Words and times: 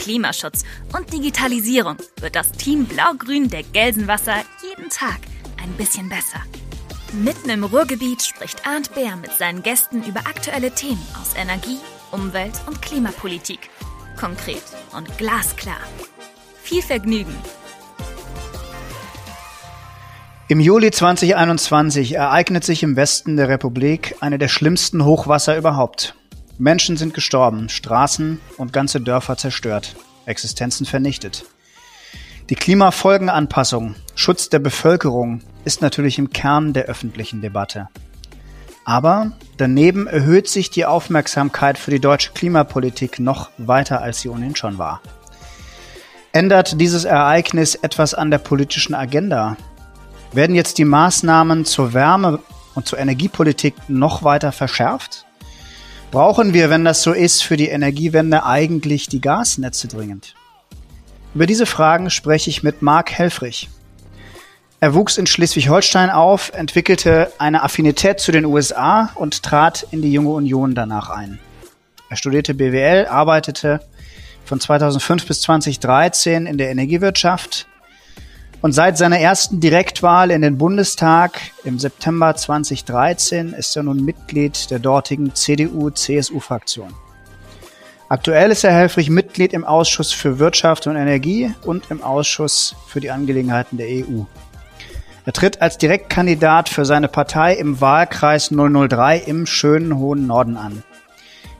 Klimaschutz 0.00 0.64
und 0.96 1.12
Digitalisierung 1.12 1.96
wird 2.20 2.34
das 2.34 2.50
Team 2.52 2.86
Blau-Grün 2.86 3.50
der 3.50 3.62
Gelsenwasser 3.62 4.36
jeden 4.62 4.88
Tag 4.88 5.18
ein 5.62 5.70
bisschen 5.74 6.08
besser. 6.08 6.40
Mitten 7.12 7.50
im 7.50 7.64
Ruhrgebiet 7.64 8.22
spricht 8.22 8.66
Arndt 8.66 8.94
Bär 8.94 9.16
mit 9.16 9.32
seinen 9.32 9.62
Gästen 9.62 10.02
über 10.02 10.20
aktuelle 10.20 10.70
Themen 10.70 11.04
aus 11.20 11.34
Energie, 11.36 11.78
Umwelt 12.12 12.54
und 12.66 12.80
Klimapolitik. 12.80 13.68
Konkret 14.18 14.62
und 14.96 15.18
glasklar. 15.18 15.80
Viel 16.62 16.82
Vergnügen! 16.82 17.34
Im 20.48 20.60
Juli 20.60 20.90
2021 20.90 22.14
ereignet 22.14 22.64
sich 22.64 22.82
im 22.82 22.96
Westen 22.96 23.36
der 23.36 23.48
Republik 23.48 24.16
eine 24.20 24.38
der 24.38 24.48
schlimmsten 24.48 25.04
Hochwasser 25.04 25.56
überhaupt. 25.56 26.14
Menschen 26.60 26.98
sind 26.98 27.14
gestorben, 27.14 27.70
Straßen 27.70 28.38
und 28.58 28.74
ganze 28.74 29.00
Dörfer 29.00 29.38
zerstört, 29.38 29.96
Existenzen 30.26 30.84
vernichtet. 30.84 31.46
Die 32.50 32.54
Klimafolgenanpassung, 32.54 33.94
Schutz 34.14 34.50
der 34.50 34.58
Bevölkerung 34.58 35.40
ist 35.64 35.80
natürlich 35.80 36.18
im 36.18 36.28
Kern 36.28 36.74
der 36.74 36.84
öffentlichen 36.84 37.40
Debatte. 37.40 37.88
Aber 38.84 39.32
daneben 39.56 40.06
erhöht 40.06 40.48
sich 40.48 40.68
die 40.68 40.84
Aufmerksamkeit 40.84 41.78
für 41.78 41.92
die 41.92 42.00
deutsche 42.00 42.32
Klimapolitik 42.32 43.20
noch 43.20 43.48
weiter, 43.56 44.02
als 44.02 44.20
sie 44.20 44.28
ohnehin 44.28 44.54
schon 44.54 44.76
war. 44.76 45.00
Ändert 46.32 46.78
dieses 46.78 47.06
Ereignis 47.06 47.74
etwas 47.74 48.12
an 48.12 48.30
der 48.30 48.38
politischen 48.38 48.94
Agenda? 48.94 49.56
Werden 50.34 50.54
jetzt 50.54 50.76
die 50.76 50.84
Maßnahmen 50.84 51.64
zur 51.64 51.94
Wärme- 51.94 52.40
und 52.74 52.86
zur 52.86 52.98
Energiepolitik 52.98 53.74
noch 53.88 54.24
weiter 54.24 54.52
verschärft? 54.52 55.24
Brauchen 56.10 56.54
wir, 56.54 56.70
wenn 56.70 56.84
das 56.84 57.02
so 57.02 57.12
ist, 57.12 57.44
für 57.44 57.56
die 57.56 57.68
Energiewende 57.68 58.44
eigentlich 58.44 59.06
die 59.06 59.20
Gasnetze 59.20 59.86
dringend? 59.86 60.34
Über 61.36 61.46
diese 61.46 61.66
Fragen 61.66 62.10
spreche 62.10 62.50
ich 62.50 62.64
mit 62.64 62.82
Marc 62.82 63.12
Helfrich. 63.12 63.68
Er 64.80 64.94
wuchs 64.94 65.18
in 65.18 65.28
Schleswig-Holstein 65.28 66.10
auf, 66.10 66.52
entwickelte 66.52 67.30
eine 67.38 67.62
Affinität 67.62 68.18
zu 68.18 68.32
den 68.32 68.44
USA 68.44 69.10
und 69.14 69.44
trat 69.44 69.86
in 69.92 70.02
die 70.02 70.12
Junge 70.12 70.30
Union 70.30 70.74
danach 70.74 71.10
ein. 71.10 71.38
Er 72.08 72.16
studierte 72.16 72.54
BWL, 72.54 73.06
arbeitete 73.06 73.80
von 74.44 74.58
2005 74.58 75.26
bis 75.26 75.42
2013 75.42 76.46
in 76.46 76.58
der 76.58 76.70
Energiewirtschaft 76.70 77.68
und 78.62 78.72
seit 78.72 78.98
seiner 78.98 79.18
ersten 79.18 79.60
Direktwahl 79.60 80.30
in 80.30 80.42
den 80.42 80.58
Bundestag 80.58 81.40
im 81.64 81.78
September 81.78 82.34
2013 82.34 83.54
ist 83.54 83.76
er 83.76 83.82
nun 83.82 84.04
Mitglied 84.04 84.70
der 84.70 84.78
dortigen 84.78 85.34
CDU-CSU-Fraktion. 85.34 86.92
Aktuell 88.08 88.50
ist 88.50 88.64
Herr 88.64 88.72
Helfrich 88.72 89.08
Mitglied 89.08 89.52
im 89.52 89.64
Ausschuss 89.64 90.12
für 90.12 90.38
Wirtschaft 90.38 90.86
und 90.86 90.96
Energie 90.96 91.54
und 91.64 91.90
im 91.90 92.02
Ausschuss 92.02 92.74
für 92.88 93.00
die 93.00 93.10
Angelegenheiten 93.10 93.78
der 93.78 93.86
EU. 93.86 94.24
Er 95.24 95.32
tritt 95.32 95.62
als 95.62 95.78
Direktkandidat 95.78 96.68
für 96.68 96.84
seine 96.84 97.08
Partei 97.08 97.54
im 97.54 97.80
Wahlkreis 97.80 98.50
003 98.50 99.18
im 99.18 99.46
schönen 99.46 99.96
hohen 99.96 100.26
Norden 100.26 100.56
an. 100.56 100.82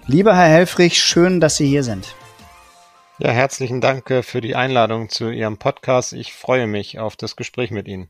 Lieber 0.06 0.34
Herr 0.34 0.48
Helfrich, 0.48 1.00
schön, 1.00 1.40
dass 1.40 1.56
Sie 1.56 1.68
hier 1.68 1.84
sind. 1.84 2.14
Ja, 3.22 3.32
herzlichen 3.32 3.82
Dank 3.82 4.10
äh, 4.10 4.22
für 4.22 4.40
die 4.40 4.56
Einladung 4.56 5.10
zu 5.10 5.28
Ihrem 5.28 5.58
Podcast. 5.58 6.14
Ich 6.14 6.32
freue 6.32 6.66
mich 6.66 6.98
auf 6.98 7.16
das 7.16 7.36
Gespräch 7.36 7.70
mit 7.70 7.86
Ihnen. 7.86 8.08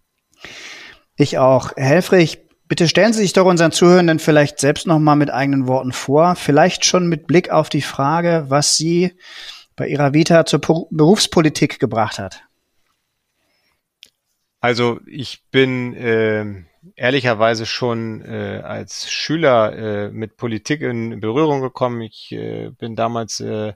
Ich 1.16 1.36
auch. 1.36 1.72
Herr 1.76 1.88
Helfrich, 1.88 2.38
bitte 2.68 2.86
stellen 2.86 3.12
Sie 3.12 3.22
sich 3.22 3.32
doch 3.32 3.46
unseren 3.46 3.72
Zuhörenden 3.72 4.20
vielleicht 4.20 4.60
selbst 4.60 4.86
noch 4.86 5.00
mal 5.00 5.16
mit 5.16 5.32
eigenen 5.32 5.66
Worten 5.66 5.90
vor. 5.90 6.36
Vielleicht 6.36 6.84
schon 6.84 7.08
mit 7.08 7.26
Blick 7.26 7.50
auf 7.50 7.68
die 7.68 7.82
Frage, 7.82 8.44
was 8.50 8.76
Sie 8.76 9.12
bei 9.74 9.88
Ihrer 9.88 10.14
Vita 10.14 10.46
zur 10.46 10.60
Berufspolitik 10.60 11.80
gebracht 11.80 12.20
hat. 12.20 12.44
Also 14.60 15.00
ich 15.06 15.42
bin 15.50 15.94
äh, 15.94 16.44
ehrlicherweise 16.94 17.66
schon 17.66 18.22
äh, 18.22 18.60
als 18.62 19.10
Schüler 19.10 19.72
äh, 19.76 20.10
mit 20.10 20.36
Politik 20.36 20.82
in 20.82 21.18
Berührung 21.18 21.62
gekommen. 21.62 22.00
Ich 22.02 22.30
äh, 22.30 22.70
bin 22.70 22.94
damals 22.94 23.40
äh, 23.40 23.72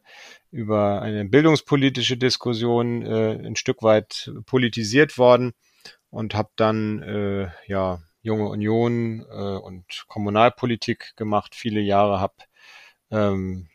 über 0.54 1.02
eine 1.02 1.24
bildungspolitische 1.24 2.16
Diskussion 2.16 3.04
äh, 3.04 3.32
ein 3.44 3.56
Stück 3.56 3.82
weit 3.82 4.30
politisiert 4.46 5.18
worden 5.18 5.52
und 6.10 6.34
habe 6.34 6.50
dann 6.54 7.02
äh, 7.02 7.48
ja 7.66 8.00
junge 8.22 8.48
Union 8.48 9.26
äh, 9.28 9.56
und 9.56 10.04
Kommunalpolitik 10.06 11.16
gemacht 11.16 11.56
viele 11.56 11.80
Jahre 11.80 12.20
habe 12.20 12.34
ähm, 13.10 13.66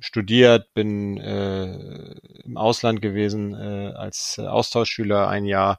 studiert 0.00 0.74
bin 0.74 1.18
äh, 1.18 2.16
im 2.44 2.56
Ausland 2.56 3.00
gewesen 3.00 3.54
äh, 3.54 3.92
als 3.94 4.40
Austauschschüler 4.40 5.28
ein 5.28 5.44
Jahr 5.44 5.78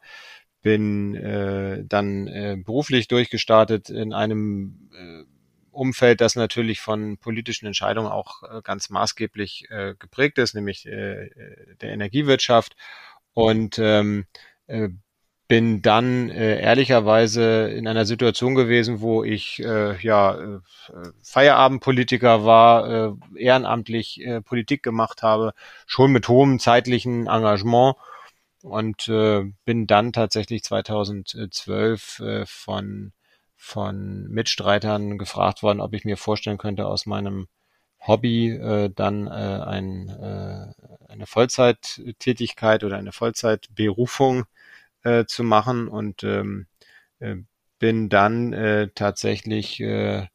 bin 0.62 1.16
äh, 1.16 1.84
dann 1.86 2.28
äh, 2.28 2.58
beruflich 2.64 3.10
durchgestartet 3.10 3.90
in 3.90 4.14
einem 4.14 4.90
äh, 4.94 5.35
Umfeld, 5.76 6.22
das 6.22 6.36
natürlich 6.36 6.82
von 6.82 7.18
politischen 7.18 7.66
Entscheidungen 7.68 8.12
auch 8.12 8.44
äh, 8.44 8.62
ganz 8.64 8.90
maßgeblich 8.90 9.70
äh, 9.70 9.96
geprägt 9.98 10.38
ist, 10.38 10.56
nämlich 10.56 10.86
äh, 10.86 11.30
der 11.82 11.92
Energiewirtschaft. 11.92 12.76
Und 13.34 13.78
ähm, 13.80 14.26
äh, 14.68 14.90
bin 15.48 15.84
dann 15.84 16.30
ehrlicherweise 16.30 17.68
in 17.70 17.88
einer 17.88 18.06
Situation 18.06 18.56
gewesen, 18.56 19.00
wo 19.00 19.24
ich 19.24 19.60
ja 19.60 20.60
Feierabendpolitiker 21.22 22.44
war, 22.44 23.16
ehrenamtlich 23.36 24.26
Politik 24.44 24.82
gemacht 24.82 25.22
habe, 25.22 25.54
schon 25.86 26.12
mit 26.12 26.30
hohem 26.30 26.58
zeitlichen 26.58 27.28
Engagement 27.28 27.96
und 28.66 29.08
äh, 29.10 29.44
bin 29.64 29.86
dann 29.86 30.12
tatsächlich 30.12 30.64
2012 30.64 32.20
äh, 32.20 32.46
von 32.48 33.14
von 33.56 34.28
Mitstreitern 34.28 35.18
gefragt 35.18 35.64
worden, 35.64 35.82
ob 35.82 35.94
ich 35.94 36.06
mir 36.06 36.18
vorstellen 36.18 36.58
könnte, 36.58 36.88
aus 36.88 37.06
meinem 37.06 37.48
Hobby 38.00 38.50
äh, 38.52 38.90
dann 38.94 39.28
äh, 39.28 39.32
ein, 39.32 40.10
äh, 40.10 41.12
eine 41.12 41.26
Vollzeittätigkeit 41.26 42.84
oder 42.84 42.98
eine 42.98 43.12
Vollzeitberufung 43.12 44.46
äh, 45.04 45.26
zu 45.26 45.44
machen 45.44 45.88
und 45.88 46.24
ähm, 46.24 46.68
äh, 47.20 47.36
bin 47.80 48.10
dann 48.10 48.54
äh, 48.54 48.90
tatsächlich 48.96 49.80
äh, 49.82 50.28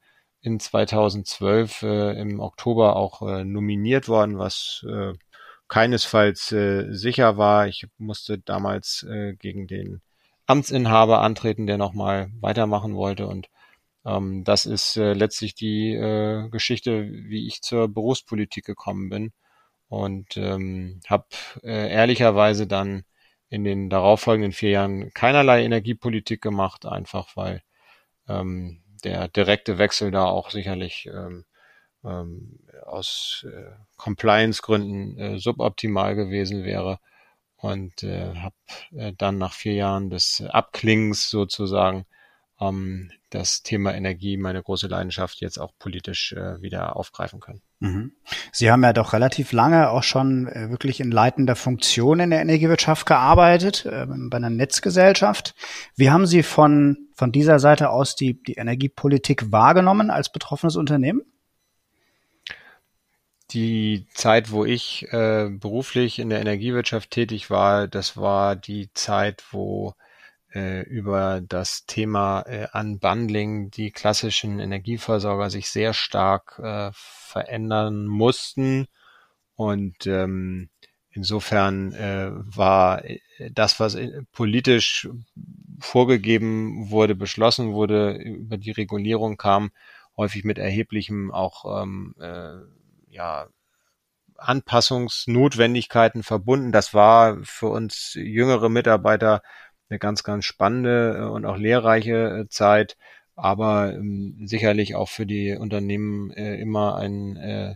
in 0.42 0.60
2012 0.60 1.82
äh, 1.82 2.20
im 2.20 2.40
Oktober 2.40 2.96
auch 2.96 3.22
äh, 3.22 3.44
nominiert 3.44 4.08
worden, 4.08 4.38
was 4.38 4.84
äh, 4.88 5.12
keinesfalls 5.68 6.52
äh, 6.52 6.92
sicher 6.92 7.36
war. 7.36 7.68
Ich 7.68 7.86
musste 7.98 8.38
damals 8.38 9.04
äh, 9.04 9.34
gegen 9.34 9.66
den 9.66 10.02
Amtsinhaber 10.50 11.22
antreten, 11.22 11.66
der 11.66 11.78
nochmal 11.78 12.30
weitermachen 12.40 12.94
wollte. 12.96 13.26
Und 13.26 13.48
ähm, 14.04 14.44
das 14.44 14.66
ist 14.66 14.96
äh, 14.96 15.12
letztlich 15.14 15.54
die 15.54 15.94
äh, 15.94 16.48
Geschichte, 16.50 17.08
wie 17.10 17.46
ich 17.46 17.62
zur 17.62 17.88
Berufspolitik 17.88 18.64
gekommen 18.64 19.08
bin. 19.10 19.32
Und 19.88 20.36
ähm, 20.36 21.00
habe 21.08 21.26
äh, 21.62 21.90
ehrlicherweise 21.92 22.66
dann 22.66 23.04
in 23.48 23.64
den 23.64 23.90
darauffolgenden 23.90 24.52
vier 24.52 24.70
Jahren 24.70 25.12
keinerlei 25.14 25.64
Energiepolitik 25.64 26.40
gemacht, 26.40 26.86
einfach 26.86 27.36
weil 27.36 27.62
ähm, 28.28 28.82
der 29.04 29.28
direkte 29.28 29.78
Wechsel 29.78 30.10
da 30.10 30.24
auch 30.26 30.50
sicherlich 30.50 31.08
ähm, 31.12 31.44
ähm, 32.04 32.60
aus 32.86 33.46
äh, 33.48 33.72
Compliance-Gründen 33.96 35.18
äh, 35.18 35.38
suboptimal 35.38 36.14
gewesen 36.14 36.64
wäre 36.64 37.00
und 37.60 38.02
äh, 38.02 38.34
habe 38.36 38.54
äh, 38.96 39.12
dann 39.16 39.38
nach 39.38 39.52
vier 39.52 39.74
Jahren 39.74 40.10
des 40.10 40.42
Abklings 40.48 41.28
sozusagen 41.28 42.06
ähm, 42.60 43.10
das 43.30 43.62
Thema 43.62 43.94
Energie, 43.94 44.36
meine 44.36 44.62
große 44.62 44.88
Leidenschaft, 44.88 45.40
jetzt 45.40 45.58
auch 45.58 45.72
politisch 45.78 46.32
äh, 46.32 46.60
wieder 46.60 46.96
aufgreifen 46.96 47.40
können. 47.40 47.62
Mhm. 47.78 48.12
Sie 48.52 48.70
haben 48.70 48.82
ja 48.82 48.92
doch 48.92 49.12
relativ 49.12 49.52
lange 49.52 49.90
auch 49.90 50.02
schon 50.02 50.48
äh, 50.48 50.70
wirklich 50.70 51.00
in 51.00 51.10
leitender 51.10 51.56
Funktion 51.56 52.20
in 52.20 52.30
der 52.30 52.40
Energiewirtschaft 52.40 53.06
gearbeitet, 53.06 53.86
äh, 53.86 54.06
bei 54.06 54.36
einer 54.36 54.50
Netzgesellschaft. 54.50 55.54
Wie 55.96 56.10
haben 56.10 56.26
Sie 56.26 56.42
von, 56.42 57.08
von 57.14 57.32
dieser 57.32 57.58
Seite 57.58 57.90
aus 57.90 58.16
die, 58.16 58.42
die 58.42 58.54
Energiepolitik 58.54 59.52
wahrgenommen 59.52 60.10
als 60.10 60.32
betroffenes 60.32 60.76
Unternehmen? 60.76 61.22
Die 63.52 64.06
Zeit, 64.14 64.50
wo 64.50 64.64
ich 64.64 65.12
äh, 65.12 65.48
beruflich 65.50 66.18
in 66.18 66.30
der 66.30 66.40
Energiewirtschaft 66.40 67.10
tätig 67.10 67.50
war, 67.50 67.88
das 67.88 68.16
war 68.16 68.56
die 68.56 68.90
Zeit, 68.94 69.44
wo 69.50 69.94
äh, 70.54 70.82
über 70.82 71.40
das 71.40 71.86
Thema 71.86 72.42
äh, 72.42 72.66
Unbundling 72.72 73.70
die 73.70 73.90
klassischen 73.90 74.60
Energieversorger 74.60 75.50
sich 75.50 75.70
sehr 75.70 75.94
stark 75.94 76.58
äh, 76.62 76.90
verändern 76.94 78.06
mussten. 78.06 78.86
Und 79.54 80.06
ähm, 80.06 80.70
insofern 81.10 81.92
äh, 81.92 82.30
war 82.32 83.04
äh, 83.04 83.20
das, 83.52 83.78
was 83.80 83.94
äh, 83.94 84.22
politisch 84.32 85.08
vorgegeben 85.78 86.90
wurde, 86.90 87.14
beschlossen 87.14 87.72
wurde, 87.72 88.12
über 88.12 88.58
die 88.58 88.70
Regulierung 88.70 89.36
kam, 89.36 89.70
häufig 90.16 90.44
mit 90.44 90.58
erheblichem 90.58 91.30
auch 91.30 91.82
ähm, 91.82 92.14
äh, 92.20 92.58
ja, 93.10 93.48
Anpassungsnotwendigkeiten 94.36 96.22
verbunden. 96.22 96.72
Das 96.72 96.94
war 96.94 97.38
für 97.42 97.68
uns 97.68 98.14
jüngere 98.14 98.68
Mitarbeiter 98.70 99.42
eine 99.90 99.98
ganz, 99.98 100.22
ganz 100.24 100.44
spannende 100.44 101.18
äh, 101.18 101.24
und 101.24 101.44
auch 101.44 101.56
lehrreiche 101.56 102.44
äh, 102.44 102.48
Zeit, 102.48 102.96
aber 103.36 103.92
ähm, 103.94 104.36
sicherlich 104.46 104.94
auch 104.94 105.08
für 105.08 105.26
die 105.26 105.56
Unternehmen 105.56 106.30
äh, 106.32 106.56
immer 106.56 106.96
ein 106.96 107.36
äh, 107.36 107.74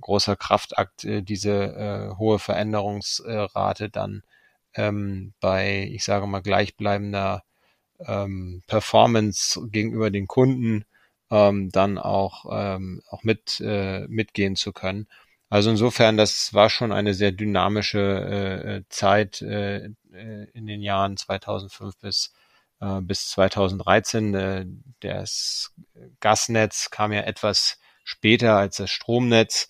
großer 0.00 0.36
Kraftakt, 0.36 1.04
äh, 1.04 1.22
diese 1.22 1.52
äh, 1.52 2.16
hohe 2.18 2.38
Veränderungsrate 2.38 3.88
dann 3.90 4.22
ähm, 4.74 5.34
bei, 5.40 5.88
ich 5.92 6.04
sage 6.04 6.26
mal, 6.26 6.40
gleichbleibender 6.42 7.44
ähm, 8.00 8.62
Performance 8.66 9.60
gegenüber 9.70 10.10
den 10.10 10.26
Kunden 10.26 10.84
ähm, 11.32 11.70
dann 11.72 11.98
auch, 11.98 12.44
ähm, 12.52 13.02
auch 13.08 13.24
mit, 13.24 13.60
äh, 13.60 14.06
mitgehen 14.08 14.54
zu 14.54 14.72
können. 14.72 15.08
Also 15.48 15.70
insofern, 15.70 16.16
das 16.16 16.54
war 16.54 16.70
schon 16.70 16.92
eine 16.92 17.14
sehr 17.14 17.32
dynamische 17.32 17.98
äh, 18.00 18.76
äh 18.76 18.82
Zeit 18.88 19.42
äh, 19.42 19.86
äh, 20.12 20.46
in 20.54 20.66
den 20.66 20.82
Jahren 20.82 21.16
2005 21.16 21.98
bis, 21.98 22.32
äh, 22.80 23.00
bis 23.00 23.30
2013. 23.30 24.34
Äh, 24.34 24.66
das 25.00 25.72
Gasnetz 26.20 26.90
kam 26.90 27.12
ja 27.12 27.22
etwas 27.22 27.78
später 28.04 28.56
als 28.56 28.76
das 28.76 28.90
Stromnetz 28.90 29.68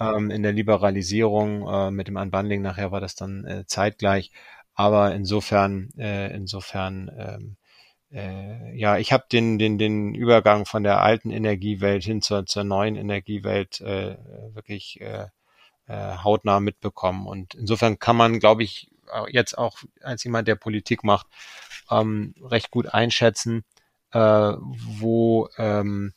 ähm, 0.00 0.30
in 0.30 0.42
der 0.42 0.52
Liberalisierung. 0.52 1.68
Äh, 1.68 1.90
mit 1.92 2.08
dem 2.08 2.16
Unbundling 2.16 2.62
nachher 2.62 2.92
war 2.92 3.00
das 3.00 3.14
dann 3.14 3.64
zeitgleich. 3.66 4.32
Aber 4.74 5.14
insofern, 5.14 5.90
äh, 5.98 6.34
insofern, 6.34 7.10
ähm, 7.18 7.56
äh, 8.16 8.74
ja, 8.74 8.96
ich 8.96 9.12
habe 9.12 9.24
den, 9.30 9.58
den, 9.58 9.78
den 9.78 10.14
Übergang 10.14 10.64
von 10.64 10.82
der 10.82 11.02
alten 11.02 11.30
Energiewelt 11.30 12.02
hin 12.02 12.22
zur, 12.22 12.46
zur 12.46 12.64
neuen 12.64 12.96
Energiewelt 12.96 13.80
äh, 13.82 14.16
wirklich 14.54 15.00
äh, 15.02 15.26
äh, 15.86 16.16
hautnah 16.24 16.60
mitbekommen. 16.60 17.26
Und 17.26 17.54
insofern 17.54 17.98
kann 17.98 18.16
man, 18.16 18.40
glaube 18.40 18.62
ich, 18.62 18.90
jetzt 19.28 19.56
auch 19.56 19.78
als 20.02 20.24
jemand, 20.24 20.48
der 20.48 20.56
Politik 20.56 21.04
macht, 21.04 21.26
ähm, 21.90 22.34
recht 22.42 22.70
gut 22.70 22.92
einschätzen, 22.92 23.64
äh, 24.12 24.18
wo 24.18 25.48
ähm, 25.58 26.12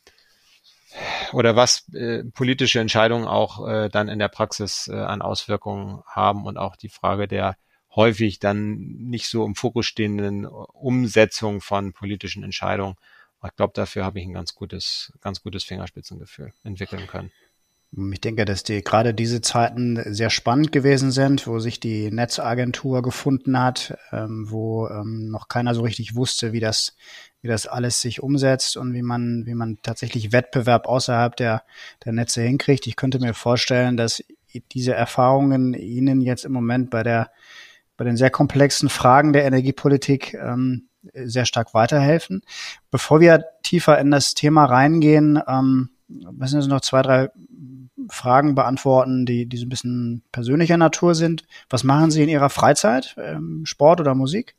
oder 1.32 1.54
was 1.54 1.88
äh, 1.94 2.24
politische 2.24 2.80
Entscheidungen 2.80 3.28
auch 3.28 3.68
äh, 3.68 3.88
dann 3.88 4.08
in 4.08 4.18
der 4.18 4.28
Praxis 4.28 4.88
äh, 4.88 4.96
an 4.96 5.22
Auswirkungen 5.22 6.02
haben 6.06 6.46
und 6.46 6.56
auch 6.56 6.74
die 6.74 6.88
Frage 6.88 7.28
der 7.28 7.56
häufig 7.94 8.38
dann 8.38 8.76
nicht 8.76 9.28
so 9.28 9.44
im 9.44 9.54
Fokus 9.54 9.86
stehenden 9.86 10.46
Umsetzung 10.46 11.60
von 11.60 11.92
politischen 11.92 12.42
Entscheidungen. 12.42 12.96
Ich 13.44 13.56
glaube, 13.56 13.72
dafür 13.74 14.04
habe 14.04 14.20
ich 14.20 14.26
ein 14.26 14.34
ganz 14.34 14.54
gutes, 14.54 15.12
ganz 15.20 15.42
gutes 15.42 15.64
Fingerspitzengefühl 15.64 16.52
entwickeln 16.62 17.06
können. 17.06 17.30
Ich 18.12 18.20
denke, 18.20 18.44
dass 18.44 18.62
die 18.62 18.84
gerade 18.84 19.14
diese 19.14 19.40
Zeiten 19.40 20.00
sehr 20.14 20.30
spannend 20.30 20.70
gewesen 20.70 21.10
sind, 21.10 21.48
wo 21.48 21.58
sich 21.58 21.80
die 21.80 22.12
Netzagentur 22.12 23.02
gefunden 23.02 23.58
hat, 23.58 23.98
ähm, 24.12 24.46
wo 24.48 24.86
ähm, 24.86 25.28
noch 25.28 25.48
keiner 25.48 25.74
so 25.74 25.82
richtig 25.82 26.14
wusste, 26.14 26.52
wie 26.52 26.60
das, 26.60 26.94
wie 27.42 27.48
das 27.48 27.66
alles 27.66 28.00
sich 28.00 28.22
umsetzt 28.22 28.76
und 28.76 28.94
wie 28.94 29.02
man, 29.02 29.44
wie 29.44 29.54
man 29.54 29.78
tatsächlich 29.82 30.30
Wettbewerb 30.30 30.86
außerhalb 30.86 31.34
der, 31.34 31.64
der 32.04 32.12
Netze 32.12 32.42
hinkriegt. 32.42 32.86
Ich 32.86 32.94
könnte 32.94 33.18
mir 33.18 33.34
vorstellen, 33.34 33.96
dass 33.96 34.22
diese 34.72 34.94
Erfahrungen 34.94 35.74
Ihnen 35.74 36.20
jetzt 36.20 36.44
im 36.44 36.52
Moment 36.52 36.90
bei 36.90 37.02
der, 37.02 37.32
bei 38.00 38.04
den 38.04 38.16
sehr 38.16 38.30
komplexen 38.30 38.88
Fragen 38.88 39.34
der 39.34 39.44
Energiepolitik 39.44 40.32
ähm, 40.32 40.88
sehr 41.12 41.44
stark 41.44 41.74
weiterhelfen. 41.74 42.40
Bevor 42.90 43.20
wir 43.20 43.44
tiefer 43.62 43.98
in 43.98 44.10
das 44.10 44.32
Thema 44.32 44.64
reingehen, 44.64 45.38
ähm, 45.46 45.90
müssen 46.08 46.62
Sie 46.62 46.68
noch 46.70 46.80
zwei, 46.80 47.02
drei 47.02 47.28
Fragen 48.08 48.54
beantworten, 48.54 49.26
die, 49.26 49.44
die 49.44 49.58
so 49.58 49.66
ein 49.66 49.68
bisschen 49.68 50.22
persönlicher 50.32 50.78
Natur 50.78 51.14
sind. 51.14 51.44
Was 51.68 51.84
machen 51.84 52.10
Sie 52.10 52.22
in 52.22 52.30
Ihrer 52.30 52.48
Freizeit? 52.48 53.16
Ähm, 53.18 53.66
Sport 53.66 54.00
oder 54.00 54.14
Musik? 54.14 54.56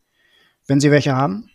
Wenn 0.67 0.79
Sie 0.79 0.91
welche 0.91 1.15
haben? 1.15 1.49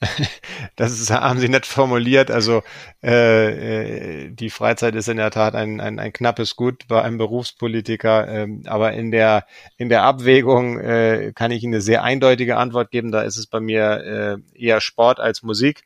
Das 0.76 0.92
ist, 0.92 1.10
haben 1.10 1.38
Sie 1.40 1.48
nett 1.48 1.66
formuliert. 1.66 2.30
Also 2.30 2.62
äh, 3.02 4.26
äh, 4.26 4.30
die 4.30 4.50
Freizeit 4.50 4.94
ist 4.94 5.08
in 5.08 5.18
der 5.18 5.30
Tat 5.30 5.54
ein, 5.54 5.80
ein, 5.80 5.98
ein 5.98 6.12
knappes 6.12 6.56
Gut 6.56 6.88
bei 6.88 7.02
einem 7.02 7.18
Berufspolitiker. 7.18 8.28
Ähm, 8.28 8.62
aber 8.66 8.92
in 8.92 9.10
der 9.10 9.46
in 9.76 9.88
der 9.88 10.02
Abwägung 10.02 10.78
äh, 10.78 11.32
kann 11.34 11.50
ich 11.50 11.62
Ihnen 11.62 11.74
eine 11.74 11.82
sehr 11.82 12.02
eindeutige 12.02 12.56
Antwort 12.56 12.90
geben. 12.90 13.12
Da 13.12 13.22
ist 13.22 13.36
es 13.36 13.46
bei 13.46 13.60
mir 13.60 14.42
äh, 14.54 14.58
eher 14.58 14.80
Sport 14.80 15.20
als 15.20 15.42
Musik. 15.42 15.82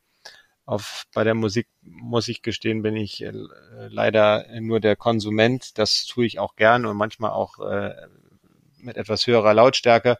Auf, 0.67 1.05
bei 1.13 1.25
der 1.25 1.35
Musik 1.35 1.67
muss 1.83 2.29
ich 2.29 2.41
gestehen, 2.41 2.83
bin 2.83 2.97
ich 2.97 3.23
äh, 3.23 3.33
leider 3.89 4.47
nur 4.61 4.81
der 4.81 4.97
Konsument. 4.97 5.79
Das 5.79 6.07
tue 6.07 6.25
ich 6.25 6.39
auch 6.39 6.57
gern 6.57 6.87
und 6.87 6.97
manchmal 6.97 7.33
auch 7.33 7.59
äh, 7.61 7.95
mit 8.79 8.97
etwas 8.97 9.27
höherer 9.27 9.55
Lautstärke. 9.55 10.19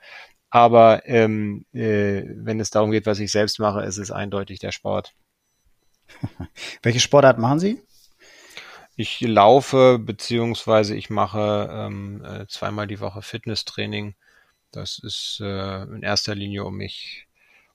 Aber 0.55 1.03
ähm, 1.07 1.67
äh, 1.73 2.23
wenn 2.29 2.61
es 2.61 2.71
darum 2.71 2.93
geht, 2.93 3.07
was 3.07 3.19
ich 3.19 3.33
selbst 3.33 3.59
mache, 3.59 3.83
ist 3.83 3.99
es 3.99 4.13
eindeutig 4.13 4.61
der 4.61 4.71
Sport. 4.71 5.13
Welche 6.85 7.01
Sportart 7.01 7.39
machen 7.39 7.59
Sie? 7.59 7.83
Ich 8.95 9.21
laufe 9.21 9.99
beziehungsweise 9.99 10.95
ich 10.95 11.11
mache 11.11 11.69
ähm, 11.73 12.25
äh, 12.25 12.47
zweimal 12.47 12.87
die 12.87 13.01
Woche 13.01 13.21
Fitnesstraining. 13.21 14.15
Das 14.71 15.01
ist 15.01 15.41
äh, 15.43 15.83
in 15.83 16.05
erster 16.05 16.37
Linie 16.37 16.65
um 16.65 16.77
mich, 16.77 17.27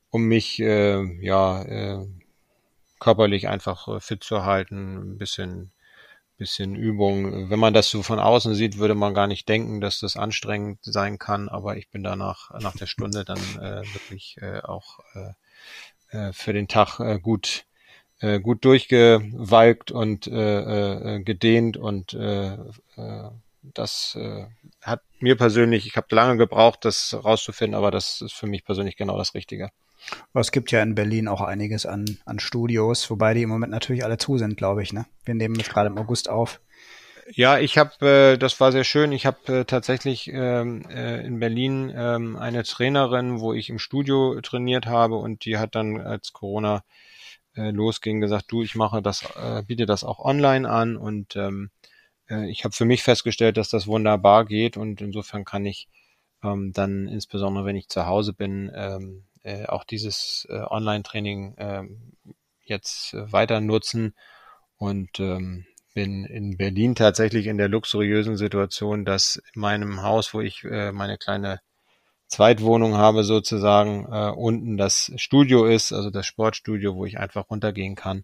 um 0.10 0.24
mich 0.24 0.62
äh, 0.62 1.04
ja 1.22 1.62
äh, 1.64 2.08
körperlich 3.02 3.50
einfach 3.50 3.90
äh, 3.90 4.00
fit 4.00 4.24
zu 4.24 4.46
halten, 4.46 5.16
ein 5.16 5.18
bisschen, 5.18 5.74
bisschen 6.40 6.76
Übung. 6.76 7.52
Wenn 7.52 7.60
man 7.60 7.76
das 7.76 7.90
so 7.90 8.02
von 8.02 8.20
außen 8.20 8.56
sieht, 8.56 8.80
würde 8.80 8.96
man 8.96 9.14
gar 9.14 9.28
nicht 9.28 9.48
denken, 9.48 9.82
dass 9.82 10.00
das 10.00 10.18
anstrengend 10.18 10.80
sein 10.82 11.20
kann, 11.20 11.50
aber 11.50 11.78
ich 11.78 11.90
bin 11.90 12.04
danach 12.04 12.50
nach 12.60 12.76
der 12.76 12.88
Stunde 12.88 13.26
dann 13.26 13.38
äh, 13.38 13.84
wirklich 13.94 14.38
äh, 14.42 14.62
auch 14.62 15.00
äh, 15.14 16.18
äh, 16.18 16.34
für 16.34 16.54
den 16.54 16.68
Tag 16.68 17.00
äh, 17.00 17.20
gut 17.20 17.66
äh, 18.22 18.40
gut 18.40 18.66
durchgewalkt 18.66 19.92
und 19.92 20.28
äh, 20.28 21.18
äh, 21.18 21.24
gedehnt 21.24 21.78
und 21.78 22.14
äh, 22.14 22.54
äh, 22.54 23.30
das 23.62 24.18
äh, 24.20 24.46
hat 24.82 25.02
mir 25.20 25.36
persönlich, 25.36 25.86
ich 25.86 25.96
habe 25.96 26.16
lange 26.16 26.38
gebraucht, 26.38 26.86
das 26.86 27.14
rauszufinden, 27.14 27.76
aber 27.76 27.92
das 27.92 28.22
ist 28.22 28.34
für 28.34 28.48
mich 28.48 28.64
persönlich 28.66 28.96
genau 28.96 29.18
das 29.18 29.34
Richtige. 29.36 29.70
Es 30.34 30.52
gibt 30.52 30.72
ja 30.72 30.82
in 30.82 30.96
Berlin 30.96 31.28
auch 31.28 31.42
einiges 31.42 31.86
an, 31.86 32.18
an 32.26 32.40
Studios, 32.40 33.10
wobei 33.10 33.34
die 33.34 33.44
im 33.44 33.50
Moment 33.50 33.72
natürlich 33.72 34.04
alle 34.04 34.18
zu 34.18 34.38
sind, 34.38 34.58
glaube 34.58 34.84
ich. 34.84 34.94
Ne? 34.94 35.06
Wir 35.26 35.36
nehmen 35.36 35.56
jetzt 35.56 35.70
gerade 35.70 35.88
im 35.88 35.98
August 35.98 36.30
auf. 36.30 36.60
Ja, 37.32 37.60
ich 37.60 37.78
habe, 37.78 38.08
äh, 38.08 38.38
das 38.38 38.60
war 38.60 38.72
sehr 38.72 38.84
schön. 38.84 39.12
Ich 39.12 39.26
habe 39.26 39.60
äh, 39.60 39.66
tatsächlich 39.66 40.32
ähm, 40.34 40.84
äh, 40.90 41.24
in 41.26 41.40
Berlin 41.40 41.94
ähm, 41.96 42.36
eine 42.36 42.64
Trainerin, 42.64 43.40
wo 43.40 43.54
ich 43.54 43.70
im 43.70 43.78
Studio 43.78 44.40
trainiert 44.42 44.88
habe 44.88 45.16
und 45.16 45.46
die 45.46 45.58
hat 45.58 45.76
dann, 45.76 46.02
als 46.02 46.34
Corona 46.34 46.84
äh, 47.56 47.70
losging, 47.70 48.20
gesagt, 48.20 48.46
du, 48.52 48.64
ich 48.64 48.76
mache 48.76 49.02
das, 49.04 49.24
äh, 49.36 49.62
biete 49.64 49.86
das 49.86 50.04
auch 50.04 50.20
online 50.20 50.68
an 50.68 50.98
und 50.98 51.36
ähm, 51.36 51.70
äh, 52.30 52.50
ich 52.50 52.64
habe 52.64 52.74
für 52.74 52.86
mich 52.86 53.04
festgestellt, 53.04 53.58
dass 53.58 53.70
das 53.70 53.86
wunderbar 53.86 54.46
geht 54.46 54.76
und 54.76 55.00
insofern 55.02 55.46
kann 55.46 55.66
ich 55.68 55.88
ähm, 56.44 56.72
dann 56.74 57.08
insbesondere, 57.08 57.66
wenn 57.66 57.76
ich 57.76 57.90
zu 57.90 58.06
Hause 58.06 58.34
bin, 58.34 58.72
ähm, 58.74 59.26
äh, 59.44 59.66
auch 59.66 59.84
dieses 59.84 60.48
äh, 60.50 60.60
Online-Training 60.60 61.56
äh, 61.58 61.84
jetzt 62.64 63.14
äh, 63.14 63.32
weiter 63.32 63.62
nutzen 63.62 64.14
und 64.78 65.20
ähm, 65.20 65.66
bin 65.94 66.26
in 66.26 66.58
Berlin 66.58 66.96
tatsächlich 66.96 67.48
in 67.48 67.58
der 67.58 67.68
luxuriösen 67.68 68.38
Situation, 68.38 69.06
dass 69.06 69.42
in 69.54 69.62
meinem 69.62 70.02
Haus, 70.04 70.34
wo 70.34 70.42
ich 70.42 70.64
äh, 70.64 70.92
meine 70.92 71.18
kleine 71.18 71.60
Zweitwohnung 72.28 72.96
habe 72.96 73.24
sozusagen, 73.24 74.06
äh, 74.12 74.30
unten 74.30 74.78
das 74.78 75.12
Studio 75.16 75.66
ist, 75.66 75.92
also 75.92 76.12
das 76.12 76.26
Sportstudio, 76.28 76.96
wo 76.96 77.06
ich 77.06 77.20
einfach 77.20 77.50
runtergehen 77.50 77.96
kann. 77.96 78.24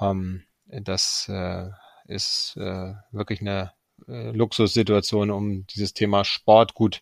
Ähm, 0.00 0.44
das 0.66 1.28
äh, 1.28 1.68
ist 2.06 2.56
äh, 2.56 2.94
wirklich 3.10 3.40
eine 3.40 3.72
äh, 4.08 4.30
Luxussituation, 4.30 5.30
um 5.30 5.66
dieses 5.66 5.92
Thema 5.92 6.24
Sport 6.24 6.74
gut 6.74 7.00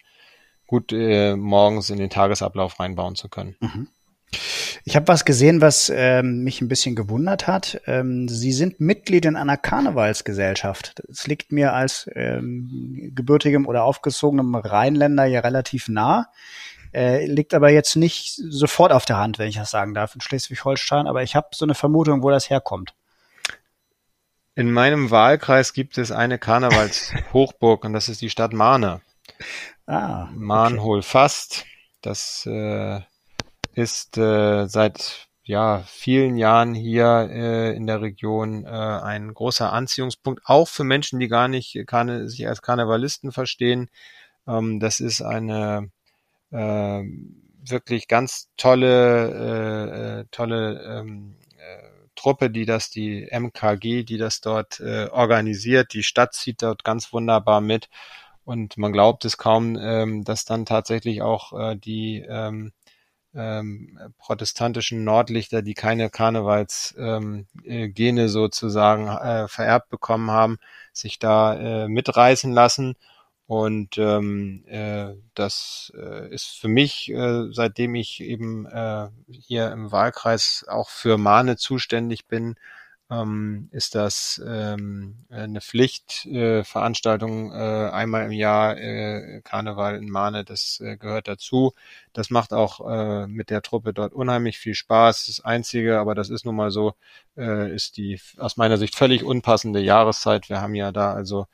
gut 0.71 0.93
äh, 0.93 1.35
morgens 1.35 1.91
in 1.91 1.99
den 1.99 2.11
Tagesablauf 2.11 2.79
reinbauen 2.79 3.17
zu 3.17 3.29
können. 3.29 3.57
Mhm. 3.59 3.89
Ich 4.85 4.95
habe 4.95 5.09
was 5.09 5.25
gesehen, 5.25 5.61
was 5.61 5.93
ähm, 5.93 6.45
mich 6.45 6.61
ein 6.61 6.69
bisschen 6.69 6.95
gewundert 6.95 7.49
hat. 7.49 7.81
Ähm, 7.87 8.29
Sie 8.29 8.53
sind 8.53 8.79
Mitglied 8.79 9.25
in 9.25 9.35
einer 9.35 9.57
Karnevalsgesellschaft. 9.57 11.03
Das 11.09 11.27
liegt 11.27 11.51
mir 11.51 11.73
als 11.73 12.09
ähm, 12.15 13.11
gebürtigem 13.17 13.67
oder 13.67 13.83
aufgezogenem 13.83 14.55
Rheinländer 14.55 15.25
ja 15.25 15.41
relativ 15.41 15.89
nah. 15.89 16.29
Äh, 16.95 17.27
liegt 17.27 17.53
aber 17.53 17.71
jetzt 17.71 17.97
nicht 17.97 18.37
sofort 18.37 18.93
auf 18.93 19.05
der 19.05 19.19
Hand, 19.19 19.41
wenn 19.41 19.49
ich 19.49 19.57
das 19.57 19.73
sagen 19.73 19.93
darf, 19.93 20.15
in 20.15 20.21
Schleswig-Holstein. 20.21 21.09
Aber 21.09 21.25
ich 21.25 21.35
habe 21.35 21.49
so 21.51 21.65
eine 21.65 21.75
Vermutung, 21.75 22.23
wo 22.23 22.31
das 22.31 22.49
herkommt. 22.49 22.95
In 24.55 24.71
meinem 24.71 25.11
Wahlkreis 25.11 25.73
gibt 25.73 25.99
es 25.99 26.13
eine 26.13 26.39
Karnevalshochburg 26.39 27.85
und 27.85 27.93
das 27.93 28.09
ist 28.09 28.21
die 28.23 28.31
Stadt 28.31 28.53
Mahne. 28.53 29.01
Ah, 29.91 30.23
okay. 30.23 30.35
Mahnholfast. 30.37 31.67
Das 32.01 32.47
äh, 32.47 33.01
ist 33.75 34.17
äh, 34.19 34.67
seit 34.69 35.29
ja, 35.43 35.83
vielen 35.85 36.37
Jahren 36.37 36.75
hier 36.75 37.29
äh, 37.29 37.75
in 37.75 37.89
der 37.89 38.01
Region 38.01 38.65
äh, 38.65 38.69
ein 38.69 39.35
großer 39.35 39.73
Anziehungspunkt, 39.73 40.43
auch 40.45 40.69
für 40.69 40.85
Menschen, 40.85 41.19
die 41.19 41.27
gar 41.27 41.49
nicht 41.49 41.77
Karne, 41.89 42.29
sich 42.29 42.47
als 42.47 42.63
Karnevalisten 42.63 43.33
verstehen. 43.33 43.91
Ähm, 44.47 44.79
das 44.79 45.01
ist 45.01 45.23
eine 45.23 45.91
äh, 46.53 47.03
wirklich 47.65 48.07
ganz 48.07 48.49
tolle, 48.57 50.21
äh, 50.21 50.21
äh, 50.21 50.25
tolle 50.31 51.01
ähm, 51.01 51.35
äh, 51.59 51.89
Truppe, 52.15 52.49
die 52.51 52.65
das, 52.65 52.91
die 52.91 53.27
MKG, 53.29 54.05
die 54.05 54.19
das 54.19 54.41
dort 54.41 54.79
äh, 54.79 55.09
organisiert. 55.09 55.95
Die 55.95 56.05
Stadt 56.05 56.35
zieht 56.35 56.63
dort 56.63 56.85
ganz 56.85 57.13
wunderbar 57.13 57.61
mit. 57.61 57.89
Und 58.51 58.79
man 58.79 58.93
glaubt 58.93 59.25
es 59.25 59.39
kaum, 59.39 59.79
ähm, 59.81 60.25
dass 60.25 60.45
dann 60.45 60.67
tatsächlich 60.67 61.23
auch 61.23 61.53
äh, 61.53 61.77
die 61.77 62.27
ähm, 62.29 62.73
ähm, 63.33 63.97
protestantischen 64.19 65.05
Nordlichter, 65.05 65.63
die 65.63 65.75
keine 65.75 66.11
Karnevalsgene 66.11 67.47
ähm, 67.65 68.19
äh, 68.19 68.27
sozusagen 68.27 69.07
äh, 69.07 69.47
vererbt 69.47 69.89
bekommen 69.89 70.33
haben, 70.33 70.59
sich 70.93 71.21
da 71.21 71.85
äh, 71.85 71.87
mitreißen 71.87 72.51
lassen. 72.51 72.97
Und 73.47 73.99
ähm, 73.99 74.65
äh, 74.67 75.15
das 75.35 75.93
äh, 75.97 76.35
ist 76.35 76.59
für 76.59 76.67
mich, 76.67 77.09
äh, 77.13 77.53
seitdem 77.53 77.95
ich 77.95 78.21
eben 78.21 78.67
äh, 78.67 79.11
hier 79.31 79.71
im 79.71 79.93
Wahlkreis 79.93 80.65
auch 80.69 80.91
für 80.91 81.19
Mahne 81.19 81.57
zuständig 81.57 82.27
bin, 82.27 82.57
ähm, 83.11 83.69
ist 83.73 83.95
das 83.95 84.41
ähm, 84.47 85.25
eine 85.31 85.61
Pflichtveranstaltung 85.61 87.53
äh, 87.53 87.89
äh, 87.89 87.91
einmal 87.91 88.25
im 88.27 88.33
Jahr 88.33 88.79
äh, 88.79 89.41
Karneval 89.43 89.97
in 89.97 90.09
Mahne, 90.11 90.45
das 90.45 90.81
äh, 90.81 90.97
gehört 90.97 91.27
dazu. 91.29 91.73
Das 92.13 92.31
macht 92.31 92.53
auch 92.53 92.81
äh, 92.89 93.27
mit 93.27 93.51
der 93.51 93.63
Truppe 93.63 93.93
dort 93.93 94.13
unheimlich 94.13 94.59
viel 94.59 94.75
Spaß. 94.75 95.27
Das 95.27 95.41
Einzige, 95.45 95.99
aber 95.99 96.15
das 96.15 96.31
ist 96.31 96.45
nun 96.45 96.57
mal 96.57 96.71
so, 96.71 96.95
äh, 97.37 97.75
ist 97.75 97.97
die 97.97 98.21
aus 98.39 98.57
meiner 98.57 98.77
Sicht 98.79 98.95
völlig 98.95 99.25
unpassende 99.25 99.81
Jahreszeit. 99.81 100.49
Wir 100.49 100.61
haben 100.61 100.75
ja 100.75 100.93
da 100.93 101.13
also 101.13 101.47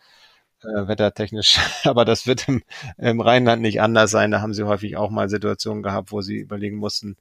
äh, 0.62 0.88
wettertechnisch, 0.88 1.58
aber 1.84 2.04
das 2.04 2.26
wird 2.26 2.48
im, 2.48 2.62
im 2.98 3.20
Rheinland 3.20 3.62
nicht 3.62 3.80
anders 3.80 4.10
sein. 4.10 4.30
Da 4.30 4.40
haben 4.42 4.54
sie 4.54 4.64
häufig 4.64 4.96
auch 4.96 5.10
mal 5.10 5.28
Situationen 5.28 5.82
gehabt, 5.82 6.12
wo 6.12 6.20
sie 6.22 6.36
überlegen 6.38 6.76
mussten, 6.76 7.16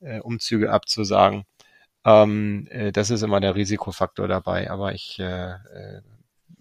äh, 0.00 0.20
Umzüge 0.20 0.72
abzusagen. 0.72 1.44
Ähm, 2.08 2.66
äh, 2.70 2.92
das 2.92 3.10
ist 3.10 3.22
immer 3.22 3.40
der 3.40 3.54
Risikofaktor 3.54 4.28
dabei. 4.28 4.70
Aber 4.70 4.94
ich 4.94 5.18
äh, 5.18 5.50
äh, 5.52 6.00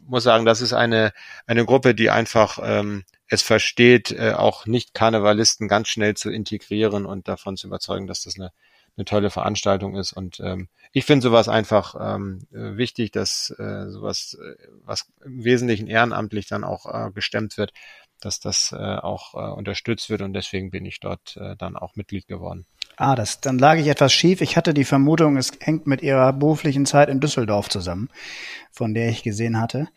muss 0.06 0.24
sagen, 0.24 0.46
das 0.46 0.62
ist 0.62 0.74
eine, 0.74 1.14
eine 1.46 1.66
Gruppe, 1.66 1.96
die 1.96 2.10
einfach 2.10 2.60
ähm, 2.62 3.06
es 3.28 3.42
versteht, 3.42 4.12
äh, 4.12 4.34
auch 4.34 4.66
Nicht-Karnevalisten 4.66 5.68
ganz 5.68 5.88
schnell 5.88 6.16
zu 6.16 6.30
integrieren 6.30 7.06
und 7.06 7.28
davon 7.28 7.58
zu 7.58 7.68
überzeugen, 7.68 8.08
dass 8.08 8.24
das 8.24 8.38
eine, 8.38 8.52
eine 8.98 9.06
tolle 9.06 9.30
Veranstaltung 9.30 9.96
ist. 9.96 10.14
Und 10.14 10.40
ähm, 10.42 10.68
ich 10.92 11.06
finde 11.06 11.24
sowas 11.24 11.48
einfach 11.48 11.96
ähm, 12.00 12.48
äh, 12.52 12.78
wichtig, 12.78 13.12
dass 13.12 13.54
äh, 13.58 13.90
sowas, 13.90 14.38
äh, 14.42 14.56
was 14.84 15.12
im 15.24 15.44
Wesentlichen 15.44 15.88
ehrenamtlich 15.88 16.48
dann 16.48 16.64
auch 16.64 16.86
äh, 16.86 17.12
gestemmt 17.12 17.58
wird, 17.58 17.72
dass 18.22 18.40
das 18.40 18.74
äh, 18.78 18.78
auch 18.78 19.34
äh, 19.34 19.38
unterstützt 19.38 20.10
wird 20.10 20.22
und 20.22 20.34
deswegen 20.34 20.72
bin 20.72 20.86
ich 20.86 21.00
dort 21.00 21.38
äh, 21.38 21.56
dann 21.56 21.76
auch 21.76 21.96
Mitglied 21.96 22.28
geworden. 22.28 22.66
Ah, 23.00 23.16
das, 23.16 23.42
dann 23.42 23.60
lag 23.60 23.76
ich 23.78 23.88
etwas 23.88 24.12
schief. 24.12 24.42
Ich 24.42 24.58
hatte 24.58 24.74
die 24.74 24.84
Vermutung, 24.84 25.38
es 25.38 25.52
hängt 25.60 25.86
mit 25.86 26.02
ihrer 26.02 26.34
beruflichen 26.34 26.88
Zeit 26.88 27.10
in 27.10 27.20
Düsseldorf 27.20 27.70
zusammen, 27.70 28.10
von 28.72 28.96
der 28.96 29.10
ich 29.10 29.22
gesehen 29.22 29.60
hatte. 29.60 29.88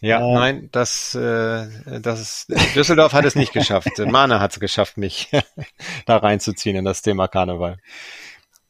Ja, 0.00 0.18
äh, 0.18 0.34
nein, 0.34 0.68
das, 0.72 1.14
äh, 1.14 2.00
das 2.00 2.20
ist, 2.20 2.74
Düsseldorf 2.74 3.12
hat 3.12 3.24
es 3.24 3.36
nicht 3.36 3.52
geschafft. 3.52 3.98
Mahne 3.98 4.40
hat 4.40 4.52
es 4.52 4.60
geschafft, 4.60 4.96
mich 4.96 5.30
da 6.06 6.16
reinzuziehen 6.16 6.74
in 6.74 6.84
das 6.84 7.02
Thema 7.02 7.28
Karneval. 7.28 7.78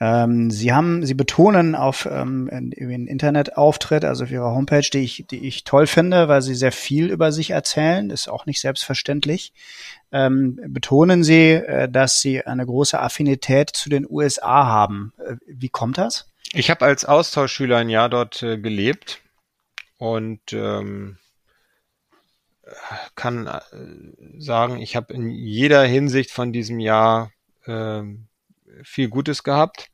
Ähm, 0.01 0.51
Sie 0.51 0.73
haben, 0.73 1.05
Sie 1.05 1.15
betonen 1.15 1.75
auf 1.75 2.07
ähm, 2.11 2.49
Ihren 2.77 3.09
Internetauftritt, 3.09 4.05
also 4.05 4.25
auf 4.25 4.31
Ihrer 4.31 4.55
Homepage, 4.55 4.89
die 4.93 4.99
ich, 4.99 5.27
die 5.29 5.47
ich 5.47 5.65
toll 5.65 5.89
finde, 5.89 6.29
weil 6.29 6.41
Sie 6.41 6.55
sehr 6.55 6.71
viel 6.71 7.11
über 7.11 7.33
sich 7.33 7.51
erzählen, 7.51 8.11
ist 8.11 8.29
auch 8.29 8.47
nicht 8.47 8.61
selbstverständlich. 8.61 9.53
Ähm, 10.13 10.61
betonen 10.69 11.25
Sie, 11.25 11.53
äh, 11.55 11.89
dass 11.89 12.21
Sie 12.21 12.47
eine 12.47 12.65
große 12.65 12.99
Affinität 13.01 13.71
zu 13.71 13.89
den 13.89 14.07
USA 14.09 14.67
haben. 14.67 15.13
Äh, 15.19 15.37
wie 15.47 15.69
kommt 15.69 15.99
das? 15.99 16.31
Ich 16.53 16.71
habe 16.71 16.85
als 16.85 17.05
Austauschschüler 17.05 17.79
ein 17.79 17.91
Jahr 17.91 18.09
dort 18.09 18.43
äh, 18.43 18.57
gelebt 18.57 19.21
und 19.99 20.53
ähm, 20.53 21.19
kann 23.17 23.49
äh, 23.49 23.61
sagen, 24.39 24.81
ich 24.81 24.95
habe 24.95 25.13
in 25.13 25.29
jeder 25.29 25.83
Hinsicht 25.83 26.31
von 26.31 26.53
diesem 26.53 26.79
Jahr 26.79 27.33
ähm, 27.67 28.28
viel 28.83 29.09
Gutes 29.09 29.43
gehabt, 29.43 29.89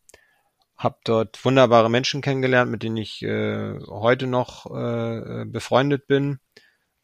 habe 0.77 0.99
dort 1.05 1.45
wunderbare 1.45 1.91
Menschen 1.91 2.21
kennengelernt, 2.21 2.71
mit 2.71 2.83
denen 2.83 2.97
ich 2.97 3.23
äh, 3.23 3.79
heute 3.87 4.27
noch 4.27 4.67
äh, 4.67 5.45
befreundet 5.47 6.07
bin. 6.07 6.39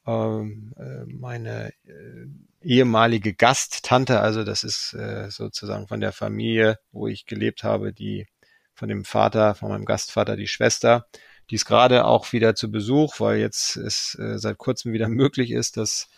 Ähm, 0.07 0.73
äh, 0.77 1.05
meine 1.07 1.73
äh, 1.85 2.27
ehemalige 2.63 3.35
Gasttante, 3.35 4.21
also 4.21 4.45
das 4.45 4.65
ist 4.65 4.95
äh, 4.95 5.31
sozusagen 5.31 5.89
von 5.89 6.01
der 6.01 6.13
Familie, 6.13 6.79
wo 6.93 7.07
ich 7.07 7.27
gelebt 7.27 7.65
habe, 7.65 7.93
die 7.93 8.27
von 8.75 8.89
dem 8.89 9.05
Vater, 9.05 9.55
von 9.55 9.69
meinem 9.69 9.85
Gastvater, 9.85 10.37
die 10.37 10.49
Schwester, 10.49 11.07
die 11.51 11.57
ist 11.57 11.67
gerade 11.67 12.05
auch 12.07 12.33
wieder 12.33 12.55
zu 12.55 12.71
Besuch, 12.71 13.21
weil 13.21 13.39
jetzt 13.39 13.77
es 13.77 14.15
äh, 14.19 14.39
seit 14.39 14.59
kurzem 14.59 14.93
wieder 14.93 15.09
möglich 15.23 15.51
ist, 15.51 15.77
dass 15.77 16.09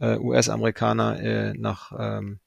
äh, 0.00 0.16
US-Amerikaner 0.16 1.20
äh, 1.20 1.54
nach 1.54 1.92
ähm, 1.98 2.40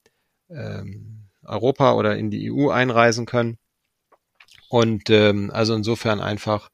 ähm, 0.49 1.28
Europa 1.49 1.93
oder 1.93 2.17
in 2.17 2.29
die 2.31 2.51
EU 2.51 2.69
einreisen 2.69 3.25
können. 3.25 3.57
Und 4.69 5.09
ähm, 5.09 5.51
also 5.51 5.75
insofern 5.75 6.21
einfach 6.21 6.69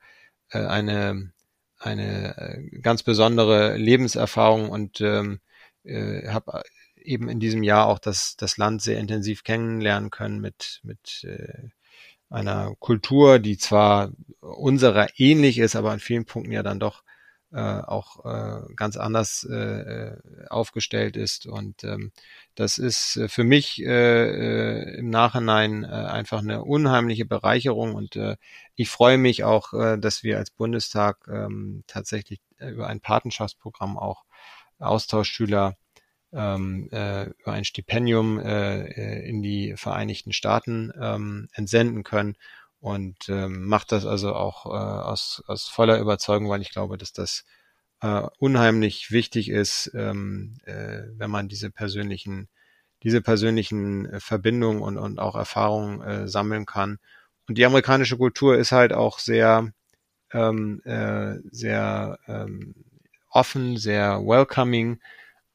äh, 0.49 0.59
eine, 0.59 1.31
eine 1.79 2.37
äh, 2.37 2.79
ganz 2.81 3.03
besondere 3.03 3.77
Lebenserfahrung 3.77 4.69
und 4.69 5.01
ähm, 5.01 5.39
äh, 5.83 6.27
habe 6.27 6.63
eben 6.97 7.29
in 7.29 7.39
diesem 7.39 7.63
Jahr 7.63 7.87
auch 7.87 7.99
das, 7.99 8.35
das 8.37 8.57
Land 8.57 8.81
sehr 8.81 8.99
intensiv 8.99 9.43
kennenlernen 9.43 10.09
können 10.09 10.41
mit, 10.41 10.81
mit 10.83 11.23
äh, 11.23 11.69
einer 12.29 12.75
Kultur, 12.79 13.39
die 13.39 13.57
zwar 13.57 14.11
unserer 14.41 15.07
ähnlich 15.17 15.59
ist, 15.59 15.75
aber 15.75 15.91
an 15.91 15.99
vielen 15.99 16.25
Punkten 16.25 16.51
ja 16.51 16.63
dann 16.63 16.79
doch 16.79 17.03
äh, 17.55 17.81
auch 17.81 18.25
äh, 18.25 18.73
ganz 18.75 18.97
anders 18.97 19.47
äh, 19.49 19.55
äh 19.55 20.17
aufgestellt 20.49 21.15
ist. 21.15 21.45
Und 21.45 21.83
ähm, 21.83 22.11
das 22.55 22.77
ist 22.77 23.15
äh, 23.15 23.29
für 23.29 23.45
mich 23.45 23.81
äh, 23.81 23.85
äh, 23.87 24.97
im 24.99 25.09
Nachhinein 25.09 25.85
äh, 25.85 25.87
einfach 25.87 26.39
eine 26.39 26.63
unheimliche 26.63 27.25
Bereicherung 27.25 27.95
und 27.95 28.17
äh, 28.17 28.35
ich 28.75 28.89
freue 28.89 29.17
mich 29.17 29.45
auch, 29.45 29.73
äh, 29.73 29.97
dass 29.97 30.23
wir 30.23 30.37
als 30.37 30.51
Bundestag 30.51 31.27
ähm, 31.29 31.83
tatsächlich 31.87 32.41
über 32.59 32.87
ein 32.87 32.99
Patenschaftsprogramm 32.99 33.97
auch 33.97 34.25
Austauschschüler 34.79 35.77
ähm, 36.33 36.89
äh, 36.91 37.27
über 37.27 37.53
ein 37.53 37.63
Stipendium 37.63 38.39
äh, 38.39 39.21
in 39.27 39.41
die 39.41 39.75
Vereinigten 39.77 40.33
Staaten 40.33 40.91
ähm, 40.99 41.47
entsenden 41.53 42.03
können 42.03 42.35
und 42.85 43.29
ähm, 43.29 43.65
macht 43.65 43.91
das 43.91 44.05
also 44.05 44.35
auch 44.35 44.67
äh, 44.67 44.69
aus, 44.69 45.43
aus 45.47 45.67
voller 45.67 45.99
Überzeugung, 45.99 46.49
weil 46.49 46.61
ich 46.61 46.69
glaube, 46.69 46.99
dass 46.99 47.13
das 47.13 47.43
äh, 48.01 48.21
unheimlich 48.37 49.09
wichtig 49.09 49.49
ist, 49.49 49.89
ähm, 49.95 50.57
äh, 50.65 51.01
wenn 51.17 51.31
man 51.31 51.47
diese 51.47 51.71
persönlichen, 51.71 52.47
diese 53.01 53.21
persönlichen 53.21 54.05
äh, 54.05 54.19
Verbindungen 54.19 54.83
und, 54.83 54.99
und 54.99 55.17
auch 55.17 55.35
Erfahrungen 55.35 56.01
äh, 56.03 56.27
sammeln 56.27 56.67
kann. 56.67 56.99
Und 57.47 57.57
die 57.57 57.65
amerikanische 57.65 58.17
Kultur 58.17 58.55
ist 58.55 58.71
halt 58.71 58.93
auch 58.93 59.17
sehr, 59.17 59.71
ähm, 60.31 60.79
äh, 60.85 61.37
sehr 61.49 62.19
ähm, 62.27 62.75
offen, 63.31 63.77
sehr 63.77 64.19
welcoming. 64.19 64.99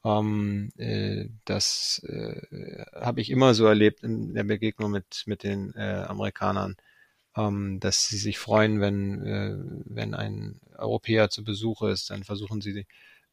Ähm, 0.03 0.69
äh, 0.75 1.29
das 1.45 2.01
äh, 2.09 2.83
habe 2.93 3.21
ich 3.21 3.29
immer 3.29 3.53
so 3.53 3.67
erlebt 3.67 4.03
in 4.03 4.33
der 4.33 4.43
Begegnung 4.43 4.91
mit, 4.91 5.23
mit 5.27 5.43
den 5.43 5.73
äh, 5.75 6.03
Amerikanern 6.09 6.75
ähm, 7.37 7.79
dass 7.79 8.07
sie 8.07 8.17
sich 8.17 8.37
freuen, 8.39 8.81
wenn, 8.81 9.25
äh, 9.25 9.55
wenn 9.85 10.13
ein 10.13 10.59
Europäer 10.77 11.29
zu 11.29 11.43
Besuch 11.43 11.83
ist, 11.83 12.09
dann 12.09 12.23
versuchen 12.23 12.61
sie 12.61 12.85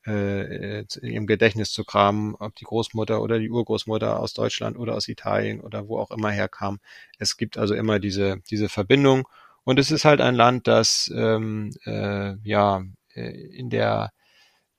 äh, 0.06 0.84
im 1.02 1.26
Gedächtnis 1.26 1.72
zu 1.72 1.84
kramen, 1.84 2.34
ob 2.36 2.54
die 2.56 2.64
Großmutter 2.64 3.20
oder 3.20 3.38
die 3.38 3.50
Urgroßmutter 3.50 4.20
aus 4.20 4.32
Deutschland 4.32 4.78
oder 4.78 4.94
aus 4.94 5.08
Italien 5.08 5.60
oder 5.60 5.88
wo 5.88 5.98
auch 5.98 6.10
immer 6.10 6.30
herkam. 6.30 6.78
Es 7.18 7.36
gibt 7.36 7.58
also 7.58 7.74
immer 7.74 7.98
diese, 7.98 8.38
diese 8.50 8.68
Verbindung. 8.68 9.28
Und 9.64 9.78
es 9.78 9.90
ist 9.90 10.04
halt 10.04 10.20
ein 10.20 10.34
Land, 10.34 10.66
das 10.66 11.12
ähm, 11.14 11.72
äh, 11.84 12.36
ja 12.42 12.84
äh, 13.14 13.30
in 13.30 13.70
der 13.70 14.12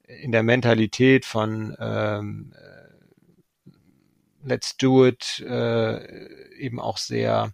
in 0.07 0.31
der 0.31 0.41
Mentalität 0.41 1.25
von 1.25 1.75
ähm, 1.79 2.53
äh, 2.55 2.79
Let's 4.43 4.77
do 4.77 5.05
it 5.05 5.41
äh, 5.41 6.57
eben 6.57 6.79
auch 6.79 6.97
sehr 6.97 7.53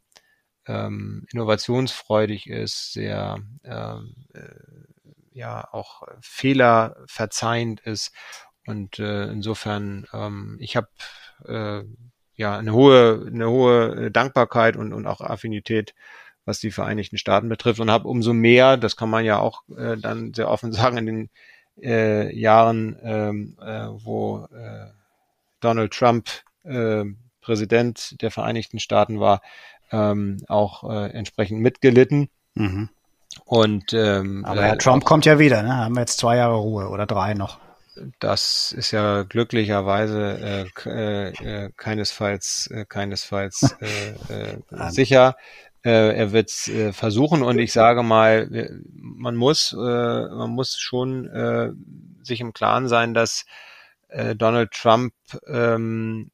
ähm, 0.68 1.26
innovationsfreudig 1.32 2.48
ist, 2.48 2.94
sehr 2.94 3.40
ähm, 3.64 4.16
äh, 4.34 4.42
ja 5.32 5.68
auch 5.72 6.04
Fehler 6.22 6.96
verzeihend 7.08 7.82
ist. 7.82 8.12
Und 8.66 9.00
äh, 9.00 9.26
insofern, 9.26 10.08
ähm, 10.14 10.58
ich 10.60 10.76
habe 10.76 10.88
äh, 11.46 11.84
ja 12.36 12.58
eine 12.58 12.74
hohe, 12.74 13.26
eine 13.28 13.50
hohe 13.50 14.12
Dankbarkeit 14.12 14.76
und, 14.76 14.94
und 14.94 15.06
auch 15.06 15.22
Affinität, 15.22 15.94
was 16.46 16.60
die 16.60 16.72
Vereinigten 16.72 17.18
Staaten 17.18 17.50
betrifft 17.50 17.80
und 17.80 17.92
habe 17.92 18.08
umso 18.08 18.34
mehr, 18.34 18.78
das 18.78 18.96
kann 18.96 19.10
man 19.10 19.26
ja 19.26 19.40
auch 19.40 19.64
äh, 19.78 19.98
dann 19.98 20.34
sehr 20.34 20.50
offen 20.50 20.72
sagen, 20.74 20.98
in 20.98 21.06
den 21.06 21.30
äh, 21.82 22.36
Jahren, 22.36 22.98
ähm, 23.04 23.58
äh, 23.62 23.88
wo 23.90 24.46
äh, 24.46 24.92
Donald 25.60 25.94
Trump 25.94 26.30
äh, 26.64 27.06
Präsident 27.42 28.22
der 28.22 28.32
Vereinigten 28.32 28.80
Staaten 28.80 29.20
war, 29.20 29.42
ähm, 29.92 30.38
auch 30.48 30.90
äh, 30.90 31.12
entsprechend 31.12 31.62
mitgelitten. 31.62 32.30
Mhm. 32.56 32.90
Und 33.44 33.94
ähm, 33.94 34.46
aber 34.46 34.64
Herr 34.64 34.74
äh, 34.74 34.78
Trump 34.78 35.04
kommt 35.04 35.26
ja 35.26 35.40
wieder, 35.40 35.62
ne? 35.62 35.76
Haben 35.76 35.96
wir 35.96 36.02
jetzt 36.02 36.18
zwei 36.18 36.38
Jahre 36.38 36.56
Ruhe 36.56 36.88
oder 36.90 37.06
drei 37.06 37.34
noch? 37.34 37.60
Das 38.20 38.74
ist 38.78 38.92
ja 38.92 39.24
glücklicherweise 39.24 40.68
äh, 40.86 40.90
äh, 40.90 41.66
äh, 41.66 41.72
keinesfalls 41.76 42.68
äh, 42.68 42.86
keinesfalls 42.86 43.76
äh, 44.30 44.54
äh, 44.54 44.90
sicher. 44.90 45.36
Äh, 45.84 46.16
er 46.16 46.32
wird 46.32 46.50
es 46.50 46.68
äh, 46.68 46.94
versuchen 46.94 47.44
und 47.44 47.60
ich 47.60 47.72
sage 47.72 48.04
mal, 48.04 48.50
man 48.92 49.36
muss 49.36 49.74
äh, 49.74 49.78
man 49.78 50.50
muss 50.50 50.78
schon 50.78 51.28
äh, 51.28 51.72
sich 52.24 52.42
im 52.42 52.54
Klaren 52.54 52.88
sein, 52.88 53.14
dass 53.14 53.46
äh, 54.10 54.36
Donald 54.36 54.72
Trump 54.72 55.14
ähm, 55.48 56.32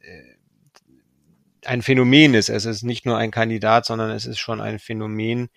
ein 1.65 1.81
Phänomen 1.81 2.33
ist. 2.33 2.49
Es 2.49 2.65
ist 2.65 2.83
nicht 2.83 3.05
nur 3.05 3.17
ein 3.17 3.31
Kandidat, 3.31 3.85
sondern 3.85 4.11
es 4.11 4.25
ist 4.25 4.39
schon 4.39 4.61
ein 4.61 4.79
Phänomen, 4.79 5.49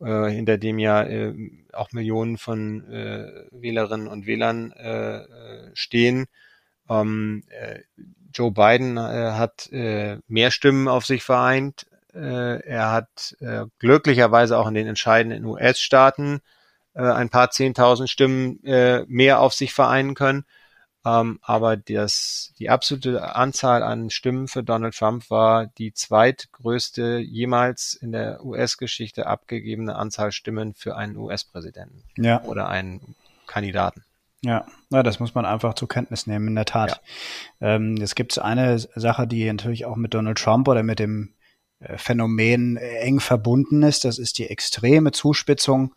äh, 0.00 0.28
hinter 0.28 0.58
dem 0.58 0.78
ja 0.78 1.02
äh, 1.04 1.34
auch 1.72 1.92
Millionen 1.92 2.38
von 2.38 2.84
äh, 2.90 3.46
Wählerinnen 3.52 4.08
und 4.08 4.26
Wählern 4.26 4.72
äh, 4.72 5.18
äh 5.18 5.70
stehen. 5.74 6.26
Ähm, 6.88 7.44
äh, 7.48 7.80
Joe 8.34 8.50
Biden 8.50 8.98
hat 8.98 9.68
mehr 9.70 10.50
Stimmen 10.50 10.88
auf 10.88 11.04
sich 11.04 11.22
vereint. 11.22 11.86
Er 12.14 12.90
hat 12.90 13.36
glücklicherweise 13.78 14.56
auch 14.56 14.66
in 14.68 14.72
den 14.72 14.86
entscheidenden 14.86 15.44
US-Staaten 15.44 16.40
ein 16.94 17.28
paar 17.28 17.50
Zehntausend 17.50 18.08
Stimmen 18.08 18.58
mehr 19.06 19.40
auf 19.40 19.52
sich 19.52 19.74
vereinen 19.74 20.14
können. 20.14 20.46
Ähm, 21.04 21.38
aber 21.42 21.76
das, 21.76 22.52
die 22.58 22.70
absolute 22.70 23.34
Anzahl 23.34 23.82
an 23.82 24.10
Stimmen 24.10 24.46
für 24.46 24.62
Donald 24.62 24.94
Trump 24.94 25.30
war 25.30 25.66
die 25.66 25.92
zweitgrößte 25.92 27.18
jemals 27.18 27.94
in 27.94 28.12
der 28.12 28.44
US-Geschichte 28.44 29.26
abgegebene 29.26 29.96
Anzahl 29.96 30.30
Stimmen 30.30 30.74
für 30.74 30.96
einen 30.96 31.16
US-Präsidenten 31.16 32.04
ja. 32.16 32.42
oder 32.44 32.68
einen 32.68 33.16
Kandidaten. 33.46 34.04
Ja, 34.44 34.66
na, 34.90 35.02
das 35.02 35.20
muss 35.20 35.34
man 35.34 35.44
einfach 35.44 35.74
zur 35.74 35.88
Kenntnis 35.88 36.26
nehmen, 36.26 36.48
in 36.48 36.54
der 36.56 36.64
Tat. 36.64 37.00
Ja. 37.60 37.74
Ähm, 37.74 37.96
es 38.00 38.14
gibt 38.14 38.38
eine 38.38 38.78
Sache, 38.78 39.26
die 39.26 39.44
natürlich 39.44 39.86
auch 39.86 39.96
mit 39.96 40.14
Donald 40.14 40.38
Trump 40.38 40.66
oder 40.66 40.82
mit 40.82 40.98
dem 40.98 41.34
äh, 41.78 41.96
Phänomen 41.96 42.76
eng 42.76 43.20
verbunden 43.20 43.82
ist. 43.82 44.04
Das 44.04 44.18
ist 44.18 44.38
die 44.38 44.48
extreme 44.48 45.12
Zuspitzung 45.12 45.94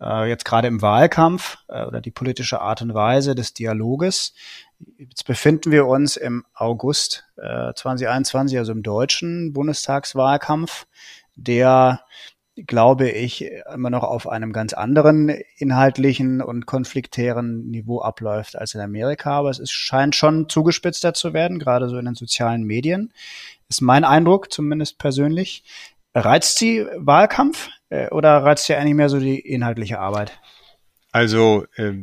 äh, 0.00 0.28
jetzt 0.28 0.44
gerade 0.44 0.68
im 0.68 0.82
Wahlkampf 0.82 1.58
äh, 1.68 1.84
oder 1.84 2.00
die 2.00 2.10
politische 2.10 2.60
Art 2.60 2.82
und 2.82 2.94
Weise 2.94 3.34
des 3.34 3.54
Dialoges. 3.54 4.34
Jetzt 4.98 5.24
befinden 5.24 5.70
wir 5.70 5.86
uns 5.86 6.16
im 6.16 6.44
August 6.54 7.24
äh, 7.36 7.72
2021, 7.74 8.58
also 8.58 8.72
im 8.72 8.82
deutschen 8.82 9.52
Bundestagswahlkampf, 9.52 10.86
der 11.34 12.00
glaube 12.64 13.10
ich, 13.10 13.50
immer 13.72 13.90
noch 13.90 14.02
auf 14.02 14.26
einem 14.26 14.52
ganz 14.52 14.72
anderen 14.72 15.28
inhaltlichen 15.58 16.40
und 16.40 16.64
konfliktären 16.64 17.68
Niveau 17.68 18.00
abläuft 18.00 18.56
als 18.56 18.74
in 18.74 18.80
Amerika. 18.80 19.32
Aber 19.32 19.50
es 19.50 19.58
ist, 19.58 19.72
scheint 19.72 20.14
schon 20.14 20.48
zugespitzter 20.48 21.12
zu 21.12 21.34
werden, 21.34 21.58
gerade 21.58 21.90
so 21.90 21.98
in 21.98 22.06
den 22.06 22.14
sozialen 22.14 22.62
Medien. 22.62 23.12
Ist 23.68 23.82
mein 23.82 24.04
Eindruck, 24.04 24.50
zumindest 24.50 24.98
persönlich. 24.98 25.64
Reizt 26.14 26.58
Sie 26.58 26.86
Wahlkampf 26.96 27.68
äh, 27.88 28.08
oder 28.10 28.42
reizt 28.42 28.66
Sie 28.66 28.74
eigentlich 28.74 28.94
mehr 28.94 29.08
so 29.08 29.18
die 29.18 29.38
inhaltliche 29.38 29.98
Arbeit? 29.98 30.38
Also 31.12 31.66
äh, 31.76 31.94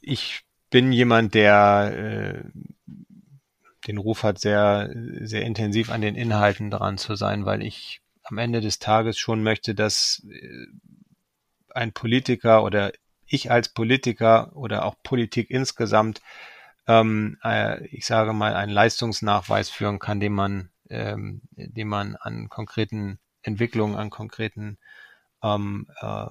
ich 0.00 0.42
bin 0.70 0.92
jemand, 0.92 1.34
der 1.34 2.44
äh, 2.44 2.60
den 3.86 3.98
Ruf 3.98 4.22
hat, 4.22 4.38
sehr, 4.38 4.90
sehr 5.20 5.42
intensiv 5.42 5.90
an 5.90 6.02
den 6.02 6.14
Inhalten 6.14 6.70
dran 6.70 6.98
zu 6.98 7.14
sein, 7.14 7.46
weil 7.46 7.62
ich 7.62 8.02
am 8.24 8.38
Ende 8.38 8.60
des 8.60 8.78
Tages 8.78 9.18
schon 9.18 9.42
möchte, 9.42 9.74
dass 9.74 10.26
äh, 10.30 10.66
ein 11.74 11.92
Politiker 11.92 12.64
oder 12.64 12.92
ich 13.26 13.50
als 13.50 13.70
Politiker 13.70 14.54
oder 14.54 14.84
auch 14.84 14.96
Politik 15.02 15.50
insgesamt, 15.50 16.20
ähm, 16.86 17.38
äh, 17.42 17.86
ich 17.86 18.06
sage 18.06 18.32
mal, 18.32 18.54
einen 18.54 18.72
Leistungsnachweis 18.72 19.70
führen 19.70 19.98
kann, 19.98 20.20
den 20.20 20.32
man, 20.32 20.70
ähm, 20.90 21.42
den 21.52 21.88
man 21.88 22.16
an 22.16 22.48
konkreten 22.48 23.18
Entwicklung 23.42 23.96
an 23.96 24.10
konkreten 24.10 24.78
ähm, 25.42 25.86
äh, 26.00 26.26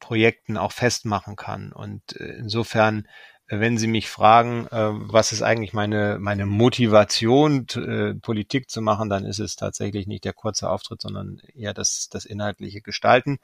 Projekten 0.00 0.56
auch 0.56 0.72
festmachen 0.72 1.36
kann. 1.36 1.72
Und 1.72 2.16
äh, 2.16 2.34
insofern, 2.38 3.06
äh, 3.46 3.60
wenn 3.60 3.78
Sie 3.78 3.86
mich 3.86 4.08
fragen, 4.08 4.66
äh, 4.66 4.90
was 4.92 5.32
ist 5.32 5.42
eigentlich 5.42 5.72
meine, 5.72 6.18
meine 6.18 6.46
Motivation, 6.46 7.66
äh, 7.76 8.14
Politik 8.14 8.70
zu 8.70 8.80
machen, 8.82 9.08
dann 9.08 9.24
ist 9.24 9.38
es 9.38 9.56
tatsächlich 9.56 10.06
nicht 10.06 10.24
der 10.24 10.32
kurze 10.32 10.68
Auftritt, 10.70 11.02
sondern 11.02 11.40
eher 11.54 11.74
das, 11.74 12.08
das 12.10 12.24
inhaltliche 12.24 12.80
Gestalten. 12.80 13.38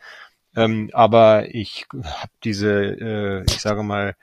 Ähm, 0.57 0.91
aber 0.93 1.55
ich 1.55 1.87
habe 1.93 2.33
diese, 2.43 2.73
äh, 2.73 3.45
ich 3.45 3.61
sage 3.61 3.83
mal, 3.83 4.17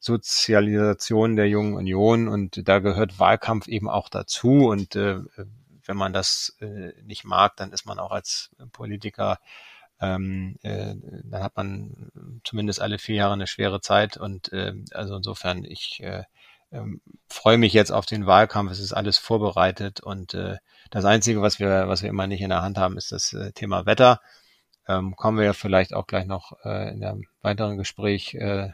Sozialisation 0.00 1.36
der 1.36 1.48
jungen 1.48 1.74
Union 1.74 2.28
und 2.28 2.68
da 2.68 2.78
gehört 2.78 3.18
Wahlkampf 3.18 3.68
eben 3.68 3.88
auch 3.88 4.10
dazu 4.10 4.68
und 4.68 4.96
äh, 4.96 5.20
wenn 5.86 5.96
man 5.96 6.12
das 6.12 6.56
nicht 7.02 7.24
mag, 7.24 7.56
dann 7.56 7.70
ist 7.70 7.84
man 7.84 7.98
auch 7.98 8.10
als 8.10 8.50
Politiker, 8.72 9.38
ähm, 10.00 10.56
äh, 10.62 10.94
dann 11.24 11.42
hat 11.42 11.56
man 11.56 12.10
zumindest 12.44 12.80
alle 12.80 12.98
vier 12.98 13.16
Jahre 13.16 13.34
eine 13.34 13.46
schwere 13.46 13.80
Zeit. 13.80 14.16
Und 14.16 14.52
äh, 14.52 14.72
also 14.92 15.16
insofern, 15.16 15.64
ich 15.64 16.00
äh, 16.02 16.24
äh, 16.70 16.82
freue 17.28 17.58
mich 17.58 17.72
jetzt 17.72 17.90
auf 17.92 18.06
den 18.06 18.26
Wahlkampf. 18.26 18.70
Es 18.72 18.80
ist 18.80 18.92
alles 18.92 19.18
vorbereitet 19.18 20.00
und 20.00 20.34
äh, 20.34 20.56
das 20.90 21.04
Einzige, 21.04 21.42
was 21.42 21.58
wir, 21.58 21.88
was 21.88 22.02
wir 22.02 22.10
immer 22.10 22.26
nicht 22.26 22.40
in 22.40 22.50
der 22.50 22.62
Hand 22.62 22.78
haben, 22.78 22.96
ist 22.96 23.12
das 23.12 23.32
äh, 23.32 23.52
Thema 23.52 23.86
Wetter. 23.86 24.20
Ähm, 24.86 25.16
kommen 25.16 25.38
wir 25.38 25.44
ja 25.44 25.52
vielleicht 25.54 25.94
auch 25.94 26.06
gleich 26.06 26.26
noch 26.26 26.52
äh, 26.64 26.92
in 26.92 27.02
einem 27.04 27.24
weiteren 27.40 27.78
Gespräch 27.78 28.34
äh, 28.34 28.70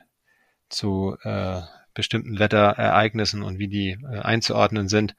zu 0.68 1.16
äh, 1.22 1.60
bestimmten 1.94 2.38
Wetterereignissen 2.38 3.42
und 3.42 3.58
wie 3.58 3.68
die 3.68 3.90
äh, 3.90 4.20
einzuordnen 4.20 4.88
sind. 4.88 5.14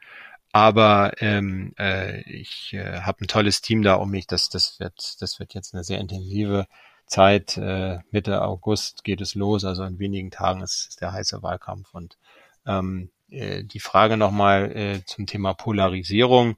Aber 0.54 1.14
ähm, 1.20 1.74
äh, 1.80 2.22
ich 2.30 2.74
äh, 2.74 3.02
habe 3.02 3.24
ein 3.24 3.28
tolles 3.28 3.62
Team 3.62 3.84
da 3.84 3.96
um 3.96 4.12
mich. 4.12 4.28
Das, 4.28 4.50
das, 4.50 4.80
wird, 4.80 5.22
das 5.22 5.40
wird 5.40 5.54
jetzt 5.54 5.74
eine 5.74 5.84
sehr 5.84 6.00
intensive 6.00 6.68
Zeit. 7.08 7.58
Äh, 7.58 8.00
Mitte 8.12 8.42
August 8.42 9.04
geht 9.04 9.22
es 9.22 9.36
los. 9.36 9.64
Also 9.64 9.84
in 9.84 10.00
wenigen 10.00 10.32
Tagen 10.32 10.62
ist, 10.62 10.88
ist 10.90 11.02
der 11.02 11.14
heiße 11.14 11.42
Wahlkampf. 11.42 11.94
Und 11.94 12.18
ähm, 12.66 13.12
äh, 13.30 13.64
die 13.64 13.80
Frage 13.80 14.18
nochmal 14.18 14.76
äh, 14.76 15.06
zum 15.06 15.26
Thema 15.26 15.54
Polarisierung. 15.54 16.58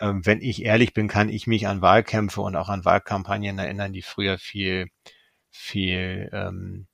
Ähm, 0.00 0.26
wenn 0.26 0.40
ich 0.40 0.64
ehrlich 0.64 0.92
bin, 0.92 1.08
kann 1.08 1.28
ich 1.28 1.46
mich 1.46 1.68
an 1.68 1.82
Wahlkämpfe 1.82 2.40
und 2.40 2.56
auch 2.56 2.68
an 2.68 2.84
Wahlkampagnen 2.84 3.58
erinnern, 3.58 3.92
die 3.92 4.02
früher 4.02 4.38
viel, 4.38 4.88
viel 5.50 6.30
ähm, 6.32 6.86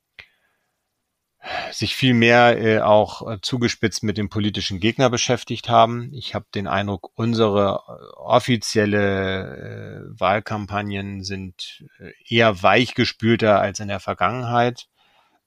sich 1.73 1.95
viel 1.95 2.15
mehr 2.15 2.59
äh, 2.61 2.81
auch 2.81 3.31
äh, 3.31 3.39
zugespitzt 3.41 4.03
mit 4.03 4.19
dem 4.19 4.29
politischen 4.29 4.81
Gegner 4.81 5.11
beschäftigt 5.11 5.69
haben. 5.69 6.11
Ich 6.13 6.35
habe 6.35 6.47
den 6.55 6.67
Eindruck, 6.67 7.11
unsere 7.15 7.83
äh, 7.87 8.17
offizielle 8.17 10.07
äh, 10.15 10.21
Wahlkampagnen 10.21 11.23
sind 11.23 11.85
äh, 11.99 12.13
eher 12.29 12.63
weichgespülter 12.63 13.61
als 13.61 13.81
in 13.81 13.89
der 13.89 14.01
Vergangenheit. 14.01 14.89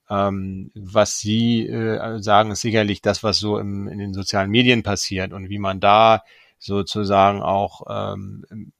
Ähm, 0.08 0.72
was 0.74 1.18
Sie 1.18 1.66
äh, 1.66 2.20
sagen, 2.20 2.50
ist 2.50 2.62
sicherlich 2.62 3.02
das, 3.02 3.22
was 3.22 3.38
so 3.38 3.58
im, 3.58 3.86
in 3.86 3.98
den 3.98 4.14
sozialen 4.14 4.50
Medien 4.50 4.82
passiert 4.82 5.32
und 5.32 5.48
wie 5.48 5.58
man 5.58 5.80
da 5.80 6.24
sozusagen 6.58 7.40
auch 7.42 7.82
ähm, 7.88 8.72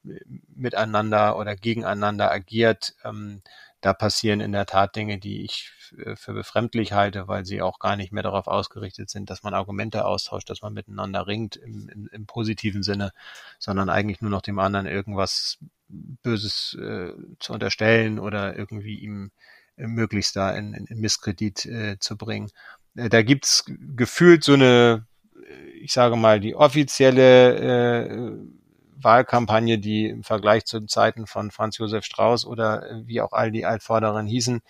miteinander 0.54 1.38
oder 1.38 1.56
gegeneinander 1.56 2.30
agiert. 2.30 2.94
Ähm, 3.04 3.42
da 3.80 3.92
passieren 3.92 4.40
in 4.40 4.52
der 4.52 4.66
Tat 4.66 4.96
Dinge, 4.96 5.18
die 5.18 5.44
ich 5.44 5.72
für 6.14 6.32
befremdlich 6.32 6.92
halte, 6.92 7.28
weil 7.28 7.44
sie 7.44 7.62
auch 7.62 7.78
gar 7.78 7.96
nicht 7.96 8.12
mehr 8.12 8.22
darauf 8.22 8.46
ausgerichtet 8.46 9.10
sind, 9.10 9.30
dass 9.30 9.42
man 9.42 9.54
Argumente 9.54 10.04
austauscht, 10.04 10.48
dass 10.50 10.62
man 10.62 10.72
miteinander 10.72 11.26
ringt 11.26 11.56
im, 11.56 11.88
im, 11.88 12.08
im 12.12 12.26
positiven 12.26 12.82
Sinne, 12.82 13.12
sondern 13.58 13.88
eigentlich 13.88 14.20
nur 14.20 14.30
noch 14.30 14.42
dem 14.42 14.58
anderen 14.58 14.86
irgendwas 14.86 15.58
Böses 15.88 16.76
äh, 16.80 17.12
zu 17.38 17.52
unterstellen 17.52 18.18
oder 18.18 18.56
irgendwie 18.56 18.98
ihm 18.98 19.32
äh, 19.76 19.86
möglichst 19.86 20.36
da 20.36 20.52
in, 20.52 20.74
in, 20.74 21.00
Misskredit 21.00 21.66
äh, 21.66 21.98
zu 21.98 22.16
bringen. 22.16 22.50
Äh, 22.94 23.08
da 23.08 23.22
gibt's 23.22 23.64
gefühlt 23.96 24.44
so 24.44 24.54
eine, 24.54 25.06
äh, 25.34 25.70
ich 25.80 25.92
sage 25.92 26.16
mal, 26.16 26.38
die 26.40 26.54
offizielle 26.54 28.06
äh, 28.06 28.59
Wahlkampagne, 29.02 29.78
die 29.78 30.06
im 30.08 30.22
Vergleich 30.22 30.64
zu 30.64 30.78
den 30.78 30.88
Zeiten 30.88 31.26
von 31.26 31.50
Franz 31.50 31.78
Josef 31.78 32.04
Strauß 32.04 32.46
oder 32.46 32.88
äh, 32.90 33.06
wie 33.06 33.20
auch 33.20 33.32
all 33.32 33.50
die 33.50 33.66
Altvorderen 33.66 34.26
hießen, 34.26 34.60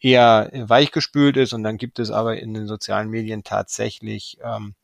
eher 0.00 0.50
weichgespült 0.52 1.36
ist. 1.36 1.52
Und 1.52 1.62
dann 1.62 1.76
gibt 1.76 1.98
es 1.98 2.10
aber 2.10 2.38
in 2.38 2.54
den 2.54 2.66
sozialen 2.66 3.10
Medien 3.10 3.44
tatsächlich 3.44 4.38
ähm, 4.42 4.74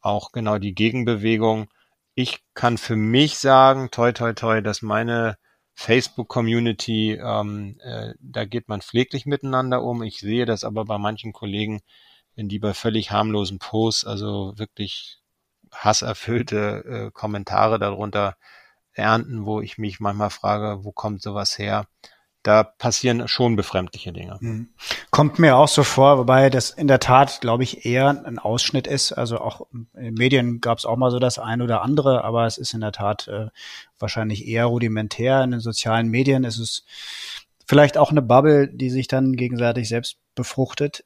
auch 0.00 0.32
genau 0.32 0.58
die 0.58 0.74
Gegenbewegung. 0.74 1.68
Ich 2.14 2.40
kann 2.54 2.78
für 2.78 2.96
mich 2.96 3.38
sagen, 3.38 3.90
toi, 3.90 4.12
toi, 4.12 4.32
toi, 4.34 4.60
dass 4.60 4.82
meine 4.82 5.36
Facebook-Community, 5.74 7.14
ähm, 7.14 7.78
äh, 7.82 8.14
da 8.20 8.44
geht 8.44 8.68
man 8.68 8.80
pfleglich 8.80 9.26
miteinander 9.26 9.82
um. 9.82 10.02
Ich 10.02 10.20
sehe 10.20 10.46
das 10.46 10.64
aber 10.64 10.84
bei 10.84 10.98
manchen 10.98 11.32
Kollegen, 11.32 11.80
wenn 12.36 12.48
die 12.48 12.58
bei 12.58 12.74
völlig 12.74 13.10
harmlosen 13.10 13.58
Posts, 13.58 14.04
also 14.06 14.52
wirklich 14.56 15.18
hasserfüllte 15.74 16.84
äh, 17.08 17.10
Kommentare 17.10 17.78
darunter 17.78 18.36
ernten, 18.92 19.44
wo 19.44 19.60
ich 19.60 19.78
mich 19.78 20.00
manchmal 20.00 20.30
frage, 20.30 20.84
wo 20.84 20.92
kommt 20.92 21.22
sowas 21.22 21.58
her? 21.58 21.86
Da 22.42 22.62
passieren 22.62 23.26
schon 23.26 23.56
befremdliche 23.56 24.12
Dinge. 24.12 24.36
Mhm. 24.38 24.68
Kommt 25.10 25.38
mir 25.38 25.56
auch 25.56 25.68
so 25.68 25.82
vor, 25.82 26.18
wobei 26.18 26.50
das 26.50 26.70
in 26.70 26.88
der 26.88 27.00
Tat, 27.00 27.40
glaube 27.40 27.62
ich, 27.62 27.86
eher 27.86 28.08
ein 28.08 28.38
Ausschnitt 28.38 28.86
ist. 28.86 29.12
Also 29.12 29.38
auch 29.40 29.66
in 29.72 30.14
Medien 30.14 30.60
gab 30.60 30.76
es 30.76 30.84
auch 30.84 30.96
mal 30.96 31.10
so 31.10 31.18
das 31.18 31.38
ein 31.38 31.62
oder 31.62 31.80
andere, 31.80 32.22
aber 32.22 32.44
es 32.44 32.58
ist 32.58 32.74
in 32.74 32.82
der 32.82 32.92
Tat 32.92 33.28
äh, 33.28 33.48
wahrscheinlich 33.98 34.46
eher 34.46 34.66
rudimentär. 34.66 35.42
In 35.42 35.52
den 35.52 35.60
sozialen 35.60 36.08
Medien 36.08 36.44
ist 36.44 36.58
es 36.58 36.84
vielleicht 37.66 37.96
auch 37.96 38.10
eine 38.10 38.22
Bubble, 38.22 38.68
die 38.68 38.90
sich 38.90 39.08
dann 39.08 39.36
gegenseitig 39.36 39.88
selbst 39.88 40.18
befruchtet. 40.34 41.04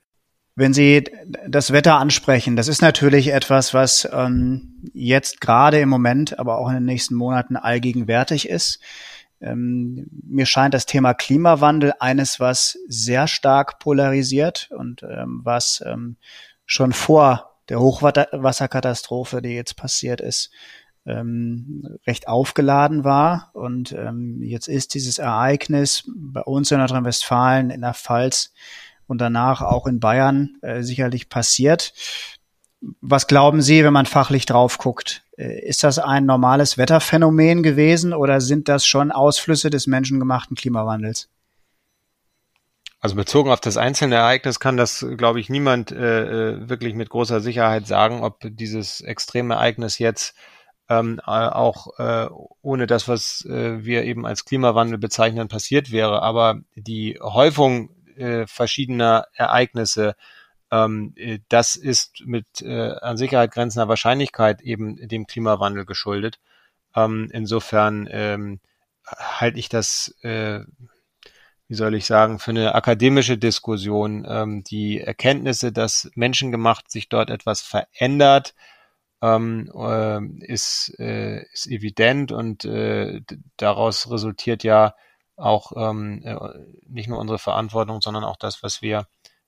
Wenn 0.58 0.74
Sie 0.74 1.04
das 1.46 1.72
Wetter 1.72 1.98
ansprechen, 1.98 2.56
das 2.56 2.66
ist 2.66 2.82
natürlich 2.82 3.28
etwas, 3.28 3.74
was 3.74 4.08
ähm, 4.12 4.90
jetzt 4.92 5.40
gerade 5.40 5.78
im 5.78 5.88
Moment, 5.88 6.36
aber 6.36 6.58
auch 6.58 6.66
in 6.66 6.74
den 6.74 6.84
nächsten 6.84 7.14
Monaten 7.14 7.54
allgegenwärtig 7.54 8.48
ist. 8.48 8.80
Ähm, 9.40 10.08
mir 10.10 10.46
scheint 10.46 10.74
das 10.74 10.84
Thema 10.84 11.14
Klimawandel 11.14 11.92
eines, 12.00 12.40
was 12.40 12.76
sehr 12.88 13.28
stark 13.28 13.78
polarisiert 13.78 14.68
und 14.76 15.04
ähm, 15.04 15.42
was 15.44 15.80
ähm, 15.86 16.16
schon 16.66 16.92
vor 16.92 17.54
der 17.68 17.78
Hochwasserkatastrophe, 17.78 19.40
die 19.40 19.54
jetzt 19.54 19.76
passiert 19.76 20.20
ist, 20.20 20.50
ähm, 21.06 21.98
recht 22.04 22.26
aufgeladen 22.26 23.04
war. 23.04 23.50
Und 23.52 23.92
ähm, 23.92 24.42
jetzt 24.42 24.66
ist 24.66 24.94
dieses 24.94 25.18
Ereignis 25.18 26.02
bei 26.16 26.40
uns 26.42 26.72
in 26.72 26.78
Nordrhein-Westfalen, 26.78 27.70
in 27.70 27.82
der 27.82 27.94
Pfalz, 27.94 28.52
und 29.08 29.18
danach 29.18 29.62
auch 29.62 29.88
in 29.88 29.98
Bayern 29.98 30.56
äh, 30.62 30.82
sicherlich 30.82 31.28
passiert. 31.28 31.92
Was 33.00 33.26
glauben 33.26 33.60
Sie, 33.60 33.82
wenn 33.82 33.92
man 33.92 34.06
fachlich 34.06 34.46
drauf 34.46 34.78
guckt? 34.78 35.24
Äh, 35.36 35.66
ist 35.66 35.82
das 35.82 35.98
ein 35.98 36.26
normales 36.26 36.78
Wetterphänomen 36.78 37.64
gewesen 37.64 38.12
oder 38.12 38.40
sind 38.40 38.68
das 38.68 38.86
schon 38.86 39.10
Ausflüsse 39.10 39.70
des 39.70 39.88
menschengemachten 39.88 40.56
Klimawandels? 40.56 41.28
Also 43.00 43.14
bezogen 43.14 43.50
auf 43.50 43.60
das 43.60 43.76
einzelne 43.76 44.16
Ereignis 44.16 44.58
kann 44.58 44.76
das, 44.76 45.06
glaube 45.16 45.40
ich, 45.40 45.48
niemand 45.48 45.92
äh, 45.92 46.50
äh, 46.52 46.68
wirklich 46.68 46.94
mit 46.94 47.10
großer 47.10 47.40
Sicherheit 47.40 47.86
sagen, 47.86 48.22
ob 48.22 48.40
dieses 48.42 49.00
extreme 49.00 49.54
Ereignis 49.54 49.98
jetzt 49.98 50.34
ähm, 50.88 51.20
äh, 51.24 51.30
auch 51.30 51.98
äh, 51.98 52.28
ohne 52.60 52.86
das, 52.86 53.06
was 53.06 53.44
äh, 53.44 53.84
wir 53.84 54.04
eben 54.04 54.26
als 54.26 54.44
Klimawandel 54.44 54.98
bezeichnen, 54.98 55.48
passiert 55.48 55.92
wäre. 55.92 56.22
Aber 56.22 56.60
die 56.74 57.18
Häufung 57.22 57.90
äh, 58.18 58.46
verschiedener 58.46 59.26
Ereignisse. 59.34 60.16
Ähm, 60.70 61.14
äh, 61.16 61.38
das 61.48 61.76
ist 61.76 62.22
mit 62.26 62.62
äh, 62.62 62.92
an 63.00 63.16
Sicherheit 63.16 63.52
grenzender 63.52 63.88
Wahrscheinlichkeit 63.88 64.60
eben 64.62 64.96
dem 65.08 65.26
Klimawandel 65.26 65.84
geschuldet. 65.86 66.38
Ähm, 66.94 67.30
insofern 67.32 68.08
ähm, 68.10 68.60
halte 69.06 69.58
ich 69.58 69.68
das, 69.68 70.14
äh, 70.22 70.60
wie 71.68 71.74
soll 71.74 71.94
ich 71.94 72.06
sagen, 72.06 72.38
für 72.38 72.50
eine 72.50 72.74
akademische 72.74 73.38
Diskussion. 73.38 74.26
Ähm, 74.28 74.64
die 74.64 75.00
Erkenntnisse, 75.00 75.72
dass 75.72 76.10
menschengemacht 76.14 76.90
sich 76.90 77.08
dort 77.08 77.30
etwas 77.30 77.62
verändert, 77.62 78.54
ähm, 79.22 79.70
äh, 79.74 80.20
ist, 80.44 80.94
äh, 80.98 81.42
ist 81.52 81.66
evident 81.66 82.32
und 82.32 82.64
äh, 82.64 83.22
daraus 83.56 84.10
resultiert 84.10 84.62
ja 84.64 84.94
auch 85.38 85.72
ähm, 85.76 86.22
äh, 86.24 86.36
nicht 86.86 87.08
nur 87.08 87.18
unsere 87.18 87.38
Verantwortung, 87.38 88.00
sondern 88.00 88.24
auch 88.24 88.36
das, 88.36 88.62
was 88.62 88.82
wir 88.82 89.06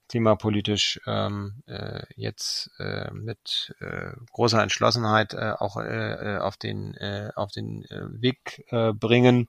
klimapolitisch 0.09 1.01
ähm, 1.07 1.63
äh, 1.67 2.03
jetzt 2.17 2.71
äh, 2.79 3.11
mit 3.13 3.73
äh, 3.81 4.11
großer 4.33 4.61
Entschlossenheit 4.61 5.35
äh, 5.35 5.53
auch 5.57 5.77
äh, 5.77 6.37
äh, 6.37 6.39
auf 6.39 6.57
den 6.57 6.95
äh, 6.95 7.31
auf 7.37 7.53
den 7.53 7.85
äh, 7.85 8.21
Weg 8.21 8.65
äh, 8.71 8.93
bringen. 8.93 9.49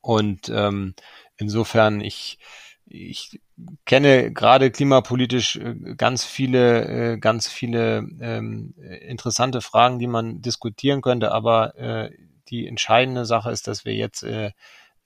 Und 0.00 0.48
ähm, 0.48 0.94
insofern 1.36 2.00
ich 2.00 2.38
ich 2.86 3.40
kenne 3.84 4.32
gerade 4.32 4.70
klimapolitisch 4.70 5.56
äh, 5.56 5.74
ganz 5.96 6.24
viele, 6.24 7.18
ganz 7.18 7.48
viele 7.48 8.06
ähm, 8.20 8.74
interessante 8.76 9.60
Fragen, 9.60 9.98
die 9.98 10.06
man 10.06 10.40
diskutieren 10.42 11.02
könnte, 11.02 11.32
aber 11.32 11.76
äh, 11.78 12.10
die 12.48 12.66
entscheidende 12.66 13.24
Sache 13.24 13.50
ist, 13.50 13.68
dass 13.68 13.84
wir 13.84 13.94
jetzt 13.94 14.22
äh, 14.22 14.52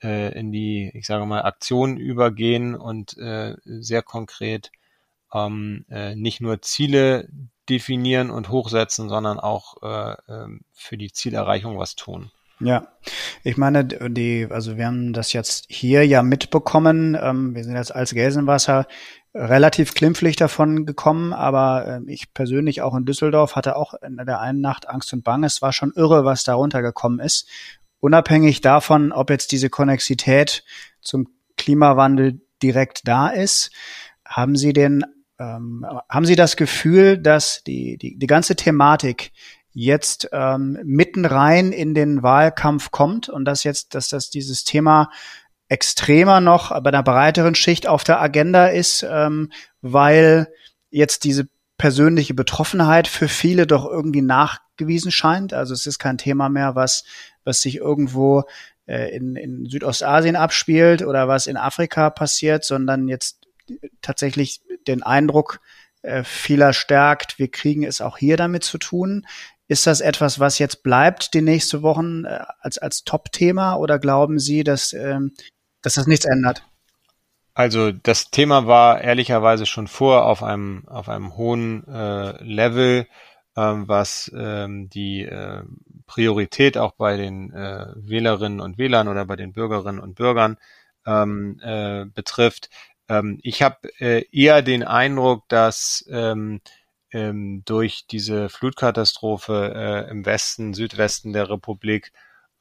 äh, 0.02 0.38
in 0.38 0.52
die, 0.52 0.90
ich 0.94 1.06
sage 1.06 1.26
mal, 1.26 1.42
Aktion 1.42 1.96
übergehen 1.96 2.74
und 2.74 3.16
äh, 3.18 3.56
sehr 3.64 4.02
konkret 4.02 4.70
ähm, 5.32 5.84
äh, 5.90 6.14
nicht 6.14 6.40
nur 6.40 6.62
Ziele 6.62 7.28
definieren 7.68 8.30
und 8.30 8.48
hochsetzen, 8.48 9.08
sondern 9.08 9.38
auch 9.38 9.82
äh, 9.82 10.12
äh, 10.12 10.48
für 10.72 10.96
die 10.96 11.12
Zielerreichung 11.12 11.78
was 11.78 11.96
tun. 11.96 12.30
Ja, 12.60 12.88
ich 13.44 13.56
meine, 13.56 13.84
die, 13.84 14.48
also 14.50 14.76
wir 14.76 14.86
haben 14.86 15.12
das 15.12 15.32
jetzt 15.32 15.66
hier 15.68 16.04
ja 16.04 16.22
mitbekommen. 16.22 17.16
Ähm, 17.20 17.54
wir 17.54 17.62
sind 17.62 17.76
jetzt 17.76 17.94
als 17.94 18.14
Gelsenwasser 18.14 18.88
relativ 19.32 19.94
klimpflich 19.94 20.34
davon 20.34 20.84
gekommen, 20.84 21.32
aber 21.32 21.86
äh, 21.86 22.12
ich 22.12 22.34
persönlich 22.34 22.82
auch 22.82 22.96
in 22.96 23.04
Düsseldorf 23.04 23.54
hatte 23.54 23.76
auch 23.76 23.94
in 24.02 24.16
der 24.16 24.40
einen 24.40 24.60
Nacht 24.60 24.88
Angst 24.88 25.12
und 25.12 25.22
Bange. 25.22 25.46
Es 25.46 25.62
war 25.62 25.72
schon 25.72 25.92
irre, 25.94 26.24
was 26.24 26.42
da 26.42 26.54
runtergekommen 26.54 27.20
ist 27.20 27.48
unabhängig 28.00 28.60
davon, 28.60 29.12
ob 29.12 29.30
jetzt 29.30 29.52
diese 29.52 29.70
Konnexität 29.70 30.64
zum 31.00 31.28
Klimawandel 31.56 32.40
direkt 32.62 33.06
da 33.06 33.28
ist, 33.28 33.70
haben 34.24 34.56
Sie 34.56 34.72
den, 34.72 35.04
ähm, 35.38 35.86
haben 36.08 36.26
Sie 36.26 36.36
das 36.36 36.56
Gefühl, 36.56 37.18
dass 37.18 37.62
die, 37.64 37.98
die, 37.98 38.18
die 38.18 38.26
ganze 38.26 38.56
Thematik 38.56 39.32
jetzt 39.72 40.28
ähm, 40.32 40.78
mitten 40.84 41.24
rein 41.24 41.72
in 41.72 41.94
den 41.94 42.22
Wahlkampf 42.22 42.90
kommt 42.90 43.28
und 43.28 43.44
dass 43.44 43.64
jetzt, 43.64 43.94
dass 43.94 44.08
das 44.08 44.30
dieses 44.30 44.64
Thema 44.64 45.10
extremer 45.68 46.40
noch 46.40 46.70
bei 46.82 46.88
einer 46.88 47.02
breiteren 47.02 47.54
Schicht 47.54 47.86
auf 47.86 48.02
der 48.02 48.20
Agenda 48.20 48.68
ist, 48.68 49.06
ähm, 49.08 49.52
weil 49.80 50.48
jetzt 50.90 51.24
diese 51.24 51.48
persönliche 51.76 52.34
Betroffenheit 52.34 53.06
für 53.06 53.28
viele 53.28 53.66
doch 53.66 53.86
irgendwie 53.86 54.22
nachgewiesen 54.22 55.12
scheint. 55.12 55.52
Also 55.52 55.74
es 55.74 55.86
ist 55.86 55.98
kein 55.98 56.18
Thema 56.18 56.48
mehr, 56.48 56.74
was 56.74 57.04
was 57.48 57.60
sich 57.60 57.78
irgendwo 57.78 58.44
äh, 58.86 59.14
in, 59.16 59.34
in 59.34 59.66
Südostasien 59.66 60.36
abspielt 60.36 61.02
oder 61.02 61.26
was 61.26 61.48
in 61.48 61.56
Afrika 61.56 62.10
passiert, 62.10 62.64
sondern 62.64 63.08
jetzt 63.08 63.48
tatsächlich 64.02 64.60
den 64.86 65.02
Eindruck 65.02 65.60
äh, 66.02 66.22
vieler 66.22 66.72
stärkt, 66.72 67.38
wir 67.38 67.50
kriegen 67.50 67.84
es 67.84 68.00
auch 68.00 68.18
hier 68.18 68.36
damit 68.36 68.62
zu 68.62 68.78
tun. 68.78 69.26
Ist 69.66 69.86
das 69.86 70.00
etwas, 70.00 70.38
was 70.38 70.58
jetzt 70.58 70.82
bleibt 70.82 71.34
die 71.34 71.42
nächsten 71.42 71.82
Wochen 71.82 72.24
äh, 72.24 72.38
als, 72.60 72.78
als 72.78 73.04
Top-Thema 73.04 73.74
oder 73.74 73.98
glauben 73.98 74.38
Sie, 74.38 74.62
dass, 74.62 74.92
ähm, 74.92 75.32
dass 75.82 75.94
das 75.94 76.06
nichts 76.06 76.24
ändert? 76.24 76.62
Also 77.52 77.90
das 77.90 78.30
Thema 78.30 78.66
war 78.68 79.00
ehrlicherweise 79.00 79.66
schon 79.66 79.88
vor 79.88 80.26
auf 80.26 80.44
einem, 80.44 80.86
auf 80.86 81.08
einem 81.08 81.36
hohen 81.36 81.86
äh, 81.88 82.42
Level, 82.44 83.08
ähm, 83.56 83.88
was 83.88 84.30
ähm, 84.34 84.88
die 84.88 85.24
äh, 85.24 85.62
Priorität 86.08 86.76
auch 86.76 86.92
bei 86.92 87.16
den 87.16 87.52
äh, 87.52 87.86
Wählerinnen 87.94 88.60
und 88.60 88.78
Wählern 88.78 89.06
oder 89.06 89.24
bei 89.24 89.36
den 89.36 89.52
Bürgerinnen 89.52 90.00
und 90.00 90.16
Bürgern 90.16 90.56
ähm, 91.06 91.60
äh, 91.62 92.06
betrifft. 92.06 92.70
Ähm, 93.08 93.38
ich 93.42 93.62
habe 93.62 93.88
äh, 94.00 94.24
eher 94.32 94.62
den 94.62 94.82
Eindruck, 94.82 95.48
dass 95.48 96.04
ähm, 96.10 96.60
ähm, 97.12 97.62
durch 97.64 98.06
diese 98.06 98.48
Flutkatastrophe 98.48 100.06
äh, 100.08 100.10
im 100.10 100.26
Westen, 100.26 100.74
Südwesten 100.74 101.32
der 101.32 101.48
Republik 101.48 102.12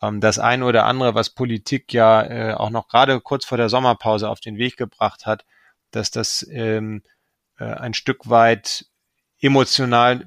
ähm, 0.02 0.22
das 0.22 0.40
eine 0.40 0.66
oder 0.66 0.86
andere, 0.86 1.16
was 1.16 1.32
Politik 1.32 1.94
ja 1.94 2.24
äh, 2.24 2.54
auch 2.54 2.70
noch 2.70 2.88
gerade 2.88 3.20
kurz 3.22 3.46
vor 3.46 3.58
der 3.58 3.70
Sommerpause 3.70 4.30
auf 4.30 4.40
den 4.40 4.58
Weg 4.58 4.78
gebracht 4.78 5.26
hat, 5.26 5.46
dass 5.92 6.12
das 6.12 6.48
ähm, 6.52 7.02
äh, 7.58 7.66
ein 7.66 7.94
Stück 7.94 8.30
weit 8.30 8.86
emotional 9.42 10.26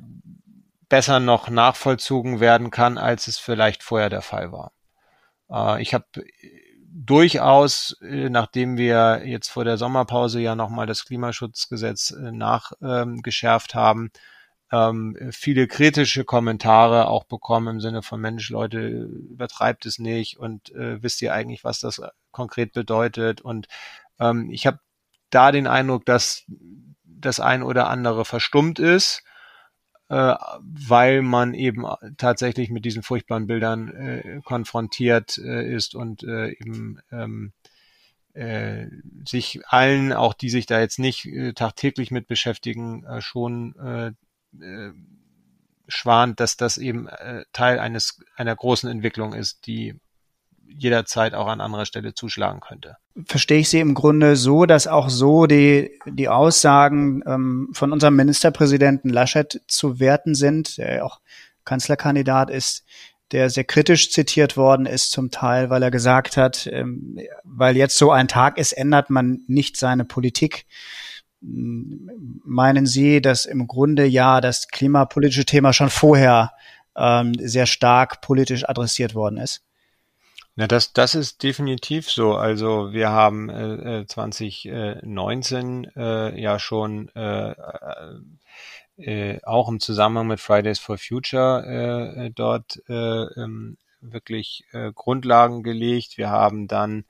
besser 0.91 1.21
noch 1.21 1.49
nachvollzogen 1.49 2.41
werden 2.41 2.71
kann, 2.71 2.99
als 2.99 3.29
es 3.29 3.39
vielleicht 3.39 3.83
vorher 3.83 4.11
der 4.11 4.21
Fall 4.21 4.53
war. 4.53 4.73
Äh, 5.51 5.81
ich 5.81 5.95
habe 5.95 6.05
durchaus, 6.93 7.97
äh, 8.03 8.29
nachdem 8.29 8.77
wir 8.77 9.23
jetzt 9.25 9.49
vor 9.49 9.65
der 9.65 9.79
Sommerpause 9.79 10.41
ja 10.41 10.55
nochmal 10.55 10.87
das 10.87 11.07
Klimaschutzgesetz 11.07 12.11
äh, 12.11 12.33
nachgeschärft 12.33 13.75
haben, 13.75 14.11
ähm, 14.73 15.17
viele 15.33 15.67
kritische 15.67 16.25
Kommentare 16.25 17.09
auch 17.09 17.25
bekommen 17.25 17.77
im 17.77 17.81
Sinne 17.81 18.03
von 18.03 18.21
Mensch, 18.21 18.51
Leute, 18.51 18.81
übertreibt 18.81 19.87
es 19.87 19.99
nicht 19.99 20.39
und 20.39 20.71
äh, 20.75 21.03
wisst 21.03 21.23
ihr 21.23 21.33
eigentlich, 21.33 21.65
was 21.65 21.81
das 21.81 22.03
konkret 22.31 22.73
bedeutet? 22.73 23.41
Und 23.41 23.67
ähm, 24.19 24.51
ich 24.51 24.67
habe 24.67 24.79
da 25.31 25.53
den 25.53 25.67
Eindruck, 25.67 26.05
dass 26.07 26.45
das 27.05 27.41
ein 27.41 27.63
oder 27.63 27.89
andere 27.89 28.25
verstummt 28.25 28.79
ist, 28.79 29.23
äh, 30.11 30.35
weil 30.61 31.23
man 31.23 31.55
eben 31.55 31.87
tatsächlich 32.19 32.71
mit 32.71 32.85
diesen 32.85 33.05
furchtbaren 33.05 33.47
Bildern 33.47 33.89
äh, 33.95 34.41
konfrontiert 34.45 35.39
äh, 35.39 35.73
ist 35.73 35.95
und 35.95 36.25
äh, 36.25 36.51
eben 36.51 36.99
ähm, 37.13 37.53
äh, 38.35 38.87
sich 39.25 39.61
allen, 39.69 40.13
auch 40.13 40.35
die 40.35 40.51
sich 40.51 40.67
da 40.67 40.81
jetzt 40.81 40.99
nicht 40.99 41.27
äh, 41.27 41.53
tagtäglich 41.53 42.11
mit 42.11 42.27
beschäftigen, 42.27 43.05
äh, 43.05 43.21
schon 43.23 43.77
äh, 43.77 44.09
äh, 44.65 44.93
schwant, 45.87 46.41
dass 46.41 46.57
das 46.57 46.77
eben 46.77 47.07
äh, 47.07 47.45
Teil 47.53 47.79
eines 47.79 48.21
einer 48.35 48.57
großen 48.57 48.91
Entwicklung 48.91 49.33
ist, 49.33 49.67
die 49.69 49.95
jederzeit 50.77 51.35
auch 51.35 51.47
an 51.47 51.61
anderer 51.61 51.85
Stelle 51.85 52.15
zuschlagen 52.15 52.61
könnte. 52.61 52.97
Verstehe 53.27 53.59
ich 53.59 53.69
Sie 53.69 53.81
im 53.81 53.95
Grunde 53.95 54.37
so, 54.37 54.67
dass 54.67 54.87
auch 54.87 55.11
so 55.11 55.47
die, 55.47 55.99
die 56.07 56.29
Aussagen 56.29 57.23
ähm, 57.27 57.69
von 57.73 57.93
unserem 57.93 58.17
Ministerpräsidenten 58.17 59.11
Laschet 59.11 59.61
zu 59.67 60.01
werten 60.01 60.35
sind, 60.35 60.79
der 60.79 60.97
ja 60.97 61.03
auch 61.05 61.21
Kanzlerkandidat 61.65 62.51
ist, 62.51 62.85
der 63.33 63.51
sehr 63.51 63.65
kritisch 63.65 64.11
zitiert 64.11 64.57
worden 64.57 64.87
ist 64.87 65.13
zum 65.13 65.31
Teil, 65.31 65.71
weil 65.71 65.83
er 65.83 65.91
gesagt 65.91 66.37
hat, 66.37 66.69
ähm, 66.71 67.19
weil 67.45 67.77
jetzt 67.77 67.97
so 67.97 68.11
ein 68.11 68.29
Tag 68.29 68.59
ist, 68.59 68.73
ändert 68.73 69.11
man 69.11 69.43
nicht 69.47 69.77
seine 69.77 70.05
Politik. 70.05 70.67
Meinen 71.41 72.87
Sie, 72.87 73.23
dass 73.23 73.47
im 73.47 73.67
Grunde 73.67 74.05
ja 74.05 74.41
das 74.41 74.69
klimapolitische 74.69 75.47
Thema 75.47 75.73
schon 75.73 75.91
vorher 75.91 76.53
ähm, 76.97 77.33
sehr 77.35 77.67
stark 77.67 78.21
politisch 78.21 78.69
adressiert 78.69 79.15
worden 79.15 79.39
ist? 79.39 79.63
Na, 80.61 80.67
das, 80.67 80.93
das 80.93 81.15
ist 81.15 81.43
definitiv 81.43 82.11
so. 82.11 82.35
Also 82.35 82.93
wir 82.93 83.09
haben 83.09 83.49
äh, 83.49 84.05
2019 84.07 85.85
äh, 85.97 86.29
äh, 86.29 86.39
ja 86.39 86.59
schon 86.59 87.09
äh, 87.15 87.55
äh, 88.99 89.43
auch 89.43 89.71
im 89.71 89.81
Zusammenhang 89.81 90.27
mit 90.27 90.39
Fridays 90.39 90.79
for 90.79 90.99
Future 90.99 91.65
äh, 91.65 92.31
dort 92.31 92.79
äh, 92.91 92.93
ähm, 92.93 93.79
wirklich 94.03 94.65
äh, 94.73 94.93
Grundlagen 94.95 95.63
gelegt. 95.63 96.19
Wir 96.19 96.29
haben 96.29 96.69
dann 96.69 97.07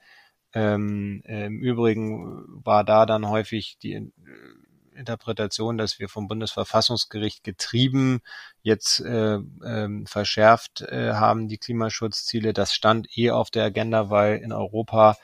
ähm, 0.54 1.24
Im 1.26 1.58
Übrigen 1.58 2.44
war 2.64 2.84
da 2.84 3.04
dann 3.04 3.28
häufig 3.28 3.78
die 3.82 3.94
äh, 3.94 4.12
Interpretation, 5.00 5.78
dass 5.78 5.98
wir 5.98 6.08
vom 6.08 6.28
Bundesverfassungsgericht 6.28 7.42
getrieben 7.42 8.20
jetzt 8.62 9.00
äh, 9.00 9.36
äh, 9.36 10.04
verschärft 10.06 10.82
äh, 10.82 11.14
haben 11.14 11.48
die 11.48 11.58
Klimaschutzziele. 11.58 12.52
Das 12.52 12.72
stand 12.72 13.08
eh 13.18 13.30
auf 13.30 13.50
der 13.50 13.64
Agenda, 13.64 14.10
weil 14.10 14.38
in 14.38 14.52
Europa 14.52 15.16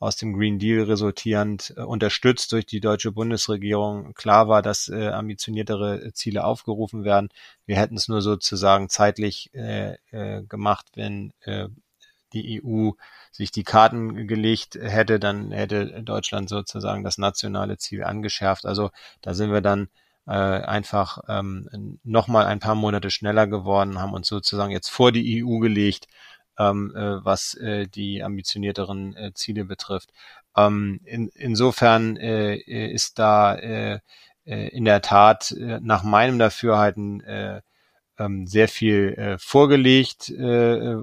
aus 0.00 0.16
dem 0.16 0.32
Green 0.32 0.58
Deal 0.58 0.84
resultierend, 0.84 1.74
äh, 1.76 1.82
unterstützt 1.82 2.52
durch 2.52 2.66
die 2.66 2.80
deutsche 2.80 3.12
Bundesregierung, 3.12 4.14
klar 4.14 4.48
war, 4.48 4.62
dass 4.62 4.88
äh, 4.88 5.08
ambitioniertere 5.08 6.12
Ziele 6.12 6.44
aufgerufen 6.44 7.04
werden. 7.04 7.28
Wir 7.66 7.76
hätten 7.76 7.96
es 7.96 8.08
nur 8.08 8.22
sozusagen 8.22 8.88
zeitlich 8.88 9.50
äh, 9.54 9.96
äh, 10.10 10.42
gemacht, 10.44 10.86
wenn 10.94 11.32
äh, 11.40 11.68
die 12.32 12.62
EU 12.62 12.92
sich 13.32 13.50
die 13.50 13.64
Karten 13.64 14.26
gelegt 14.26 14.76
hätte, 14.80 15.18
dann 15.18 15.50
hätte 15.52 16.02
Deutschland 16.02 16.48
sozusagen 16.48 17.04
das 17.04 17.18
nationale 17.18 17.78
Ziel 17.78 18.04
angeschärft. 18.04 18.66
Also 18.66 18.90
da 19.22 19.34
sind 19.34 19.52
wir 19.52 19.60
dann 19.60 19.88
äh, 20.26 20.32
einfach 20.32 21.18
ähm, 21.28 21.98
nochmal 22.04 22.46
ein 22.46 22.60
paar 22.60 22.74
Monate 22.74 23.10
schneller 23.10 23.46
geworden, 23.46 23.98
haben 23.98 24.12
uns 24.12 24.28
sozusagen 24.28 24.72
jetzt 24.72 24.90
vor 24.90 25.12
die 25.12 25.42
EU 25.42 25.58
gelegt, 25.58 26.06
ähm, 26.58 26.94
äh, 26.94 27.24
was 27.24 27.54
äh, 27.54 27.86
die 27.86 28.22
ambitionierteren 28.22 29.16
äh, 29.16 29.32
Ziele 29.34 29.64
betrifft. 29.64 30.10
Ähm, 30.56 31.00
in, 31.04 31.28
insofern 31.28 32.16
äh, 32.16 32.56
ist 32.56 33.18
da 33.18 33.54
äh, 33.54 34.00
äh, 34.44 34.68
in 34.68 34.84
der 34.84 35.02
Tat 35.02 35.52
äh, 35.52 35.78
nach 35.80 36.02
meinem 36.02 36.38
Dafürhalten 36.38 37.20
äh, 37.20 37.60
ähm, 38.18 38.46
sehr 38.46 38.68
viel 38.68 39.14
äh, 39.14 39.38
vorgelegt 39.38 40.28
äh, 40.30 40.74
äh, 40.74 40.96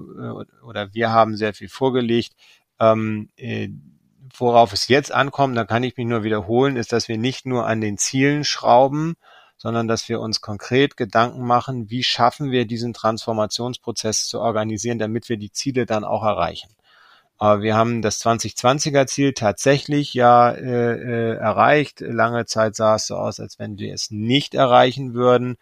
oder 0.64 0.92
wir 0.92 1.10
haben 1.10 1.36
sehr 1.36 1.54
viel 1.54 1.68
vorgelegt. 1.68 2.34
Ähm, 2.78 3.30
äh, 3.36 3.68
worauf 4.36 4.72
es 4.72 4.88
jetzt 4.88 5.12
ankommt, 5.12 5.56
da 5.56 5.64
kann 5.64 5.82
ich 5.82 5.96
mich 5.96 6.06
nur 6.06 6.22
wiederholen, 6.24 6.76
ist, 6.76 6.92
dass 6.92 7.08
wir 7.08 7.18
nicht 7.18 7.46
nur 7.46 7.66
an 7.66 7.80
den 7.80 7.98
Zielen 7.98 8.44
schrauben, 8.44 9.14
sondern 9.56 9.88
dass 9.88 10.08
wir 10.08 10.20
uns 10.20 10.40
konkret 10.40 10.96
Gedanken 10.96 11.46
machen, 11.46 11.90
wie 11.90 12.02
schaffen 12.02 12.50
wir 12.50 12.66
diesen 12.66 12.92
Transformationsprozess 12.92 14.26
zu 14.26 14.40
organisieren, 14.40 14.98
damit 14.98 15.28
wir 15.28 15.38
die 15.38 15.52
Ziele 15.52 15.86
dann 15.86 16.04
auch 16.04 16.24
erreichen. 16.24 16.68
Aber 17.38 17.62
wir 17.62 17.76
haben 17.76 18.00
das 18.00 18.24
2020er 18.24 19.06
Ziel 19.06 19.34
tatsächlich 19.34 20.14
ja 20.14 20.50
äh, 20.50 20.92
äh, 20.92 21.36
erreicht. 21.36 22.00
Lange 22.00 22.46
Zeit 22.46 22.76
sah 22.76 22.96
es 22.96 23.06
so 23.06 23.16
aus, 23.16 23.40
als 23.40 23.58
wenn 23.58 23.78
wir 23.78 23.92
es 23.92 24.10
nicht 24.10 24.54
erreichen 24.54 25.12
würden. 25.12 25.56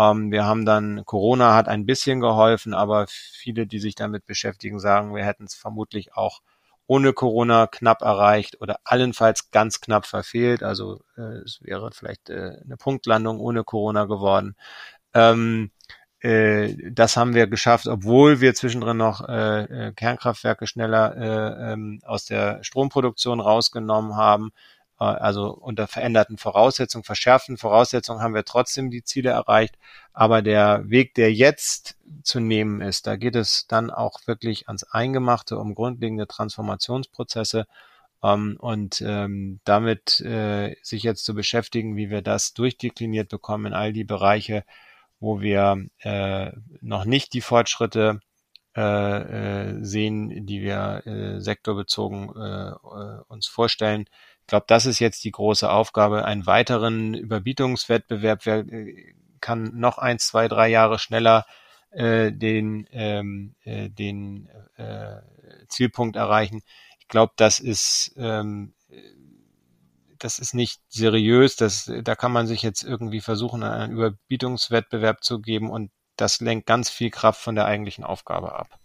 Ähm, 0.00 0.32
wir 0.32 0.46
haben 0.46 0.64
dann, 0.64 1.04
Corona 1.04 1.54
hat 1.54 1.68
ein 1.68 1.84
bisschen 1.84 2.20
geholfen, 2.20 2.72
aber 2.74 3.06
viele, 3.08 3.66
die 3.66 3.78
sich 3.78 3.94
damit 3.94 4.24
beschäftigen, 4.26 4.80
sagen, 4.80 5.14
wir 5.14 5.24
hätten 5.24 5.44
es 5.44 5.54
vermutlich 5.54 6.14
auch 6.14 6.40
ohne 6.86 7.12
Corona 7.12 7.66
knapp 7.66 8.02
erreicht 8.02 8.60
oder 8.60 8.80
allenfalls 8.84 9.50
ganz 9.50 9.80
knapp 9.80 10.06
verfehlt. 10.06 10.62
Also 10.62 11.02
äh, 11.16 11.42
es 11.44 11.60
wäre 11.62 11.90
vielleicht 11.92 12.30
äh, 12.30 12.56
eine 12.64 12.76
Punktlandung 12.78 13.40
ohne 13.40 13.62
Corona 13.62 14.06
geworden. 14.06 14.56
Ähm, 15.14 15.70
äh, 16.20 16.74
das 16.90 17.16
haben 17.16 17.34
wir 17.34 17.46
geschafft, 17.46 17.86
obwohl 17.86 18.40
wir 18.40 18.54
zwischendrin 18.54 18.96
noch 18.96 19.28
äh, 19.28 19.88
äh 19.88 19.92
Kernkraftwerke 19.92 20.66
schneller 20.66 21.16
äh, 21.16 21.72
ähm, 21.72 22.00
aus 22.04 22.24
der 22.24 22.62
Stromproduktion 22.64 23.40
rausgenommen 23.40 24.16
haben. 24.16 24.50
Äh, 25.00 25.04
also 25.04 25.52
unter 25.52 25.88
veränderten 25.88 26.38
Voraussetzungen, 26.38 27.04
verschärften 27.04 27.56
Voraussetzungen 27.56 28.22
haben 28.22 28.34
wir 28.34 28.44
trotzdem 28.44 28.90
die 28.90 29.02
Ziele 29.02 29.30
erreicht. 29.30 29.76
Aber 30.12 30.42
der 30.42 30.88
Weg, 30.88 31.14
der 31.14 31.32
jetzt 31.32 31.96
zu 32.22 32.40
nehmen 32.40 32.80
ist, 32.80 33.06
da 33.06 33.16
geht 33.16 33.36
es 33.36 33.66
dann 33.66 33.90
auch 33.90 34.20
wirklich 34.26 34.68
ans 34.68 34.84
Eingemachte 34.84 35.58
um 35.58 35.74
grundlegende 35.74 36.28
Transformationsprozesse. 36.28 37.66
Ähm, 38.22 38.56
und 38.60 39.02
ähm, 39.02 39.60
damit 39.64 40.20
äh, 40.20 40.76
sich 40.82 41.02
jetzt 41.02 41.24
zu 41.24 41.34
beschäftigen, 41.34 41.96
wie 41.96 42.10
wir 42.10 42.22
das 42.22 42.52
durchdekliniert 42.54 43.30
bekommen 43.30 43.66
in 43.66 43.74
all 43.74 43.92
die 43.92 44.04
Bereiche, 44.04 44.64
wo 45.20 45.40
wir 45.40 45.86
äh, 46.00 46.52
noch 46.80 47.04
nicht 47.04 47.32
die 47.34 47.40
Fortschritte 47.40 48.20
äh, 48.76 48.82
äh, 48.82 49.84
sehen, 49.84 50.46
die 50.46 50.62
wir 50.62 51.02
äh, 51.06 51.40
sektorbezogen 51.40 52.30
äh, 52.36 52.70
äh 52.70 53.22
uns 53.28 53.48
vorstellen 53.48 54.04
glaube, 54.50 54.66
das 54.68 54.86
ist 54.86 54.98
jetzt 54.98 55.24
die 55.24 55.30
große 55.30 55.70
Aufgabe. 55.70 56.24
Einen 56.24 56.46
weiteren 56.46 57.14
Überbietungswettbewerb 57.14 58.44
wer, 58.44 58.58
äh, 58.58 59.14
kann 59.40 59.72
noch 59.74 59.98
eins, 59.98 60.26
zwei, 60.26 60.48
drei 60.48 60.68
Jahre 60.68 60.98
schneller 60.98 61.46
äh, 61.90 62.30
den, 62.32 62.86
ähm, 62.92 63.54
äh, 63.64 63.88
den 63.88 64.48
äh, 64.76 65.20
Zielpunkt 65.68 66.16
erreichen. 66.16 66.62
Ich 66.98 67.08
glaube, 67.08 67.32
das 67.36 67.60
ist 67.60 68.14
ähm, 68.18 68.74
das 70.20 70.38
ist 70.38 70.54
nicht 70.54 70.80
seriös. 70.88 71.56
Das, 71.56 71.90
da 72.02 72.14
kann 72.14 72.32
man 72.32 72.46
sich 72.46 72.62
jetzt 72.62 72.84
irgendwie 72.84 73.20
versuchen, 73.20 73.62
einen 73.62 73.92
Überbietungswettbewerb 73.92 75.24
zu 75.24 75.40
geben 75.40 75.70
und 75.70 75.90
das 76.16 76.40
lenkt 76.40 76.66
ganz 76.66 76.90
viel 76.90 77.10
Kraft 77.10 77.40
von 77.40 77.54
der 77.54 77.64
eigentlichen 77.64 78.04
Aufgabe 78.04 78.54
ab. 78.54 78.79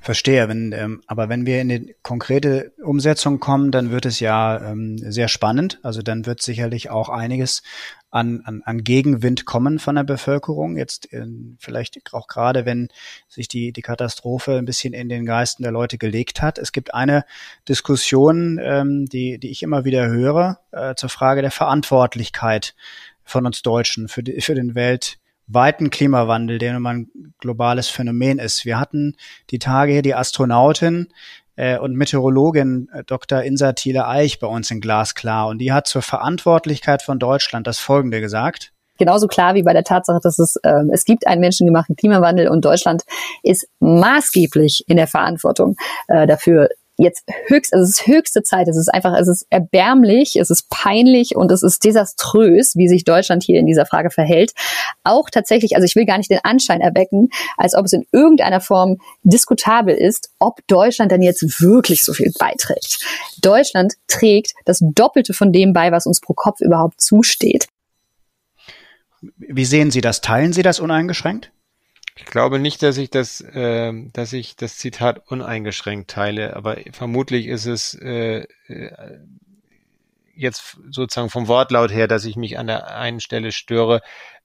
Verstehe, 0.00 0.48
wenn, 0.48 0.72
ähm, 0.72 1.02
aber 1.06 1.28
wenn 1.28 1.46
wir 1.46 1.60
in 1.60 1.68
die 1.68 1.96
konkrete 2.02 2.72
Umsetzung 2.82 3.40
kommen, 3.40 3.70
dann 3.70 3.90
wird 3.90 4.06
es 4.06 4.20
ja 4.20 4.70
ähm, 4.70 4.98
sehr 4.98 5.28
spannend. 5.28 5.80
Also 5.82 6.02
dann 6.02 6.26
wird 6.26 6.42
sicherlich 6.42 6.90
auch 6.90 7.08
einiges 7.08 7.62
an, 8.10 8.42
an, 8.44 8.62
an 8.64 8.84
Gegenwind 8.84 9.44
kommen 9.44 9.78
von 9.78 9.96
der 9.96 10.04
Bevölkerung. 10.04 10.76
Jetzt 10.76 11.12
äh, 11.12 11.26
vielleicht 11.58 12.00
auch 12.12 12.28
gerade, 12.28 12.64
wenn 12.66 12.88
sich 13.28 13.48
die, 13.48 13.72
die 13.72 13.82
Katastrophe 13.82 14.56
ein 14.56 14.66
bisschen 14.66 14.94
in 14.94 15.08
den 15.08 15.26
Geisten 15.26 15.62
der 15.62 15.72
Leute 15.72 15.98
gelegt 15.98 16.40
hat. 16.40 16.58
Es 16.58 16.72
gibt 16.72 16.94
eine 16.94 17.24
Diskussion, 17.68 18.60
ähm, 18.62 19.06
die, 19.06 19.38
die 19.38 19.50
ich 19.50 19.62
immer 19.62 19.84
wieder 19.84 20.06
höre, 20.06 20.60
äh, 20.70 20.94
zur 20.94 21.08
Frage 21.08 21.42
der 21.42 21.50
Verantwortlichkeit 21.50 22.74
von 23.24 23.46
uns 23.46 23.62
Deutschen 23.62 24.08
für, 24.08 24.22
die, 24.22 24.40
für 24.40 24.54
den 24.54 24.74
Welt- 24.74 25.18
weiten 25.46 25.90
Klimawandel, 25.90 26.58
der 26.58 26.72
nun 26.74 26.86
ein 26.86 27.10
globales 27.38 27.88
Phänomen 27.88 28.38
ist. 28.38 28.64
Wir 28.64 28.78
hatten 28.78 29.16
die 29.50 29.58
Tage 29.58 29.92
hier 29.92 30.02
die 30.02 30.14
Astronautin 30.14 31.08
äh, 31.56 31.78
und 31.78 31.94
Meteorologin 31.94 32.88
äh, 32.92 33.04
Dr. 33.04 33.42
Insa 33.42 33.72
Thiele 33.72 34.06
Eich 34.06 34.38
bei 34.38 34.46
uns 34.46 34.70
in 34.70 34.80
Glasklar 34.80 35.48
und 35.48 35.58
die 35.58 35.72
hat 35.72 35.86
zur 35.86 36.02
Verantwortlichkeit 36.02 37.02
von 37.02 37.18
Deutschland 37.18 37.66
das 37.66 37.78
Folgende 37.78 38.20
gesagt 38.20 38.74
genauso 38.98 39.26
klar 39.26 39.54
wie 39.54 39.62
bei 39.62 39.72
der 39.72 39.84
Tatsache, 39.84 40.20
dass 40.22 40.38
es, 40.38 40.56
äh, 40.62 40.82
es 40.92 41.04
gibt 41.04 41.26
einen 41.26 41.40
menschengemachten 41.40 41.96
Klimawandel 41.96 42.48
und 42.48 42.64
Deutschland 42.64 43.02
ist 43.42 43.68
maßgeblich 43.80 44.84
in 44.86 44.96
der 44.96 45.06
Verantwortung 45.06 45.76
äh, 46.08 46.26
dafür, 46.26 46.68
jetzt 46.96 47.24
höchst, 47.46 47.72
also 47.72 47.84
es 47.84 48.00
ist 48.00 48.06
höchste 48.06 48.42
Zeit, 48.42 48.68
es 48.68 48.76
ist 48.76 48.88
einfach, 48.88 49.14
es 49.18 49.28
ist 49.28 49.46
erbärmlich, 49.50 50.36
es 50.36 50.50
ist 50.50 50.68
peinlich 50.70 51.36
und 51.36 51.50
es 51.50 51.62
ist 51.62 51.84
desaströs, 51.84 52.76
wie 52.76 52.88
sich 52.88 53.04
Deutschland 53.04 53.42
hier 53.42 53.58
in 53.58 53.66
dieser 53.66 53.86
Frage 53.86 54.10
verhält. 54.10 54.52
Auch 55.02 55.28
tatsächlich, 55.30 55.74
also 55.74 55.84
ich 55.84 55.96
will 55.96 56.06
gar 56.06 56.18
nicht 56.18 56.30
den 56.30 56.40
Anschein 56.42 56.80
erwecken, 56.80 57.30
als 57.56 57.74
ob 57.74 57.86
es 57.86 57.92
in 57.92 58.06
irgendeiner 58.12 58.60
Form 58.60 58.98
diskutabel 59.22 59.94
ist, 59.94 60.30
ob 60.38 60.60
Deutschland 60.66 61.10
dann 61.10 61.22
jetzt 61.22 61.60
wirklich 61.60 62.04
so 62.04 62.12
viel 62.12 62.32
beiträgt. 62.38 63.04
Deutschland 63.40 63.94
trägt 64.06 64.52
das 64.64 64.78
Doppelte 64.80 65.34
von 65.34 65.52
dem 65.52 65.72
bei, 65.72 65.90
was 65.90 66.06
uns 66.06 66.20
pro 66.20 66.34
Kopf 66.34 66.60
überhaupt 66.60 67.00
zusteht. 67.00 67.66
Wie 69.36 69.64
sehen 69.64 69.90
Sie 69.90 70.00
das? 70.00 70.20
Teilen 70.20 70.52
Sie 70.52 70.62
das 70.62 70.80
uneingeschränkt? 70.80 71.50
Ich 72.16 72.26
glaube 72.26 72.58
nicht, 72.60 72.82
dass 72.82 72.96
ich 72.96 73.10
das, 73.10 73.40
äh, 73.40 73.92
dass 74.12 74.32
ich 74.32 74.56
das 74.56 74.78
Zitat 74.78 75.30
uneingeschränkt 75.30 76.10
teile, 76.10 76.54
aber 76.54 76.78
vermutlich 76.92 77.46
ist 77.46 77.66
es 77.66 77.94
äh, 77.94 78.46
äh, 78.68 79.18
jetzt 80.36 80.78
sozusagen 80.90 81.30
vom 81.30 81.48
Wortlaut 81.48 81.92
her, 81.92 82.06
dass 82.06 82.24
ich 82.24 82.36
mich 82.36 82.58
an 82.58 82.68
der 82.68 82.96
einen 82.96 83.20
Stelle 83.20 83.52
störe. 83.52 84.00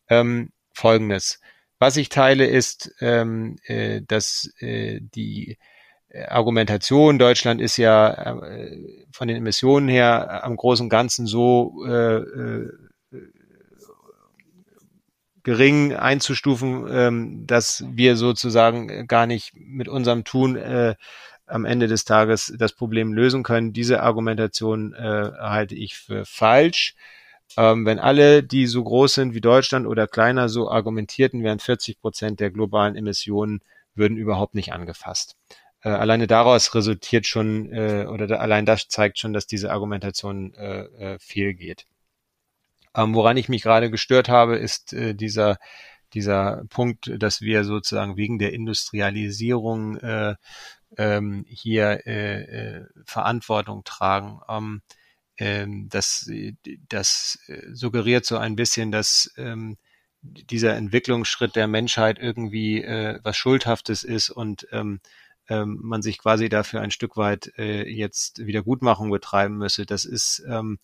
Ähm, 0.07 0.51
Folgendes. 0.73 1.41
Was 1.77 1.97
ich 1.97 2.09
teile, 2.09 2.45
ist, 2.45 2.93
ähm, 3.01 3.57
äh, 3.65 4.01
dass 4.01 4.51
äh, 4.59 4.99
die 5.01 5.57
Argumentation, 6.27 7.19
Deutschland 7.19 7.61
ist 7.61 7.77
ja 7.77 8.41
äh, 8.41 9.05
von 9.11 9.27
den 9.27 9.37
Emissionen 9.37 9.87
her 9.87 10.43
am 10.43 10.55
großen 10.55 10.89
Ganzen 10.89 11.27
so 11.27 11.85
äh, 11.85 12.17
äh 12.17 12.71
gering 15.49 15.95
einzustufen, 15.95 16.87
ähm, 16.91 17.47
dass 17.47 17.83
wir 17.89 18.17
sozusagen 18.17 19.07
gar 19.07 19.25
nicht 19.25 19.53
mit 19.55 19.87
unserem 19.87 20.23
Tun 20.23 20.55
äh, 20.55 20.93
am 21.47 21.65
Ende 21.65 21.87
des 21.87 22.05
Tages 22.05 22.53
das 22.55 22.73
Problem 22.73 23.13
lösen 23.13 23.41
können. 23.41 23.73
Diese 23.73 24.03
Argumentation 24.03 24.93
äh, 24.93 25.31
halte 25.39 25.73
ich 25.73 25.95
für 25.97 26.23
falsch. 26.25 26.93
Ähm, 27.57 27.83
wenn 27.87 27.97
alle, 27.97 28.43
die 28.43 28.67
so 28.67 28.83
groß 28.83 29.15
sind 29.15 29.33
wie 29.33 29.41
Deutschland 29.41 29.87
oder 29.87 30.05
kleiner, 30.05 30.49
so 30.49 30.69
argumentierten, 30.69 31.43
wären 31.43 31.57
40 31.57 31.99
Prozent 31.99 32.39
der 32.39 32.51
globalen 32.51 32.95
Emissionen 32.95 33.61
würden 33.95 34.17
überhaupt 34.17 34.53
nicht 34.53 34.71
angefasst. 34.71 35.35
Äh, 35.81 35.89
alleine 35.89 36.27
daraus 36.27 36.75
resultiert 36.75 37.25
schon, 37.25 37.73
äh, 37.73 38.05
oder 38.07 38.27
da, 38.27 38.35
allein 38.35 38.67
das 38.67 38.87
zeigt 38.87 39.17
schon, 39.17 39.33
dass 39.33 39.47
diese 39.47 39.71
Argumentation 39.71 40.53
äh, 40.53 40.81
äh, 41.13 41.17
fehlgeht. 41.17 41.87
Ähm, 42.95 43.13
woran 43.13 43.37
ich 43.37 43.49
mich 43.49 43.61
gerade 43.63 43.89
gestört 43.91 44.29
habe, 44.29 44.57
ist 44.57 44.93
äh, 44.93 45.13
dieser 45.15 45.57
dieser 46.13 46.63
Punkt, 46.69 47.11
dass 47.21 47.41
wir 47.41 47.63
sozusagen 47.63 48.17
wegen 48.17 48.39
der 48.39 48.53
Industrialisierung 48.53 49.97
äh, 49.97 50.35
ähm, 50.97 51.45
hier 51.47 52.05
äh, 52.07 52.41
äh, 52.41 52.85
Verantwortung 53.05 53.83
tragen. 53.83 54.39
Ähm, 54.49 54.81
ähm, 55.37 55.87
das, 55.89 56.29
das 56.89 57.39
suggeriert 57.71 58.25
so 58.25 58.37
ein 58.37 58.55
bisschen, 58.55 58.91
dass 58.91 59.31
ähm, 59.37 59.77
dieser 60.21 60.75
Entwicklungsschritt 60.75 61.55
der 61.55 61.67
Menschheit 61.67 62.19
irgendwie 62.19 62.83
äh, 62.83 63.19
was 63.23 63.37
Schuldhaftes 63.37 64.03
ist 64.03 64.29
und 64.29 64.67
ähm, 64.71 64.99
ähm, 65.47 65.79
man 65.81 66.01
sich 66.01 66.17
quasi 66.17 66.49
dafür 66.49 66.81
ein 66.81 66.91
Stück 66.91 67.15
weit 67.17 67.53
äh, 67.57 67.87
jetzt 67.89 68.45
Wiedergutmachung 68.45 69.09
betreiben 69.11 69.57
müsse. 69.57 69.85
Das 69.85 70.05
ist 70.05 70.43
ähm, 70.47 70.77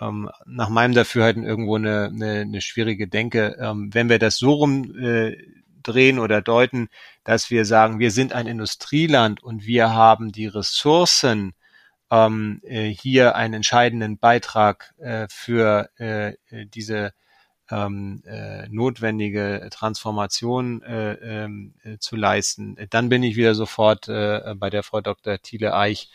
ähm, 0.00 0.30
nach 0.46 0.68
meinem 0.68 0.94
Dafürhalten 0.94 1.44
irgendwo 1.44 1.76
eine, 1.76 2.10
eine, 2.12 2.40
eine 2.40 2.60
schwierige 2.60 3.08
Denke. 3.08 3.56
Ähm, 3.60 3.90
wenn 3.92 4.08
wir 4.08 4.18
das 4.18 4.36
so 4.36 4.52
rum 4.52 4.96
äh, 4.98 5.36
oder 6.18 6.42
deuten, 6.42 6.88
dass 7.22 7.48
wir 7.52 7.64
sagen, 7.64 8.00
wir 8.00 8.10
sind 8.10 8.32
ein 8.32 8.48
Industrieland 8.48 9.40
und 9.40 9.66
wir 9.66 9.92
haben 9.92 10.32
die 10.32 10.48
Ressourcen, 10.48 11.54
ähm, 12.10 12.60
äh, 12.64 12.88
hier 12.88 13.36
einen 13.36 13.54
entscheidenden 13.54 14.18
Beitrag 14.18 14.94
äh, 14.98 15.26
für 15.30 15.88
äh, 15.96 16.34
diese 16.66 17.12
ähm, 17.70 18.22
äh, 18.26 18.68
notwendige 18.68 19.68
Transformation 19.70 20.82
äh, 20.82 21.12
ähm, 21.14 21.74
äh, 21.82 21.98
zu 21.98 22.16
leisten, 22.16 22.76
dann 22.90 23.08
bin 23.08 23.22
ich 23.22 23.36
wieder 23.36 23.54
sofort 23.54 24.08
äh, 24.08 24.54
bei 24.56 24.70
der 24.70 24.82
Frau 24.82 25.00
Dr. 25.00 25.38
Thiele 25.38 25.74
Eich. 25.74 26.10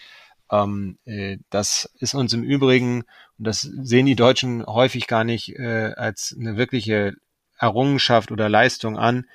Ähm, 0.51 0.97
äh, 1.05 1.37
das 1.49 1.89
ist 1.99 2.13
uns 2.13 2.33
im 2.33 2.43
Übrigen 2.43 3.03
und 3.37 3.47
das 3.47 3.61
sehen 3.61 4.05
die 4.05 4.15
Deutschen 4.15 4.65
häufig 4.65 5.07
gar 5.07 5.23
nicht 5.23 5.57
äh, 5.57 5.93
als 5.95 6.35
eine 6.37 6.57
wirkliche 6.57 7.13
Errungenschaft 7.57 8.31
oder 8.31 8.49
Leistung 8.49 8.97
an. 8.97 9.25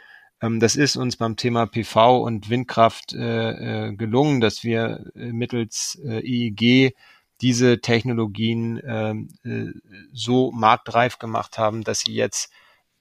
Ähm, 0.42 0.60
das 0.60 0.76
ist 0.76 0.96
uns 0.96 1.16
beim 1.16 1.36
Thema 1.36 1.66
PV 1.66 2.18
und 2.22 2.50
Windkraft 2.50 3.14
äh, 3.14 3.88
äh, 3.88 3.92
gelungen, 3.94 4.40
dass 4.40 4.62
wir 4.64 5.04
äh, 5.14 5.32
mittels 5.32 5.98
äh, 6.04 6.20
EEG 6.20 6.94
diese 7.40 7.80
Technologien 7.80 8.80
ähm, 8.86 9.28
äh, 9.44 9.72
so 10.12 10.50
marktreif 10.52 11.18
gemacht 11.18 11.58
haben, 11.58 11.84
dass 11.84 12.00
sie 12.00 12.14
jetzt 12.14 12.50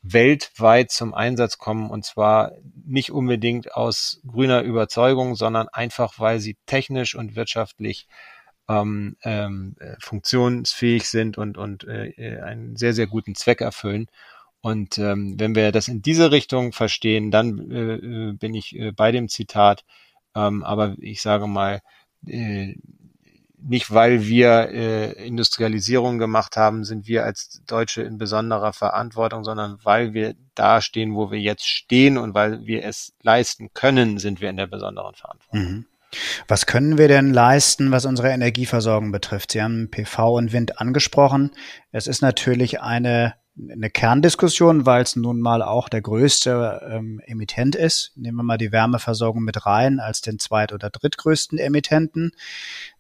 weltweit 0.07 0.91
zum 0.91 1.13
Einsatz 1.13 1.57
kommen 1.57 1.89
und 1.89 2.05
zwar 2.05 2.51
nicht 2.85 3.11
unbedingt 3.11 3.73
aus 3.73 4.21
grüner 4.27 4.61
Überzeugung, 4.61 5.35
sondern 5.35 5.67
einfach, 5.69 6.19
weil 6.19 6.39
sie 6.39 6.57
technisch 6.65 7.15
und 7.15 7.35
wirtschaftlich 7.35 8.07
ähm, 8.67 9.15
ähm, 9.23 9.75
äh, 9.79 9.95
funktionsfähig 9.99 11.07
sind 11.07 11.37
und, 11.37 11.57
und 11.57 11.85
äh, 11.85 12.07
äh, 12.09 12.41
einen 12.41 12.75
sehr, 12.75 12.93
sehr 12.93 13.07
guten 13.07 13.35
Zweck 13.35 13.61
erfüllen. 13.61 14.07
Und 14.61 14.97
ähm, 14.97 15.39
wenn 15.39 15.55
wir 15.55 15.71
das 15.71 15.87
in 15.87 16.01
diese 16.01 16.31
Richtung 16.31 16.71
verstehen, 16.73 17.29
dann 17.31 17.71
äh, 17.71 17.95
äh, 17.95 18.33
bin 18.33 18.55
ich 18.55 18.75
äh, 18.75 18.91
bei 18.91 19.11
dem 19.11 19.29
Zitat. 19.29 19.83
Ähm, 20.35 20.63
aber 20.63 20.95
ich 20.99 21.21
sage 21.21 21.47
mal, 21.47 21.81
äh, 22.25 22.75
nicht 23.61 23.93
weil 23.93 24.25
wir 24.25 24.69
äh, 24.69 25.11
Industrialisierung 25.25 26.17
gemacht 26.19 26.57
haben, 26.57 26.83
sind 26.83 27.07
wir 27.07 27.23
als 27.23 27.61
Deutsche 27.67 28.01
in 28.01 28.17
besonderer 28.17 28.73
Verantwortung, 28.73 29.43
sondern 29.43 29.79
weil 29.83 30.13
wir 30.13 30.35
da 30.53 30.81
stehen, 30.81 31.15
wo 31.15 31.31
wir 31.31 31.39
jetzt 31.39 31.67
stehen 31.67 32.17
und 32.17 32.33
weil 32.33 32.65
wir 32.65 32.83
es 32.83 33.13
leisten 33.21 33.73
können, 33.73 34.19
sind 34.19 34.41
wir 34.41 34.49
in 34.49 34.57
der 34.57 34.67
besonderen 34.67 35.15
Verantwortung. 35.15 35.59
Mhm. 35.61 35.85
Was 36.47 36.65
können 36.65 36.97
wir 36.97 37.07
denn 37.07 37.33
leisten, 37.33 37.91
was 37.91 38.05
unsere 38.05 38.29
Energieversorgung 38.29 39.11
betrifft? 39.11 39.51
Sie 39.51 39.61
haben 39.61 39.89
PV 39.89 40.35
und 40.35 40.53
Wind 40.53 40.79
angesprochen. 40.79 41.51
Es 41.91 42.07
ist 42.07 42.21
natürlich 42.21 42.81
eine, 42.81 43.35
eine 43.57 43.89
Kerndiskussion, 43.89 44.85
weil 44.85 45.03
es 45.03 45.15
nun 45.15 45.41
mal 45.41 45.61
auch 45.61 45.89
der 45.89 46.01
größte 46.01 46.87
ähm, 46.89 47.21
Emittent 47.25 47.75
ist. 47.75 48.13
Nehmen 48.15 48.37
wir 48.37 48.43
mal 48.43 48.57
die 48.57 48.71
Wärmeversorgung 48.71 49.43
mit 49.43 49.65
rein 49.65 49.99
als 49.99 50.21
den 50.21 50.39
zweit- 50.39 50.73
oder 50.73 50.89
drittgrößten 50.89 51.57
Emittenten. 51.57 52.31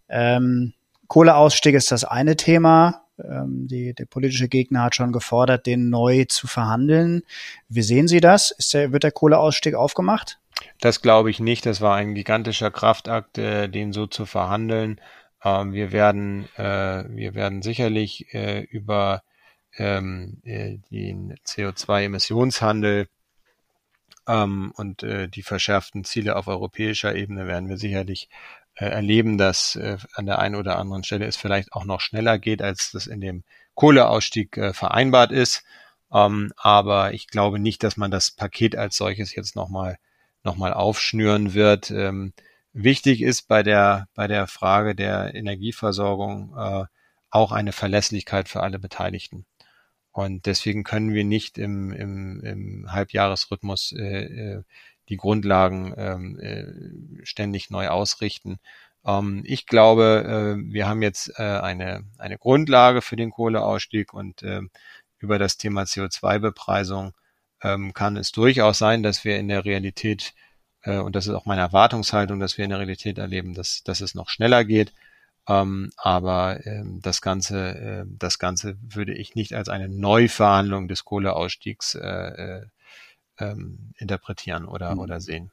Ähm, 0.09 0.73
Kohleausstieg 1.07 1.75
ist 1.75 1.91
das 1.91 2.03
eine 2.03 2.35
Thema. 2.35 3.05
Ähm, 3.23 3.67
die, 3.67 3.93
der 3.93 4.05
politische 4.05 4.47
Gegner 4.47 4.83
hat 4.83 4.95
schon 4.95 5.11
gefordert, 5.11 5.65
den 5.65 5.89
neu 5.89 6.25
zu 6.25 6.47
verhandeln. 6.47 7.23
Wie 7.69 7.81
sehen 7.81 8.07
Sie 8.07 8.19
das? 8.19 8.51
Ist 8.51 8.73
der, 8.73 8.91
wird 8.91 9.03
der 9.03 9.11
Kohleausstieg 9.11 9.75
aufgemacht? 9.75 10.39
Das 10.79 11.01
glaube 11.01 11.29
ich 11.29 11.39
nicht. 11.39 11.65
Das 11.65 11.81
war 11.81 11.95
ein 11.95 12.15
gigantischer 12.15 12.71
Kraftakt, 12.71 13.37
äh, 13.37 13.67
den 13.69 13.93
so 13.93 14.07
zu 14.07 14.25
verhandeln. 14.25 14.99
Ähm, 15.43 15.73
wir 15.73 15.91
werden, 15.91 16.47
äh, 16.55 17.05
wir 17.07 17.35
werden 17.35 17.61
sicherlich 17.61 18.33
äh, 18.33 18.61
über 18.61 19.23
ähm, 19.77 20.41
äh, 20.43 20.77
den 20.91 21.35
CO2-Emissionshandel 21.45 23.07
ähm, 24.27 24.71
und 24.75 25.03
äh, 25.03 25.27
die 25.27 25.43
verschärften 25.43 26.03
Ziele 26.03 26.35
auf 26.35 26.47
europäischer 26.47 27.15
Ebene 27.15 27.47
werden 27.47 27.69
wir 27.69 27.77
sicherlich 27.77 28.29
erleben, 28.75 29.37
dass 29.37 29.75
äh, 29.75 29.97
an 30.13 30.25
der 30.25 30.39
einen 30.39 30.55
oder 30.55 30.77
anderen 30.77 31.03
Stelle 31.03 31.25
es 31.25 31.37
vielleicht 31.37 31.73
auch 31.73 31.85
noch 31.85 32.01
schneller 32.01 32.37
geht, 32.39 32.61
als 32.61 32.91
das 32.91 33.07
in 33.07 33.21
dem 33.21 33.43
Kohleausstieg 33.75 34.57
äh, 34.57 34.73
vereinbart 34.73 35.31
ist. 35.31 35.63
Ähm, 36.11 36.51
aber 36.57 37.13
ich 37.13 37.27
glaube 37.27 37.59
nicht, 37.59 37.83
dass 37.83 37.97
man 37.97 38.11
das 38.11 38.31
Paket 38.31 38.75
als 38.75 38.97
solches 38.97 39.35
jetzt 39.35 39.55
nochmal 39.55 39.97
nochmal 40.45 40.73
aufschnüren 40.73 41.53
wird. 41.53 41.91
Ähm, 41.91 42.33
wichtig 42.71 43.21
ist 43.21 43.47
bei 43.47 43.63
der, 43.63 44.07
bei 44.13 44.27
der 44.27 44.47
Frage 44.47 44.95
der 44.95 45.33
Energieversorgung 45.35 46.55
äh, 46.57 46.85
auch 47.31 47.51
eine 47.51 47.73
Verlässlichkeit 47.73 48.47
für 48.47 48.61
alle 48.61 48.79
Beteiligten. 48.79 49.45
Und 50.11 50.45
deswegen 50.45 50.85
können 50.85 51.13
wir 51.13 51.25
nicht 51.25 51.57
im, 51.57 51.91
im, 51.91 52.41
im 52.41 52.91
Halbjahresrhythmus 52.91 53.91
äh, 53.97 54.23
äh 54.23 54.63
die 55.09 55.17
Grundlagen 55.17 55.93
ähm, 55.97 56.39
äh, 56.39 57.25
ständig 57.25 57.69
neu 57.69 57.89
ausrichten. 57.89 58.59
Ähm, 59.05 59.43
ich 59.45 59.65
glaube, 59.67 60.57
äh, 60.57 60.73
wir 60.73 60.87
haben 60.87 61.01
jetzt 61.01 61.37
äh, 61.37 61.43
eine, 61.43 62.03
eine 62.17 62.37
Grundlage 62.37 63.01
für 63.01 63.15
den 63.15 63.31
Kohleausstieg 63.31 64.13
und 64.13 64.43
äh, 64.43 64.61
über 65.19 65.39
das 65.39 65.57
Thema 65.57 65.83
CO2-Bepreisung 65.83 67.13
ähm, 67.63 67.93
kann 67.93 68.17
es 68.17 68.31
durchaus 68.31 68.77
sein, 68.77 69.03
dass 69.03 69.23
wir 69.23 69.37
in 69.37 69.47
der 69.47 69.65
Realität, 69.65 70.33
äh, 70.83 70.97
und 70.97 71.15
das 71.15 71.27
ist 71.27 71.33
auch 71.33 71.45
meine 71.45 71.61
Erwartungshaltung, 71.61 72.39
dass 72.39 72.57
wir 72.57 72.65
in 72.65 72.71
der 72.71 72.79
Realität 72.79 73.17
erleben, 73.17 73.53
dass, 73.53 73.83
dass 73.83 74.01
es 74.01 74.15
noch 74.15 74.29
schneller 74.29 74.65
geht. 74.65 74.93
Ähm, 75.47 75.91
aber 75.97 76.65
ähm, 76.65 77.01
das 77.01 77.21
Ganze, 77.21 77.69
äh, 77.75 78.05
das 78.07 78.39
Ganze 78.39 78.77
würde 78.81 79.13
ich 79.13 79.35
nicht 79.35 79.53
als 79.53 79.69
eine 79.69 79.89
Neuverhandlung 79.89 80.87
des 80.87 81.05
Kohleausstiegs 81.05 81.95
äh, 81.95 82.01
äh, 82.01 82.65
ähm, 83.39 83.93
interpretieren 83.97 84.65
oder, 84.65 84.95
mhm. 84.95 84.99
oder 84.99 85.21
sehen. 85.21 85.51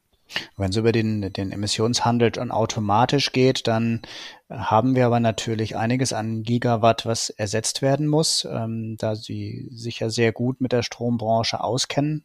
Wenn 0.57 0.71
es 0.71 0.77
über 0.77 0.93
den, 0.93 1.33
den 1.33 1.53
Emissionshandel 1.53 2.35
schon 2.35 2.51
automatisch 2.51 3.33
geht, 3.33 3.67
dann 3.67 4.01
haben 4.49 4.95
wir 4.95 5.07
aber 5.07 5.21
natürlich 5.21 5.77
einiges 5.77 6.13
an 6.13 6.43
Gigawatt, 6.43 7.05
was 7.05 7.31
ersetzt 7.31 7.83
werden 7.83 8.07
muss. 8.07 8.47
Ähm, 8.51 8.97
da 8.99 9.15
Sie 9.15 9.69
sich 9.73 10.01
ja 10.01 10.09
sehr 10.09 10.33
gut 10.33 10.61
mit 10.61 10.73
der 10.73 10.83
Strombranche 10.83 11.63
auskennen, 11.63 12.25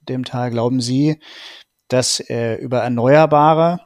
dem 0.00 0.24
Teil, 0.24 0.50
glauben 0.50 0.80
Sie, 0.80 1.18
dass 1.88 2.20
äh, 2.20 2.54
über 2.56 2.80
Erneuerbare 2.80 3.80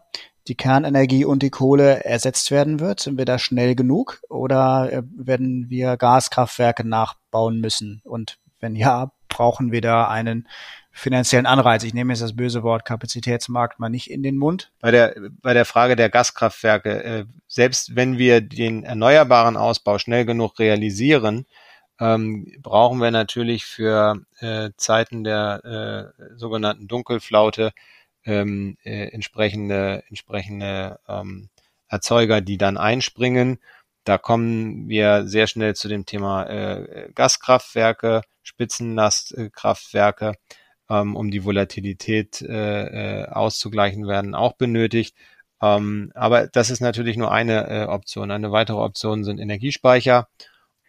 die 0.48 0.56
Kernenergie 0.56 1.24
und 1.24 1.42
die 1.42 1.50
Kohle 1.50 2.04
ersetzt 2.04 2.50
werden 2.50 2.80
wird? 2.80 3.00
Sind 3.00 3.18
wir 3.18 3.24
da 3.24 3.38
schnell 3.38 3.74
genug 3.74 4.22
oder 4.28 4.92
äh, 4.92 5.02
werden 5.14 5.68
wir 5.68 5.96
Gaskraftwerke 5.96 6.86
nachbauen 6.86 7.60
müssen? 7.60 8.00
Und 8.04 8.38
wenn 8.58 8.74
ja, 8.74 9.12
brauchen 9.28 9.72
wir 9.72 9.80
da 9.80 10.08
einen 10.08 10.48
finanziellen 10.92 11.46
Anreiz? 11.46 11.82
Ich 11.84 11.94
nehme 11.94 12.12
jetzt 12.12 12.22
das 12.22 12.36
böse 12.36 12.62
Wort 12.62 12.84
Kapazitätsmarkt 12.84 13.78
mal 13.78 13.88
nicht 13.88 14.10
in 14.10 14.22
den 14.22 14.36
Mund. 14.36 14.72
Bei 14.80 14.90
der, 14.90 15.14
bei 15.42 15.54
der 15.54 15.64
Frage 15.64 15.96
der 15.96 16.10
Gaskraftwerke, 16.10 17.04
äh, 17.04 17.24
selbst 17.48 17.96
wenn 17.96 18.18
wir 18.18 18.40
den 18.40 18.84
erneuerbaren 18.84 19.56
Ausbau 19.56 19.98
schnell 19.98 20.24
genug 20.24 20.58
realisieren, 20.58 21.46
ähm, 22.00 22.50
brauchen 22.60 22.98
wir 23.00 23.10
natürlich 23.10 23.66
für 23.66 24.22
äh, 24.38 24.70
Zeiten 24.76 25.22
der 25.22 26.12
äh, 26.18 26.36
sogenannten 26.36 26.88
Dunkelflaute 26.88 27.72
ähm, 28.24 28.76
äh, 28.84 29.08
entsprechende, 29.08 30.02
entsprechende 30.08 30.98
ähm, 31.08 31.50
Erzeuger, 31.88 32.40
die 32.40 32.58
dann 32.58 32.76
einspringen. 32.76 33.58
Da 34.04 34.16
kommen 34.16 34.88
wir 34.88 35.26
sehr 35.26 35.46
schnell 35.46 35.74
zu 35.74 35.88
dem 35.88 36.06
Thema 36.06 36.44
äh, 36.44 37.10
Gaskraftwerke, 37.14 38.22
Spitzenlastkraftwerke, 38.42 40.34
ähm, 40.90 41.16
um 41.16 41.30
die 41.30 41.44
Volatilität 41.44 42.42
äh, 42.42 43.22
äh, 43.22 43.28
auszugleichen, 43.28 44.06
werden 44.06 44.34
auch 44.34 44.54
benötigt. 44.54 45.16
Ähm, 45.62 46.12
aber 46.14 46.48
das 46.48 46.70
ist 46.70 46.80
natürlich 46.80 47.16
nur 47.16 47.32
eine 47.32 47.68
äh, 47.68 47.84
Option. 47.86 48.30
Eine 48.30 48.52
weitere 48.52 48.78
Option 48.78 49.24
sind 49.24 49.38
Energiespeicher. 49.38 50.28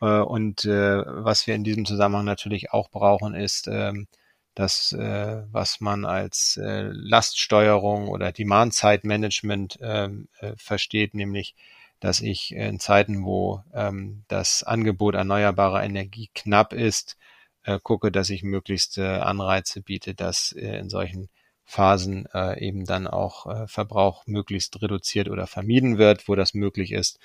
Äh, 0.02 0.06
und 0.20 0.66
äh, 0.66 1.04
was 1.06 1.48
wir 1.48 1.56
in 1.56 1.64
diesem 1.64 1.86
Zusammenhang 1.86 2.26
natürlich 2.26 2.72
auch 2.74 2.90
brauchen, 2.90 3.36
ist 3.36 3.68
ähm, 3.68 4.08
das, 4.56 4.92
äh, 4.94 5.44
was 5.52 5.80
man 5.82 6.06
als 6.06 6.58
äh, 6.58 6.90
Laststeuerung 6.92 8.10
oder 8.10 8.32
Demand-Side-Management 8.32 9.80
ähm, 9.82 10.28
äh, 10.40 10.54
versteht, 10.58 11.14
nämlich 11.14 11.56
dass 12.02 12.20
ich 12.20 12.54
in 12.54 12.80
Zeiten, 12.80 13.24
wo 13.24 13.64
ähm, 13.74 14.24
das 14.28 14.64
Angebot 14.64 15.14
erneuerbarer 15.14 15.84
Energie 15.84 16.32
knapp 16.34 16.74
ist, 16.74 17.16
äh, 17.64 17.80
gucke, 17.82 18.12
dass 18.12 18.30
ich 18.30 18.44
möglichst 18.44 18.98
äh, 18.98 19.06
Anreize 19.06 19.82
biete, 19.82 20.14
dass 20.16 20.52
äh, 20.54 20.78
in 20.80 20.90
solchen 20.90 21.30
Phasen 21.66 22.26
äh, 22.34 22.60
eben 22.66 22.86
dann 22.86 23.08
auch 23.08 23.46
äh, 23.48 23.68
Verbrauch 23.68 24.24
möglichst 24.28 24.82
reduziert 24.82 25.30
oder 25.30 25.48
vermieden 25.48 25.98
wird, 25.98 26.28
wo 26.28 26.36
das 26.36 26.54
möglich 26.54 26.92
ist. 26.92 27.20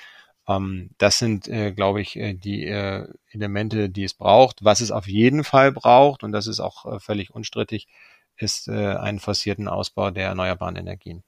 Ähm, 0.49 0.91
das 0.99 1.18
sind, 1.18 1.49
äh, 1.49 1.72
glaube 1.72 2.01
ich, 2.01 2.16
äh, 2.16 2.34
die 2.34 2.66
äh, 2.66 3.09
Elemente, 3.32 3.91
die 3.91 4.05
es 4.05 4.14
braucht. 4.14 4.64
Was 4.64 4.80
es 4.80 4.91
auf 4.91 5.09
jeden 5.09 5.45
Fall 5.45 5.72
braucht, 5.72 6.22
und 6.22 6.32
das 6.32 6.47
ist 6.47 6.61
auch 6.61 6.87
äh, 6.87 7.01
völlig 7.01 7.30
unstrittig, 7.34 7.89
ist 8.37 8.68
äh, 8.68 8.72
einen 8.97 9.18
forcierten 9.18 9.68
Ausbau 9.68 10.11
der 10.11 10.28
erneuerbaren 10.28 10.76
Energien. 10.76 11.24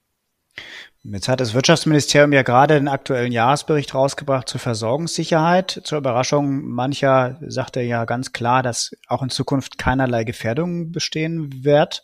Jetzt 1.03 1.29
hat 1.29 1.39
das 1.39 1.53
Wirtschaftsministerium 1.53 2.33
ja 2.33 2.41
gerade 2.41 2.73
den 2.73 2.89
aktuellen 2.89 3.31
Jahresbericht 3.31 3.95
rausgebracht 3.95 4.49
zur 4.49 4.59
Versorgungssicherheit. 4.59 5.81
Zur 5.83 5.97
Überraschung 5.97 6.65
mancher 6.65 7.39
sagt 7.47 7.77
er 7.77 7.83
ja 7.83 8.03
ganz 8.05 8.33
klar, 8.33 8.63
dass 8.63 8.95
auch 9.07 9.23
in 9.23 9.29
Zukunft 9.29 9.77
keinerlei 9.77 10.25
Gefährdung 10.25 10.91
bestehen 10.91 11.63
wird. 11.63 12.03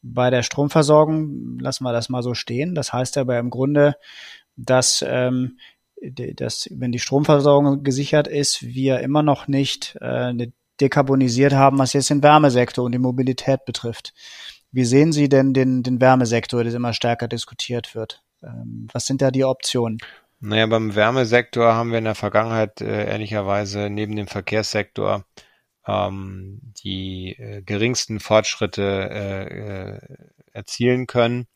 Bei 0.00 0.30
der 0.30 0.42
Stromversorgung 0.42 1.58
lassen 1.60 1.84
wir 1.84 1.92
das 1.92 2.08
mal 2.08 2.22
so 2.22 2.34
stehen. 2.34 2.74
Das 2.74 2.92
heißt 2.92 3.18
aber 3.18 3.38
im 3.38 3.50
Grunde, 3.50 3.96
dass 4.56 5.04
ähm, 5.06 5.58
dass 6.34 6.68
wenn 6.72 6.92
die 6.92 6.98
Stromversorgung 6.98 7.84
gesichert 7.84 8.26
ist, 8.26 8.62
wir 8.62 9.00
immer 9.00 9.22
noch 9.22 9.46
nicht 9.46 9.96
äh, 10.00 10.48
dekarbonisiert 10.80 11.52
haben, 11.52 11.78
was 11.78 11.92
jetzt 11.92 12.10
den 12.10 12.22
Wärmesektor 12.22 12.84
und 12.84 12.92
die 12.92 12.98
Mobilität 12.98 13.64
betrifft. 13.64 14.12
Wie 14.72 14.84
sehen 14.84 15.12
Sie 15.12 15.28
denn 15.28 15.52
den, 15.52 15.82
den 15.82 16.00
Wärmesektor, 16.00 16.64
der 16.64 16.72
immer 16.74 16.94
stärker 16.94 17.28
diskutiert 17.28 17.94
wird? 17.94 18.22
Ähm, 18.42 18.88
was 18.92 19.06
sind 19.06 19.22
da 19.22 19.30
die 19.30 19.44
Optionen? 19.44 19.98
Naja, 20.40 20.66
beim 20.66 20.94
Wärmesektor 20.94 21.74
haben 21.74 21.92
wir 21.92 21.98
in 21.98 22.04
der 22.04 22.14
Vergangenheit 22.14 22.80
äh, 22.80 23.06
ehrlicherweise 23.06 23.90
neben 23.90 24.16
dem 24.16 24.26
Verkehrssektor 24.26 25.24
ähm, 25.86 26.60
die 26.82 27.36
äh, 27.38 27.62
geringsten 27.62 28.18
Fortschritte 28.18 28.82
äh, 28.82 29.94
äh 29.94 30.00
erzielen 30.54 31.06
können. 31.06 31.46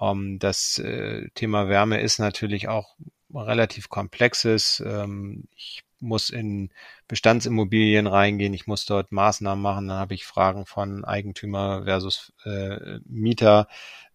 Ähm, 0.00 0.38
das 0.38 0.78
äh, 0.78 1.28
Thema 1.34 1.68
Wärme 1.68 2.00
ist 2.00 2.18
natürlich 2.18 2.68
auch 2.68 2.96
relativ 3.34 3.88
komplexes. 3.88 4.82
Ähm, 4.86 5.48
ich 5.56 5.82
muss 6.04 6.30
in 6.30 6.70
Bestandsimmobilien 7.08 8.06
reingehen, 8.06 8.54
ich 8.54 8.66
muss 8.66 8.86
dort 8.86 9.12
Maßnahmen 9.12 9.62
machen, 9.62 9.88
dann 9.88 9.98
habe 9.98 10.14
ich 10.14 10.24
Fragen 10.26 10.66
von 10.66 11.04
Eigentümer 11.04 11.84
versus 11.84 12.32
äh, 12.44 12.98
Mieter, 13.06 13.68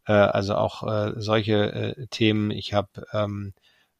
äh, 0.08 0.14
also 0.14 0.56
auch 0.56 0.84
äh, 0.88 1.14
solche 1.18 1.72
äh, 1.98 2.08
Themen. 2.08 2.52
Ich 2.52 2.74
habe 2.74 3.06
ähm, 3.14 3.54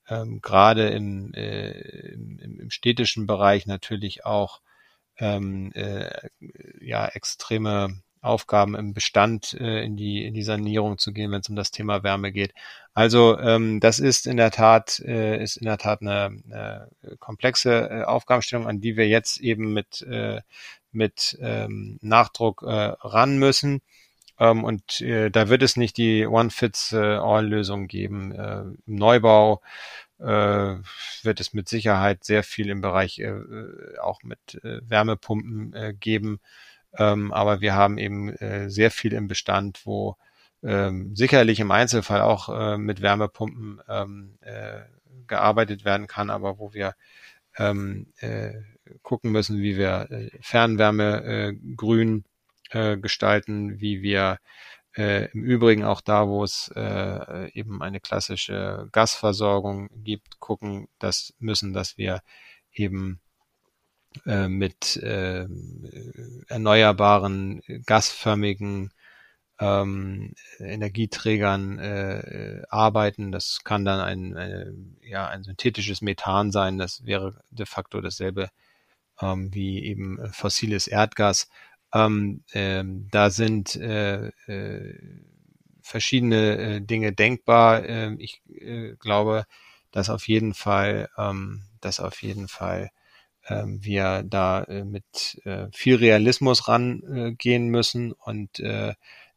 ähm, 0.08 0.42
gerade 0.42 0.90
im, 0.90 1.34
äh, 1.34 1.72
im, 2.14 2.40
im 2.40 2.70
städtischen 2.72 3.28
Bereich 3.28 3.66
natürlich 3.68 4.26
auch 4.26 4.62
ähm, 5.18 5.72
äh, 5.74 6.30
ja 6.82 7.08
extreme 7.08 8.02
Aufgaben 8.22 8.76
im 8.76 8.94
Bestand 8.94 9.54
äh, 9.54 9.84
in 9.84 9.96
die 9.96 10.26
in 10.26 10.34
die 10.34 10.44
Sanierung 10.44 10.98
zu 10.98 11.14
gehen, 11.14 11.32
wenn 11.32 11.42
es 11.42 11.50
um 11.50 11.56
das 11.56 11.72
Thema 11.72 12.04
Wärme 12.04 12.32
geht. 12.32 12.54
Also 12.94 13.40
ähm, 13.40 13.80
das 13.80 14.00
ist 14.00 14.28
in 14.28 14.38
der 14.38 14.52
Tat 14.52 15.00
äh, 15.00 15.42
ist 15.42 15.58
in 15.58 15.66
der 15.66 15.78
Tat 15.78 16.02
eine, 16.02 16.42
eine 16.46 16.90
komplexe 17.20 17.90
äh, 17.90 18.04
Aufgabenstellung, 18.04 18.68
an 18.68 18.82
die 18.82 18.98
wir 18.98 19.08
jetzt 19.08 19.40
eben 19.40 19.74
mit 19.74 20.02
äh, 20.02 20.42
mit 20.92 21.38
ähm, 21.42 22.00
Nachdruck 22.02 22.64
äh, 22.64 22.68
ran 22.68 23.38
müssen. 23.38 23.82
Ähm, 24.40 24.64
und 24.64 25.02
äh, 25.02 25.30
da 25.30 25.50
wird 25.50 25.64
es 25.64 25.76
nicht 25.78 25.98
die 25.98 26.26
One-Fits-All-Lösung 26.26 27.88
geben. 27.88 28.32
Äh, 28.32 28.62
Im 28.62 28.96
Neubau 28.96 29.62
äh, 30.20 30.24
wird 31.24 31.40
es 31.40 31.54
mit 31.54 31.70
Sicherheit 31.70 32.24
sehr 32.24 32.44
viel 32.44 32.70
im 32.70 32.82
Bereich 32.82 33.20
äh, 33.20 33.34
auch 34.02 34.24
mit 34.24 34.56
äh, 34.64 34.82
Wärmepumpen 34.90 35.74
äh, 35.74 35.94
geben 35.94 36.40
ähm, 36.98 37.32
aber 37.34 37.62
wir 37.62 37.76
haben 37.76 37.98
eben 37.98 38.30
äh, 38.30 38.70
sehr 38.70 38.92
viel 38.92 39.14
im 39.14 39.28
Bestand, 39.28 39.86
wo 39.86 40.18
ähm, 40.64 41.16
sicherlich 41.16 41.60
im 41.60 41.72
Einzelfall 41.72 42.22
auch 42.22 42.50
äh, 42.50 42.78
mit 42.78 43.02
Wärmepumpen 43.02 43.82
ähm, 43.88 44.38
äh, 44.42 44.82
gearbeitet 45.28 45.86
werden 45.86 46.08
kann, 46.08 46.30
aber 46.30 46.60
wo 46.60 46.74
wir 46.74 46.96
ähm, 47.58 48.08
äh, 48.20 48.54
gucken 49.02 49.32
müssen, 49.32 49.62
wie 49.62 49.78
wir 49.78 50.08
äh, 50.10 50.30
Fernwärme 50.42 51.24
äh, 51.24 51.54
grün 51.76 52.26
äh, 52.72 52.98
gestalten, 52.98 53.80
wie 53.80 54.02
wir 54.02 54.40
äh, 54.98 55.32
im 55.32 55.44
Übrigen 55.44 55.84
auch 55.84 56.02
da, 56.02 56.28
wo 56.28 56.44
es 56.44 56.72
äh, 56.76 57.52
eben 57.52 57.82
eine 57.82 58.00
klassische 58.00 58.90
Gasversorgung 58.92 59.90
gibt, 60.04 60.40
gucken, 60.40 60.88
dass 61.00 61.34
müssen, 61.40 61.74
dass 61.74 61.98
wir 61.98 62.22
eben 62.74 63.20
äh, 64.26 64.48
mit 64.48 64.98
äh, 64.98 65.48
erneuerbaren, 66.48 67.62
gasförmigen 67.86 68.92
ähm, 69.60 70.34
Energieträgern 70.60 71.80
äh, 71.80 72.64
arbeiten. 72.70 73.32
Das 73.32 73.62
kann 73.64 73.86
dann 73.86 74.00
ein, 74.00 74.36
äh, 74.36 74.72
ja, 75.04 75.28
ein 75.28 75.44
synthetisches 75.44 76.02
Methan 76.02 76.52
sein. 76.52 76.78
Das 76.78 77.06
wäre 77.06 77.42
de 77.52 77.66
facto 77.66 78.02
dasselbe 78.02 78.50
ähm, 79.22 79.54
wie 79.54 79.84
eben 79.86 80.20
fossiles 80.34 80.88
Erdgas. 80.88 81.50
Ähm, 81.94 82.44
ähm, 82.54 83.08
da 83.12 83.30
sind 83.30 83.76
äh, 83.76 84.28
äh, 84.48 84.96
verschiedene 85.82 86.58
äh, 86.58 86.82
Dinge 86.82 87.14
denkbar. 87.14 87.84
Äh, 87.84 88.16
ich 88.20 88.42
äh, 88.50 88.96
glaube, 89.00 89.46
dass 89.92 90.10
auf 90.10 90.28
jeden 90.28 90.54
Fall, 90.54 91.10
ähm, 91.18 91.64
dass 91.82 92.00
auf 92.00 92.22
jeden 92.22 92.48
Fall 92.48 92.84
ähm, 92.84 92.99
wir 93.50 94.24
da 94.24 94.64
äh, 94.64 94.84
mit 94.84 95.42
äh, 95.46 95.68
viel 95.72 95.96
Realismus 95.96 96.68
rangehen 96.68 97.68
äh, 97.68 97.70
müssen 97.70 98.12
und 98.14 98.62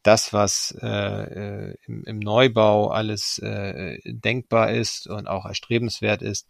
das, 0.03 0.33
was 0.33 0.77
äh, 0.83 1.75
im, 1.87 2.05
im 2.05 2.19
Neubau 2.19 2.89
alles 2.89 3.39
äh, 3.39 3.99
denkbar 4.05 4.73
ist 4.73 5.07
und 5.07 5.29
auch 5.29 5.47
erstrebenswert 5.47 6.23
ist, 6.23 6.49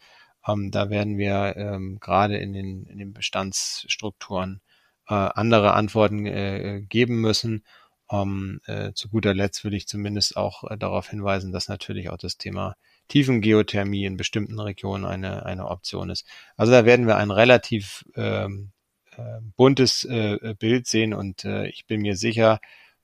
ähm, 0.49 0.71
da 0.71 0.89
werden 0.89 1.19
wir 1.19 1.55
ähm, 1.57 1.99
gerade 2.01 2.39
in 2.39 2.55
den, 2.55 2.87
in 2.87 2.99
den 2.99 3.13
Bestandsstrukturen 3.13 4.63
äh, 5.07 5.15
andere 5.15 5.75
Antworten 5.75 6.89
geben 6.89 7.21
müssen. 7.21 7.65
Um, 8.09 8.61
äh, 8.67 8.93
zu 8.93 9.09
guter 9.09 9.33
Letzt 9.33 9.65
würde 9.65 9.77
ich 9.77 9.89
zumindest 9.89 10.37
auch 10.37 10.65
darauf 10.77 11.09
hinweisen, 11.09 11.51
dass 11.51 11.69
natürlich 11.69 12.11
auch 12.11 12.19
das 12.19 12.37
Thema 12.37 12.77
Tiefengeothermie 13.13 14.07
in 14.07 14.17
bestimmten 14.17 14.59
Regionen 14.59 15.05
eine, 15.05 15.45
eine 15.45 15.69
Option 15.69 16.09
ist. 16.09 16.27
Also 16.57 16.73
da 16.73 16.87
werden 16.87 17.07
wir 17.07 17.19
ein 17.19 17.31
relativ 17.31 18.07
ähm, 18.17 18.73
äh, 19.15 19.41
buntes 19.55 20.05
äh, 20.05 20.55
Bild 20.59 20.87
sehen 20.87 21.13
und 21.13 21.45
äh, 21.45 21.67
ich 21.67 21.87
bin 21.87 22.01
mir 22.01 22.17
sicher, 22.17 22.59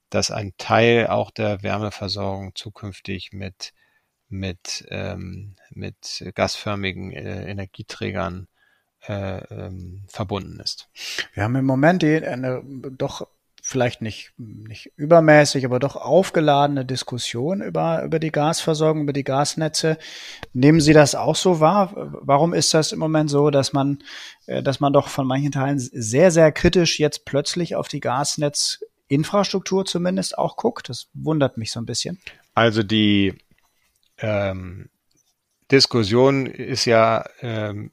dass 0.08 0.30
ein 0.30 0.54
Teil 0.56 1.08
auch 1.08 1.30
der 1.30 1.62
Wärmeversorgung 1.62 2.54
zukünftig 2.54 3.34
mit 3.34 3.74
mit 4.30 4.86
ähm, 4.88 5.56
mit 5.70 6.24
gasförmigen 6.34 7.12
äh, 7.12 7.50
Energieträgern 7.50 8.48
äh, 9.06 9.44
ähm, 9.54 10.04
verbunden 10.08 10.58
ist. 10.60 10.88
Wir 11.34 11.42
haben 11.42 11.56
im 11.56 11.66
Moment 11.66 12.02
eine 12.02 12.62
doch 12.64 13.28
vielleicht 13.68 14.00
nicht, 14.00 14.32
nicht 14.38 14.92
übermäßig, 14.96 15.66
aber 15.66 15.78
doch 15.78 15.94
aufgeladene 15.94 16.86
Diskussion 16.86 17.60
über, 17.60 18.02
über 18.02 18.18
die 18.18 18.32
Gasversorgung, 18.32 19.02
über 19.02 19.12
die 19.12 19.24
Gasnetze. 19.24 19.98
Nehmen 20.54 20.80
Sie 20.80 20.94
das 20.94 21.14
auch 21.14 21.36
so 21.36 21.60
wahr? 21.60 21.92
Warum 22.22 22.54
ist 22.54 22.72
das 22.72 22.92
im 22.92 22.98
Moment 22.98 23.28
so, 23.28 23.50
dass 23.50 23.74
man, 23.74 23.98
äh, 24.46 24.62
dass 24.62 24.80
man 24.80 24.94
doch 24.94 25.08
von 25.08 25.26
manchen 25.26 25.52
Teilen 25.52 25.78
sehr, 25.78 26.30
sehr 26.30 26.50
kritisch 26.50 26.98
jetzt 26.98 27.26
plötzlich 27.26 27.76
auf 27.76 27.88
die 27.88 28.00
Gasnetzinfrastruktur 28.00 29.84
zumindest 29.84 30.38
auch 30.38 30.56
guckt? 30.56 30.88
Das 30.88 31.08
wundert 31.12 31.58
mich 31.58 31.70
so 31.70 31.78
ein 31.78 31.86
bisschen. 31.86 32.18
Also 32.54 32.82
die 32.82 33.34
ähm, 34.16 34.88
Diskussion 35.70 36.46
ist 36.46 36.86
ja 36.86 37.26
ähm, 37.42 37.90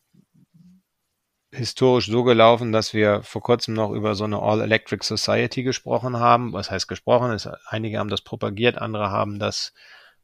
historisch 1.56 2.08
so 2.08 2.24
gelaufen, 2.24 2.72
dass 2.72 2.94
wir 2.94 3.24
vor 3.24 3.42
kurzem 3.42 3.74
noch 3.74 3.92
über 3.92 4.16
so 4.16 4.26
eine 4.26 4.40
All-Electric 4.40 5.06
Society 5.06 5.64
gesprochen 5.64 6.18
haben. 6.20 6.54
Was 6.54 6.72
heißt 6.72 6.88
gesprochen? 6.88 7.32
Ist, 7.32 7.50
einige 7.68 8.00
haben 8.00 8.10
das 8.10 8.22
propagiert, 8.22 8.78
andere 8.78 9.10
haben 9.10 9.40
das 9.40 9.74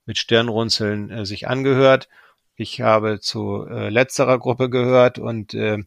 mit 0.05 0.17
Stirnrunzeln 0.17 1.09
äh, 1.09 1.25
sich 1.25 1.47
angehört. 1.47 2.09
Ich 2.55 2.81
habe 2.81 3.19
zu 3.19 3.65
äh, 3.67 3.89
letzterer 3.89 4.37
Gruppe 4.37 4.69
gehört 4.69 5.19
und 5.19 5.53
äh, 5.53 5.79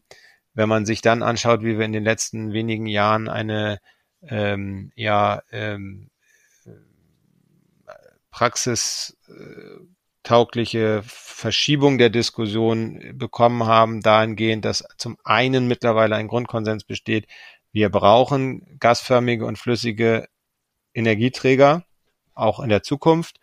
wenn 0.53 0.69
man 0.69 0.85
sich 0.85 1.01
dann 1.01 1.23
anschaut, 1.23 1.61
wie 1.61 1.77
wir 1.77 1.85
in 1.85 1.93
den 1.93 2.03
letzten 2.03 2.53
wenigen 2.53 2.87
Jahren 2.87 3.29
eine 3.29 3.79
ähm, 4.23 4.91
ja 4.95 5.41
ähm, 5.51 6.09
Praxis 8.31 9.17
äh, 9.29 9.94
taugliche 10.25 11.01
Verschiebung 11.05 11.97
der 11.97 12.09
Diskussion 12.09 13.13
bekommen 13.13 13.65
haben, 13.65 14.01
dahingehend, 14.01 14.65
dass 14.65 14.83
zum 14.97 15.17
einen 15.23 15.67
mittlerweile 15.67 16.15
ein 16.15 16.27
Grundkonsens 16.27 16.83
besteht, 16.83 17.27
wir 17.71 17.89
brauchen 17.89 18.77
gasförmige 18.79 19.45
und 19.45 19.57
flüssige 19.57 20.27
Energieträger, 20.93 21.83
auch 22.33 22.59
in 22.59 22.69
der 22.69 22.83
Zukunft. 22.83 23.39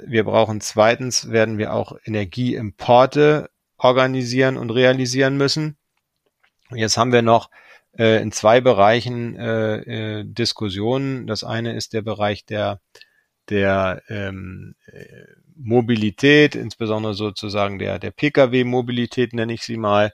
Wir 0.00 0.24
brauchen 0.24 0.60
zweitens, 0.60 1.30
werden 1.30 1.58
wir 1.58 1.72
auch 1.72 1.96
Energieimporte 2.04 3.50
organisieren 3.76 4.56
und 4.56 4.70
realisieren 4.70 5.36
müssen. 5.36 5.76
Jetzt 6.70 6.96
haben 6.96 7.12
wir 7.12 7.22
noch 7.22 7.50
äh, 7.98 8.22
in 8.22 8.32
zwei 8.32 8.60
Bereichen 8.60 9.36
äh, 9.36 10.20
äh, 10.20 10.24
Diskussionen. 10.24 11.26
Das 11.26 11.44
eine 11.44 11.74
ist 11.74 11.92
der 11.92 12.02
Bereich 12.02 12.44
der 12.46 12.80
der 13.50 14.02
ähm, 14.08 14.74
äh, 14.86 15.26
Mobilität, 15.56 16.54
insbesondere 16.54 17.14
sozusagen 17.14 17.78
der, 17.78 17.98
der 17.98 18.10
Pkw-Mobilität 18.10 19.32
nenne 19.32 19.52
ich 19.52 19.62
sie 19.62 19.76
mal. 19.76 20.12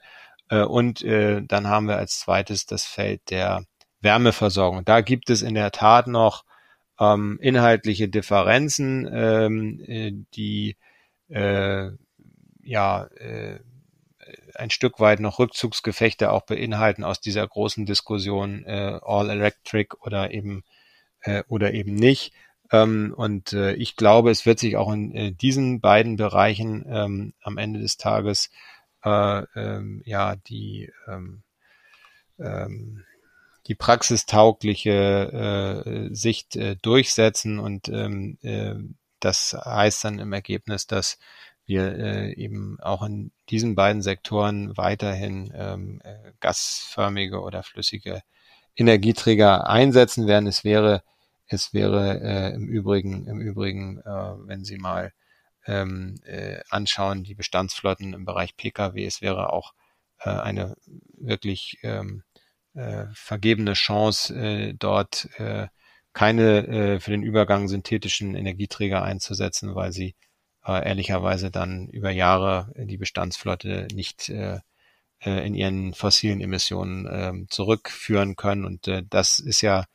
Äh, 0.51 0.63
und 0.63 1.01
äh, 1.01 1.41
dann 1.43 1.67
haben 1.67 1.87
wir 1.87 1.97
als 1.97 2.19
zweites 2.19 2.65
das 2.65 2.85
Feld 2.85 3.21
der 3.31 3.63
Wärmeversorgung. 4.01 4.85
Da 4.85 5.01
gibt 5.01 5.29
es 5.29 5.41
in 5.41 5.55
der 5.55 5.71
Tat 5.71 6.07
noch 6.07 6.43
ähm, 6.99 7.39
inhaltliche 7.41 8.09
Differenzen, 8.09 9.09
ähm, 9.11 9.79
äh, 9.87 10.11
die 10.35 10.75
ja 12.63 13.07
ein 14.55 14.69
Stück 14.69 14.99
weit 14.99 15.21
noch 15.21 15.39
Rückzugsgefechte 15.39 16.29
auch 16.29 16.41
beinhalten 16.41 17.05
aus 17.05 17.21
dieser 17.21 17.47
großen 17.47 17.85
Diskussion 17.85 18.65
All 18.65 19.29
Electric 19.29 19.95
oder 20.01 20.31
eben 20.31 20.65
oder 21.47 21.73
eben 21.73 21.95
nicht. 21.95 22.33
Ähm, 22.71 23.13
und 23.15 23.53
äh, 23.53 23.73
ich 23.73 23.95
glaube, 23.95 24.31
es 24.31 24.45
wird 24.45 24.59
sich 24.59 24.77
auch 24.77 24.91
in 24.91 25.37
diesen 25.37 25.81
beiden 25.81 26.15
Bereichen 26.15 26.85
ähm, 26.87 27.33
am 27.41 27.57
Ende 27.57 27.79
des 27.79 27.97
Tages 27.97 28.49
äh, 29.03 29.43
ähm, 29.55 30.01
ja 30.05 30.35
die 30.35 30.91
ähm, 31.07 31.43
ähm, 32.39 33.03
die 33.67 33.75
praxistaugliche 33.75 35.83
äh, 35.85 36.13
Sicht 36.13 36.55
äh, 36.55 36.75
durchsetzen 36.81 37.59
und 37.59 37.89
ähm, 37.89 38.37
äh, 38.41 38.75
das 39.19 39.53
heißt 39.53 40.03
dann 40.03 40.19
im 40.19 40.33
Ergebnis, 40.33 40.87
dass 40.87 41.19
wir 41.65 41.95
äh, 41.97 42.33
eben 42.33 42.79
auch 42.81 43.03
in 43.03 43.31
diesen 43.49 43.75
beiden 43.75 44.01
Sektoren 44.01 44.75
weiterhin 44.77 45.53
ähm, 45.55 46.01
äh, 46.03 46.31
gasförmige 46.39 47.41
oder 47.41 47.63
flüssige 47.63 48.23
Energieträger 48.75 49.69
einsetzen 49.69 50.27
werden. 50.27 50.47
Es 50.47 50.63
wäre 50.63 51.03
es 51.51 51.73
wäre 51.73 52.21
äh, 52.21 52.53
im 52.53 52.67
Übrigen, 52.67 53.27
im 53.27 53.41
Übrigen, 53.41 53.99
äh, 53.99 54.33
wenn 54.47 54.63
Sie 54.63 54.77
mal 54.77 55.11
ähm, 55.67 56.15
äh, 56.23 56.61
anschauen, 56.69 57.23
die 57.23 57.35
Bestandsflotten 57.35 58.13
im 58.13 58.25
Bereich 58.25 58.55
Pkw, 58.55 59.05
es 59.05 59.21
wäre 59.21 59.51
auch 59.51 59.73
äh, 60.19 60.29
eine 60.29 60.75
wirklich 61.17 61.77
ähm, 61.83 62.23
äh, 62.73 63.05
vergebene 63.13 63.73
Chance, 63.73 64.33
äh, 64.33 64.73
dort 64.73 65.27
äh, 65.39 65.67
keine 66.13 66.67
äh, 66.67 66.99
für 66.99 67.11
den 67.11 67.23
Übergang 67.23 67.67
synthetischen 67.67 68.35
Energieträger 68.35 69.03
einzusetzen, 69.03 69.75
weil 69.75 69.91
sie 69.91 70.15
äh, 70.65 70.87
ehrlicherweise 70.87 71.51
dann 71.51 71.87
über 71.89 72.11
Jahre 72.11 72.71
die 72.77 72.97
Bestandsflotte 72.97 73.87
nicht 73.93 74.29
äh, 74.29 74.59
äh 75.19 75.45
in 75.45 75.53
ihren 75.53 75.93
fossilen 75.93 76.41
Emissionen 76.41 77.07
äh, 77.07 77.47
zurückführen 77.49 78.35
können. 78.37 78.65
Und 78.65 78.87
äh, 78.87 79.03
das 79.09 79.39
ist 79.39 79.61
ja 79.61 79.85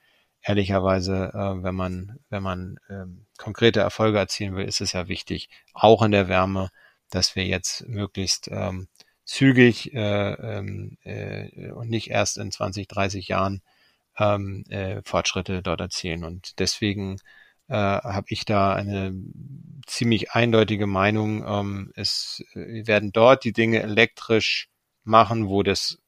ehrlicherweise, 0.47 1.33
äh, 1.35 1.63
wenn 1.63 1.75
man, 1.75 2.19
wenn 2.31 2.43
man 2.43 2.79
ähm, 2.89 3.27
konkrete 3.37 3.81
Erfolge 3.81 4.19
erzielen 4.19 4.55
will, 4.55 4.65
ist 4.65 4.81
es 4.81 4.93
ja 4.93 5.09
wichtig, 5.09 5.51
auch 5.75 6.03
in 6.03 6.13
der 6.13 6.29
Wärme, 6.29 6.71
dass 7.11 7.35
wir 7.35 7.45
jetzt 7.45 7.87
möglichst 7.89 8.49
ähm, 8.51 8.89
zügig 9.25 9.93
äh, 9.93 10.33
ähm, 10.35 10.99
äh, 11.03 11.71
und 11.73 11.91
nicht 11.91 12.11
erst 12.11 12.39
in 12.39 12.53
20, 12.53 12.87
30 12.87 13.27
Jahren 13.29 13.61
ähm, 14.19 14.65
äh, 14.69 15.03
Fortschritte 15.05 15.63
dort 15.63 15.81
erzielen. 15.81 16.25
Und 16.25 16.61
deswegen 16.61 17.17
äh, 17.69 17.75
habe 17.75 18.27
ich 18.29 18.45
da 18.45 18.73
eine 18.73 19.15
ziemlich 19.87 20.31
eindeutige 20.31 20.87
Meinung. 20.87 21.45
Ähm, 21.47 21.93
es 21.97 22.45
wir 22.55 22.87
werden 22.87 23.11
dort 23.13 23.43
die 23.43 23.53
Dinge 23.53 23.83
elektrisch 23.83 24.69
machen, 25.03 25.49
wo 25.49 25.65
das 25.65 25.99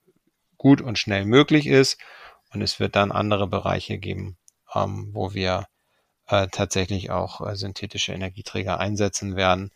gut 0.57 0.81
und 0.81 0.97
schnell 0.97 1.25
möglich 1.25 1.67
ist. 1.67 1.99
Und 2.53 2.63
es 2.63 2.81
wird 2.81 2.97
dann 2.97 3.13
andere 3.13 3.47
Bereiche 3.47 3.99
geben, 3.99 4.37
ähm, 4.75 5.11
wo 5.13 5.35
wir 5.35 5.67
äh, 6.27 6.49
tatsächlich 6.49 7.11
auch 7.11 7.47
äh, 7.47 7.57
synthetische 7.57 8.13
Energieträger 8.13 8.79
einsetzen 8.79 9.37
werden. 9.37 9.71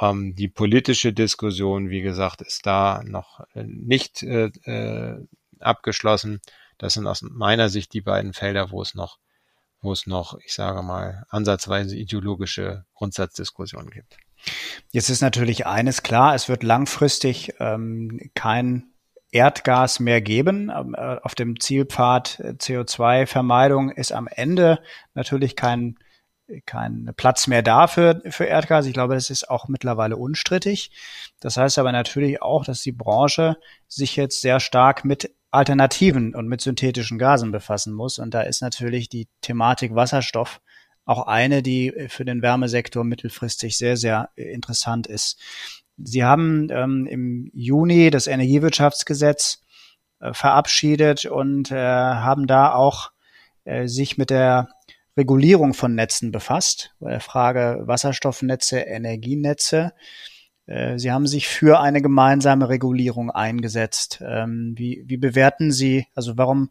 Ähm, 0.00 0.34
die 0.34 0.48
politische 0.48 1.12
Diskussion, 1.12 1.90
wie 1.90 2.02
gesagt, 2.02 2.42
ist 2.42 2.66
da 2.66 3.02
noch 3.04 3.40
äh, 3.54 3.64
nicht 3.64 4.22
äh, 4.22 4.46
äh, 4.64 5.26
abgeschlossen. 5.60 6.40
Das 6.78 6.94
sind 6.94 7.06
aus 7.06 7.22
meiner 7.22 7.68
Sicht 7.68 7.92
die 7.92 8.02
beiden 8.02 8.32
Felder, 8.32 8.70
wo 8.70 8.82
es 8.82 8.94
noch, 8.94 9.18
wo 9.80 9.92
es 9.92 10.06
noch, 10.06 10.38
ich 10.44 10.54
sage 10.54 10.82
mal, 10.82 11.24
ansatzweise 11.28 11.96
ideologische 11.96 12.84
Grundsatzdiskussionen 12.94 13.90
gibt. 13.90 14.18
Jetzt 14.92 15.08
ist 15.08 15.22
natürlich 15.22 15.66
eines 15.66 16.02
klar, 16.02 16.34
es 16.34 16.48
wird 16.48 16.62
langfristig 16.62 17.54
ähm, 17.58 18.30
kein 18.34 18.92
Erdgas 19.30 20.00
mehr 20.00 20.20
geben. 20.20 20.70
Ähm, 20.74 20.94
äh, 20.96 21.16
auf 21.22 21.34
dem 21.34 21.60
Zielpfad 21.60 22.40
äh, 22.40 22.48
CO2-Vermeidung 22.50 23.90
ist 23.90 24.12
am 24.12 24.28
Ende 24.28 24.80
natürlich 25.14 25.56
kein, 25.56 25.98
kein 26.64 27.12
Platz 27.16 27.46
mehr 27.46 27.62
da 27.62 27.86
für, 27.86 28.22
für 28.28 28.44
Erdgas. 28.44 28.86
Ich 28.86 28.94
glaube, 28.94 29.14
das 29.14 29.30
ist 29.30 29.50
auch 29.50 29.68
mittlerweile 29.68 30.16
unstrittig. 30.16 30.92
Das 31.40 31.56
heißt 31.56 31.78
aber 31.78 31.92
natürlich 31.92 32.42
auch, 32.42 32.64
dass 32.64 32.82
die 32.82 32.92
Branche 32.92 33.56
sich 33.88 34.16
jetzt 34.16 34.40
sehr 34.40 34.60
stark 34.60 35.04
mit 35.04 35.34
Alternativen 35.50 36.34
und 36.34 36.48
mit 36.48 36.60
synthetischen 36.60 37.18
Gasen 37.18 37.50
befassen 37.50 37.92
muss. 37.92 38.18
Und 38.18 38.34
da 38.34 38.42
ist 38.42 38.60
natürlich 38.60 39.08
die 39.08 39.28
Thematik 39.40 39.94
Wasserstoff 39.94 40.60
auch 41.06 41.26
eine, 41.26 41.62
die 41.62 41.92
für 42.08 42.24
den 42.24 42.42
Wärmesektor 42.42 43.04
mittelfristig 43.04 43.78
sehr, 43.78 43.96
sehr 43.96 44.30
interessant 44.34 45.06
ist. 45.06 45.38
Sie 45.98 46.24
haben 46.24 46.68
ähm, 46.70 47.06
im 47.06 47.50
Juni 47.52 48.10
das 48.10 48.26
Energiewirtschaftsgesetz 48.26 49.62
äh, 50.20 50.32
verabschiedet 50.32 51.26
und 51.26 51.70
äh, 51.70 51.76
haben 51.76 52.46
da 52.46 52.74
auch 52.74 53.12
äh, 53.64 53.86
sich 53.86 54.18
mit 54.18 54.30
der 54.30 54.68
Regulierung 55.16 55.72
von 55.72 55.94
Netzen 55.94 56.30
befasst, 56.30 56.94
bei 57.00 57.10
der 57.10 57.20
Frage 57.20 57.82
Wasserstoffnetze, 57.84 58.80
Energienetze. 58.80 59.92
Äh, 60.66 60.98
Sie 60.98 61.10
haben 61.10 61.26
sich 61.26 61.48
für 61.48 61.80
eine 61.80 62.02
gemeinsame 62.02 62.68
Regulierung 62.68 63.30
eingesetzt. 63.30 64.22
Ähm, 64.24 64.74
wie, 64.76 65.04
wie 65.06 65.16
bewerten 65.16 65.72
Sie, 65.72 66.06
also 66.14 66.36
warum 66.36 66.70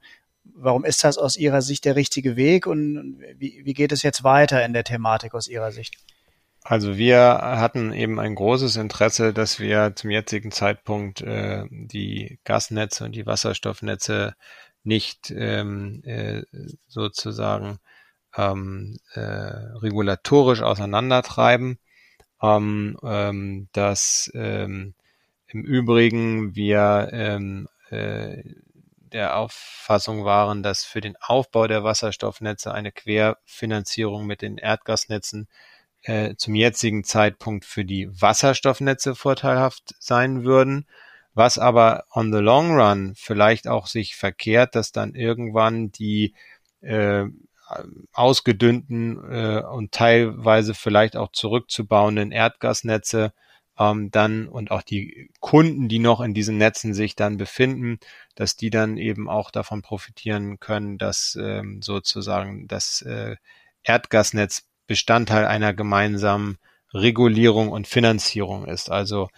warum 0.54 0.86
ist 0.86 1.04
das 1.04 1.18
aus 1.18 1.38
Ihrer 1.38 1.62
Sicht 1.62 1.86
der 1.86 1.96
richtige 1.96 2.36
Weg 2.36 2.68
und 2.68 3.20
wie, 3.38 3.62
wie 3.66 3.74
geht 3.74 3.92
es 3.92 4.04
jetzt 4.04 4.24
weiter 4.24 4.64
in 4.64 4.74
der 4.74 4.84
Thematik 4.84 5.34
aus 5.34 5.48
Ihrer 5.48 5.72
Sicht? 5.72 5.98
Also 6.68 6.98
wir 6.98 7.20
hatten 7.20 7.94
eben 7.94 8.20
ein 8.20 8.34
großes 8.34 8.78
Interesse, 8.78 9.34
dass 9.34 9.60
wir 9.60 9.96
zum 9.96 10.10
jetzigen 10.10 10.52
Zeitpunkt 10.52 11.22
äh, 11.22 11.66
die 11.70 12.40
Gasnetze 12.44 13.04
und 13.06 13.12
die 13.12 13.28
Wasserstoffnetze 13.28 14.36
nicht 14.84 15.30
ähm, 15.30 16.02
äh, 16.06 16.42
sozusagen 16.88 17.78
ähm, 18.36 18.98
äh, 19.14 19.20
regulatorisch 19.22 20.64
auseinandertreiben. 20.64 21.78
Ähm, 22.42 22.98
ähm, 23.04 23.70
dass 23.72 24.32
ähm, 24.34 24.96
im 25.48 25.64
Übrigen 25.64 26.56
wir 26.56 27.10
ähm, 27.12 27.68
äh, 27.92 28.42
der 29.14 29.38
Auffassung 29.38 30.26
waren, 30.26 30.64
dass 30.64 30.84
für 30.84 31.00
den 31.00 31.16
Aufbau 31.22 31.68
der 31.68 31.84
Wasserstoffnetze 31.84 32.74
eine 32.74 32.92
Querfinanzierung 32.92 34.26
mit 34.26 34.42
den 34.42 34.58
Erdgasnetzen 34.58 35.48
äh, 36.06 36.36
zum 36.36 36.56
jetzigen 36.56 37.04
Zeitpunkt 37.04 37.66
für 37.66 37.86
die 37.86 38.10
Wasserstoffnetze 38.10 39.16
vorteilhaft 39.16 39.96
sein 40.00 40.44
würden, 40.44 40.86
was 41.34 41.58
aber 41.58 42.06
on 42.12 42.32
the 42.32 42.40
long 42.40 42.80
run 42.80 43.14
vielleicht 43.16 43.68
auch 43.68 43.88
sich 43.88 44.16
verkehrt, 44.16 44.76
dass 44.76 44.92
dann 44.92 45.16
irgendwann 45.16 45.92
die 45.92 46.34
äh, 46.82 47.26
ausgedünnten 48.14 49.18
äh, 49.32 49.64
und 49.64 49.92
teilweise 49.92 50.76
vielleicht 50.76 51.18
auch 51.18 51.32
zurückzubauenden 51.32 52.32
Erdgasnetze 52.32 53.34
ähm, 53.80 54.12
dann 54.12 54.48
und 54.48 54.72
auch 54.72 54.84
die 54.84 55.32
Kunden, 55.40 55.90
die 55.90 56.00
noch 56.00 56.22
in 56.22 56.34
diesen 56.34 56.58
Netzen 56.58 56.94
sich 56.94 57.16
dann 57.16 57.38
befinden, 57.38 58.00
dass 58.36 58.56
die 58.56 58.70
dann 58.70 58.98
eben 58.98 59.28
auch 59.28 59.52
davon 59.52 59.82
profitieren 59.82 60.60
können, 60.60 60.98
dass 60.98 61.38
ähm, 61.42 61.82
sozusagen 61.82 62.68
das 62.68 63.02
äh, 63.02 63.36
Erdgasnetz 63.84 64.68
Bestandteil 64.88 65.46
einer 65.46 65.74
gemeinsamen 65.74 66.58
Regulierung 66.94 67.70
und 67.70 67.88
Finanzierung 67.88 68.66
ist. 68.66 68.92
Also 68.92 69.30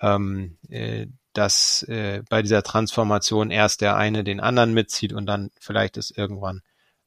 ähm, 0.00 0.58
äh, 0.68 1.06
dass 1.32 1.82
äh, 1.84 2.22
bei 2.28 2.42
dieser 2.42 2.62
Transformation 2.62 3.50
erst 3.50 3.80
der 3.80 3.96
eine 3.96 4.24
den 4.24 4.40
anderen 4.40 4.74
mitzieht 4.74 5.12
und 5.12 5.26
dann 5.26 5.50
vielleicht 5.60 5.96
es 5.96 6.10
irgendwann 6.10 6.62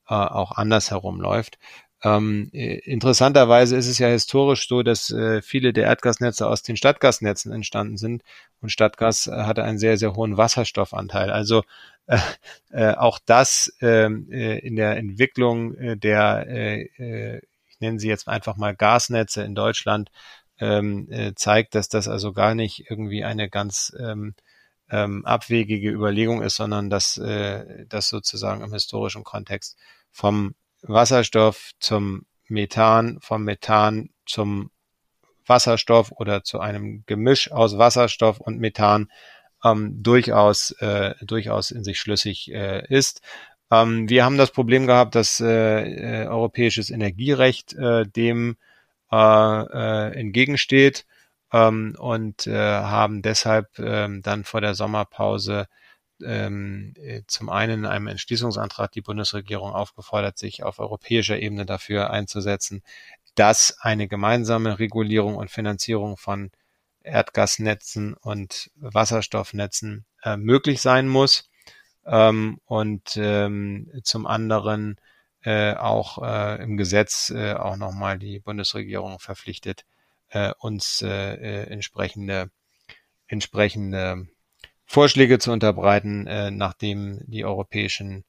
äh, 0.07 0.13
auch 0.13 0.53
andersherum 0.53 1.19
läuft. 1.19 1.57
Ähm, 2.03 2.49
äh, 2.53 2.79
interessanterweise 2.79 3.77
ist 3.77 3.87
es 3.87 3.97
ja 3.97 4.07
historisch 4.07 4.67
so, 4.67 4.83
dass 4.83 5.09
äh, 5.09 5.41
viele 5.41 5.71
der 5.71 5.85
Erdgasnetze 5.85 6.47
aus 6.47 6.61
den 6.61 6.75
Stadtgasnetzen 6.75 7.51
entstanden 7.53 7.97
sind 7.97 8.23
und 8.61 8.71
Stadtgas 8.71 9.27
äh, 9.27 9.31
hatte 9.31 9.63
einen 9.63 9.79
sehr, 9.79 9.97
sehr 9.97 10.15
hohen 10.15 10.35
Wasserstoffanteil. 10.35 11.29
Also 11.31 11.63
äh, 12.07 12.17
äh, 12.71 12.95
auch 12.95 13.19
das 13.25 13.73
ähm, 13.81 14.27
äh, 14.29 14.59
in 14.59 14.75
der 14.75 14.97
Entwicklung 14.97 15.75
äh, 15.75 15.97
der, 15.97 16.47
äh, 16.47 17.41
äh, 17.84 17.88
ich 17.88 17.89
nenne 17.89 17.99
sie 17.99 18.07
jetzt 18.07 18.27
einfach 18.27 18.57
mal 18.57 18.75
Gasnetze 18.75 19.43
in 19.43 19.55
Deutschland, 19.55 20.09
ähm, 20.59 21.07
äh, 21.11 21.34
zeigt, 21.36 21.75
dass 21.75 21.89
das 21.89 22.07
also 22.07 22.34
gar 22.34 22.55
nicht 22.55 22.89
irgendwie 22.89 23.23
eine 23.23 23.49
ganz 23.49 23.93
ähm, 23.99 24.36
ähm, 24.89 25.25
abwegige 25.25 25.89
Überlegung 25.89 26.41
ist, 26.41 26.55
sondern 26.55 26.89
dass 26.89 27.17
äh, 27.17 27.86
das 27.88 28.09
sozusagen 28.09 28.63
im 28.63 28.73
historischen 28.73 29.23
Kontext 29.23 29.77
vom 30.11 30.55
Wasserstoff 30.81 31.71
zum 31.79 32.25
Methan, 32.47 33.19
vom 33.21 33.43
Methan 33.43 34.09
zum 34.25 34.69
Wasserstoff 35.45 36.11
oder 36.11 36.43
zu 36.43 36.59
einem 36.59 37.03
Gemisch 37.05 37.51
aus 37.51 37.77
Wasserstoff 37.77 38.39
und 38.39 38.59
Methan 38.59 39.09
ähm, 39.63 40.03
durchaus, 40.03 40.71
äh, 40.79 41.15
durchaus 41.21 41.71
in 41.71 41.84
sich 41.84 41.99
schlüssig 41.99 42.51
äh, 42.51 42.86
ist. 42.88 43.21
Ähm, 43.72 44.09
wir 44.09 44.26
haben 44.26 44.38
das 44.38 44.51
Problem 44.51 44.88
gehabt, 44.88 45.16
dass 45.16 45.39
äh, 45.39 46.24
äh, 46.24 46.28
europäisches 46.28 46.89
Energierecht 46.89 47.74
äh, 47.74 48.05
dem 48.05 48.57
äh, 49.11 49.16
äh, 49.16 50.20
entgegensteht 50.20 51.05
ähm, 51.51 51.95
und 51.99 52.47
äh, 52.47 52.57
haben 52.57 53.22
deshalb 53.22 53.78
ähm, 53.80 54.22
dann 54.24 54.43
vor 54.43 54.59
der 54.59 54.74
Sommerpause 54.74 55.68
ähm, 56.24 56.93
äh, 56.97 57.22
zum 57.28 57.49
einen 57.49 57.82
in 57.82 57.86
einem 57.86 58.07
Entschließungsantrag 58.07 58.91
die 58.91 59.01
Bundesregierung 59.01 59.72
aufgefordert, 59.72 60.38
sich 60.39 60.64
auf 60.64 60.80
europäischer 60.80 61.38
Ebene 61.39 61.66
dafür 61.66 62.09
einzusetzen, 62.09 62.82
dass 63.36 63.78
eine 63.82 64.07
gemeinsame 64.07 64.80
Regulierung 64.80 65.36
und 65.36 65.51
Finanzierung 65.51 66.18
von 66.18 66.51
Erdgasnetzen 67.03 68.14
und 68.14 68.72
Wasserstoffnetzen 68.78 70.05
möglich 70.38 70.82
sein 70.82 71.07
muss. 71.07 71.49
Ähm, 72.05 72.59
und 72.65 73.15
ähm, 73.17 73.91
zum 74.03 74.27
anderen 74.27 74.97
äh, 75.43 75.73
auch 75.75 76.21
äh, 76.21 76.61
im 76.61 76.77
Gesetz 76.77 77.29
äh, 77.29 77.53
auch 77.53 77.77
nochmal 77.77 78.17
die 78.19 78.39
Bundesregierung 78.39 79.19
verpflichtet, 79.19 79.85
äh, 80.29 80.53
uns 80.59 81.01
äh, 81.01 81.35
äh, 81.35 81.69
entsprechende, 81.69 82.49
entsprechende 83.27 84.27
Vorschläge 84.85 85.39
zu 85.39 85.51
unterbreiten, 85.51 86.27
äh, 86.27 86.51
nachdem 86.51 87.19
die 87.27 87.45
europäischen 87.45 88.25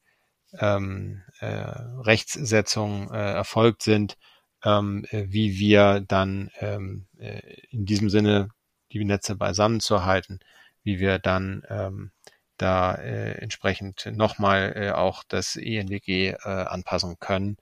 ähm, 0.58 1.22
äh, 1.40 1.46
Rechtssetzungen 1.46 3.10
äh, 3.10 3.32
erfolgt 3.32 3.82
sind, 3.82 4.16
ähm, 4.64 5.04
äh, 5.10 5.26
wie 5.28 5.58
wir 5.58 6.00
dann 6.00 6.50
ähm, 6.60 7.06
äh, 7.18 7.40
in 7.70 7.84
diesem 7.86 8.08
Sinne 8.08 8.48
die 8.92 9.04
Netze 9.04 9.36
beisammen 9.36 9.80
zu 9.80 10.04
halten, 10.04 10.38
wie 10.82 10.98
wir 10.98 11.18
dann 11.18 11.62
ähm, 11.68 12.12
da 12.57 12.94
äh, 12.94 13.32
entsprechend 13.38 14.07
nochmal 14.12 14.72
äh, 14.76 14.90
auch 14.90 15.24
das 15.26 15.57
ENDG 15.57 16.30
äh, 16.30 16.36
anpassen 16.42 17.16
können. 17.18 17.57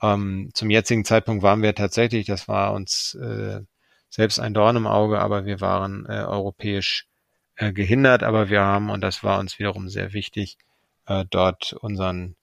Ähm, 0.00 0.50
zum 0.54 0.70
jetzigen 0.70 1.04
Zeitpunkt 1.04 1.42
waren 1.42 1.62
wir 1.62 1.74
tatsächlich, 1.74 2.26
das 2.26 2.48
war 2.48 2.72
uns 2.72 3.14
äh, 3.14 3.60
selbst 4.10 4.38
ein 4.40 4.54
Dorn 4.54 4.76
im 4.76 4.86
Auge, 4.86 5.20
aber 5.20 5.44
wir 5.44 5.60
waren 5.60 6.06
äh, 6.06 6.22
europäisch 6.24 7.06
äh, 7.56 7.72
gehindert, 7.72 8.22
aber 8.22 8.48
wir 8.48 8.60
haben, 8.60 8.90
und 8.90 9.00
das 9.00 9.24
war 9.24 9.38
uns 9.40 9.58
wiederum 9.58 9.88
sehr 9.88 10.12
wichtig, 10.12 10.56
äh, 11.06 11.24
dort 11.30 11.72
unseren 11.72 12.36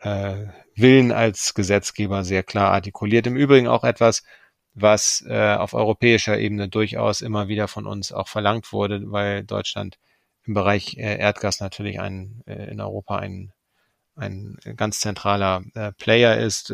äh, 0.00 0.46
Willen 0.76 1.12
als 1.12 1.54
Gesetzgeber 1.54 2.24
sehr 2.24 2.42
klar 2.42 2.72
artikuliert. 2.72 3.26
Im 3.26 3.36
Übrigen 3.36 3.68
auch 3.68 3.84
etwas, 3.84 4.22
was 4.74 5.24
äh, 5.28 5.54
auf 5.54 5.74
europäischer 5.74 6.38
Ebene 6.38 6.68
durchaus 6.68 7.20
immer 7.22 7.48
wieder 7.48 7.68
von 7.68 7.86
uns 7.86 8.12
auch 8.12 8.28
verlangt 8.28 8.72
wurde, 8.72 9.02
weil 9.10 9.44
Deutschland 9.44 9.98
im 10.50 10.54
Bereich 10.54 10.96
äh, 10.96 11.16
Erdgas 11.16 11.60
natürlich 11.60 12.00
ein, 12.00 12.42
äh, 12.44 12.72
in 12.72 12.80
Europa 12.80 13.16
ein, 13.16 13.52
ein 14.16 14.56
ganz 14.74 14.98
zentraler 14.98 15.62
äh, 15.74 15.92
Player 15.92 16.36
ist, 16.36 16.70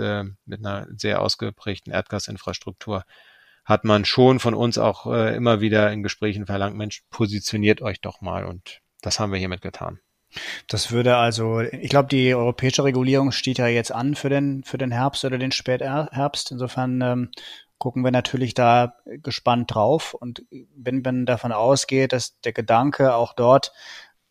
mit 0.47 0.61
einer 0.61 0.89
sehr 0.97 1.21
ausgeprägten 1.21 1.93
Erdgasinfrastruktur 1.93 3.05
hat 3.67 3.85
man 3.85 4.05
schon 4.05 4.41
von 4.41 4.55
uns 4.55 4.79
auch 4.79 5.07
immer 5.07 5.61
wieder 5.61 5.93
in 5.93 6.03
Gesprächen 6.03 6.47
verlangt, 6.47 6.77
Mensch, 6.77 7.03
positioniert 7.11 7.83
euch 7.83 8.01
doch 8.01 8.21
mal 8.21 8.47
und 8.47 8.81
das 9.03 9.21
haben 9.21 9.33
wir 9.33 9.39
hiermit 9.39 9.61
getan. 9.61 9.99
Das 10.69 10.91
würde 10.91 11.17
also, 11.17 11.61
ich 11.61 11.91
glaube, 11.91 12.09
die 12.09 12.35
europäische 12.35 12.85
Regulierung 12.85 13.33
steht 13.33 13.59
ja 13.59 13.67
jetzt 13.67 13.93
an 13.93 14.15
für 14.15 14.29
den, 14.29 14.65
für 14.65 14.79
den 14.79 14.91
Herbst 14.91 15.25
oder 15.25 15.39
den 15.39 15.53
Spätherbst. 15.53 16.51
Insofern 16.51 17.01
ähm, 17.01 17.31
gucken 17.79 18.05
wir 18.05 18.11
natürlich 18.11 18.55
da 18.55 18.95
gespannt 19.05 19.75
drauf. 19.75 20.15
Und 20.15 20.45
wenn 20.75 21.03
man 21.03 21.27
davon 21.27 21.53
ausgeht, 21.53 22.13
dass 22.13 22.41
der 22.41 22.53
Gedanke 22.53 23.15
auch 23.15 23.33
dort 23.35 23.73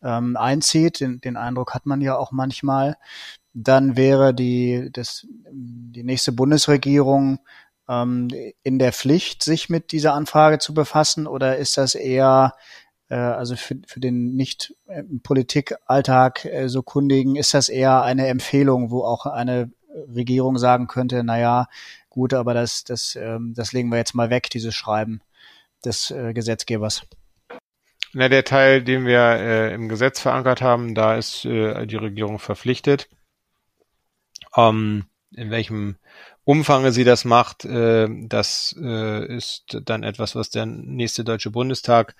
ähm, 0.02 0.36
einzieht, 0.36 1.00
den, 1.00 1.20
den 1.20 1.36
Eindruck 1.36 1.74
hat 1.74 1.86
man 1.86 2.00
ja 2.00 2.16
auch 2.16 2.32
manchmal, 2.32 2.96
dann 3.54 3.96
wäre 3.96 4.34
die, 4.34 4.90
das, 4.92 5.26
die 5.50 6.04
nächste 6.04 6.32
Bundesregierung 6.32 7.38
ähm, 7.88 8.28
in 8.62 8.78
der 8.78 8.92
Pflicht, 8.92 9.42
sich 9.42 9.68
mit 9.68 9.92
dieser 9.92 10.14
Anfrage 10.14 10.58
zu 10.58 10.74
befassen 10.74 11.26
oder 11.26 11.56
ist 11.56 11.78
das 11.78 11.94
eher 11.94 12.54
äh, 13.08 13.14
also 13.14 13.56
für, 13.56 13.76
für 13.86 14.00
den 14.00 14.34
nicht 14.34 14.74
äh, 14.86 15.02
Politikalltag 15.22 16.44
äh, 16.44 16.68
so 16.68 16.82
kundigen, 16.82 17.36
ist 17.36 17.54
das 17.54 17.68
eher 17.68 18.02
eine 18.02 18.26
Empfehlung, 18.26 18.90
wo 18.90 19.04
auch 19.04 19.26
eine 19.26 19.70
Regierung 20.14 20.58
sagen 20.58 20.86
könnte, 20.86 21.22
na 21.24 21.38
ja, 21.38 21.68
gut, 22.08 22.34
aber 22.34 22.54
das, 22.54 22.84
das, 22.84 23.16
ähm, 23.16 23.54
das 23.54 23.72
legen 23.72 23.90
wir 23.90 23.98
jetzt 23.98 24.14
mal 24.14 24.30
weg, 24.30 24.50
dieses 24.50 24.74
Schreiben 24.74 25.20
des 25.84 26.10
äh, 26.10 26.32
Gesetzgebers. 26.32 27.06
Na, 28.12 28.28
der 28.28 28.44
Teil, 28.44 28.82
den 28.82 29.04
wir 29.04 29.20
äh, 29.20 29.74
im 29.74 29.88
Gesetz 29.88 30.20
verankert 30.20 30.62
haben, 30.62 30.94
da 30.94 31.16
ist 31.16 31.44
äh, 31.44 31.86
die 31.86 31.96
Regierung 31.96 32.38
verpflichtet. 32.38 33.08
Ähm, 34.56 35.04
in 35.34 35.50
welchem 35.50 35.96
Umfange 36.44 36.92
sie 36.92 37.04
das 37.04 37.24
macht, 37.24 37.64
äh, 37.64 38.08
das 38.08 38.74
äh, 38.80 39.36
ist 39.36 39.78
dann 39.84 40.02
etwas, 40.02 40.34
was 40.34 40.48
der 40.50 40.64
nächste 40.64 41.24
Deutsche 41.24 41.50
Bundestag 41.50 42.14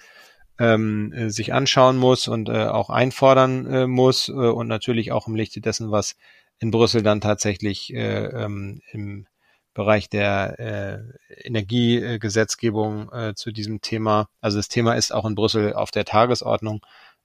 ähm, 0.59 1.12
äh, 1.12 1.31
sich 1.31 1.53
anschauen 1.53 1.97
muss 1.97 2.29
und 2.29 2.49
äh, 2.49 2.66
auch 2.66 2.91
einfordern 2.91 3.66
äh, 3.66 3.87
muss 3.87 4.29
äh, 4.29 4.33
und 4.33 4.68
natürlich 4.68 5.12
auch 5.12 5.29
im 5.29 5.37
Lichte 5.37 5.61
dessen, 5.61 5.91
was 5.91 6.16
in 6.59 6.71
Brüssel 6.71 7.03
dann 7.03 7.21
tatsächlich 7.21 7.93
äh, 7.93 8.27
ähm, 8.27 8.81
im 8.93 9.27
Bereich 9.75 10.09
der 10.09 10.59
äh, 10.59 11.47
Energiegesetzgebung 11.47 13.13
äh, 13.13 13.35
zu 13.35 13.53
diesem 13.53 13.83
Thema. 13.83 14.29
Also 14.41 14.57
das 14.59 14.69
Thema 14.69 14.95
ist 14.95 15.13
auch 15.13 15.27
in 15.27 15.35
Brüssel 15.35 15.75
auf 15.75 15.91
der 15.91 16.07
Tagesordnung. 16.07 16.81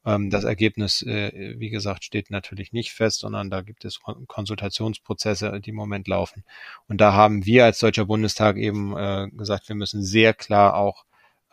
Ähm, 0.06 0.30
das 0.30 0.44
Ergebnis, 0.44 1.02
wie 1.06 1.70
gesagt, 1.70 2.04
steht 2.04 2.30
natürlich 2.30 2.74
nicht 2.74 2.92
fest, 2.92 3.20
sondern 3.20 3.50
da 3.50 3.62
gibt 3.62 3.86
es 3.86 4.02
Konsultationsprozesse, 4.28 5.62
die 5.62 5.70
im 5.70 5.78
Moment 5.78 6.10
laufen. 6.10 6.44
Und 6.90 7.00
da 7.00 7.14
haben 7.14 7.46
wir 7.46 7.64
als 7.64 7.80
Deutscher 7.80 8.06
Bundestag 8.06 8.58
eben 8.58 8.96
gesagt, 9.38 9.70
wir 9.70 9.76
müssen 9.76 10.04
sehr 10.04 10.34
klar 10.34 10.76
auch 10.76 11.06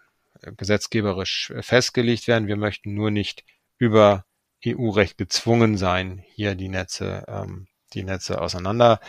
gesetzgeberisch 0.56 1.52
festgelegt 1.60 2.28
werden. 2.28 2.46
Wir 2.46 2.56
möchten 2.56 2.94
nur 2.94 3.10
nicht 3.10 3.44
über 3.76 4.24
EU-Recht 4.64 5.18
gezwungen 5.18 5.76
sein, 5.76 6.22
hier 6.28 6.54
die 6.54 6.68
Netze, 6.68 7.26
die 7.92 8.04
Netze 8.04 8.40
auseinander 8.40 9.00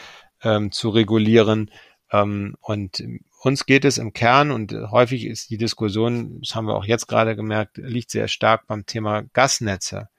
ähm, 0.44 0.72
zu 0.72 0.90
regulieren. 0.90 1.72
Ähm, 2.12 2.56
und 2.62 3.04
uns 3.42 3.66
geht 3.66 3.86
es 3.86 3.98
im 3.98 4.14
Kern 4.14 4.52
und 4.52 4.74
häufig 4.92 5.26
ist 5.26 5.50
die 5.50 5.58
Diskussion, 5.58 6.40
das 6.42 6.56
haben 6.56 6.68
wir 6.68 6.76
auch 6.76 6.86
jetzt 6.86 7.08
gerade 7.08 7.36
gemerkt, 7.36 7.78
liegt 7.78 8.12
sehr 8.12 8.28
stark 8.28 8.68
beim 8.68 8.86
Thema 8.86 9.24
Gasnetze. 9.34 10.10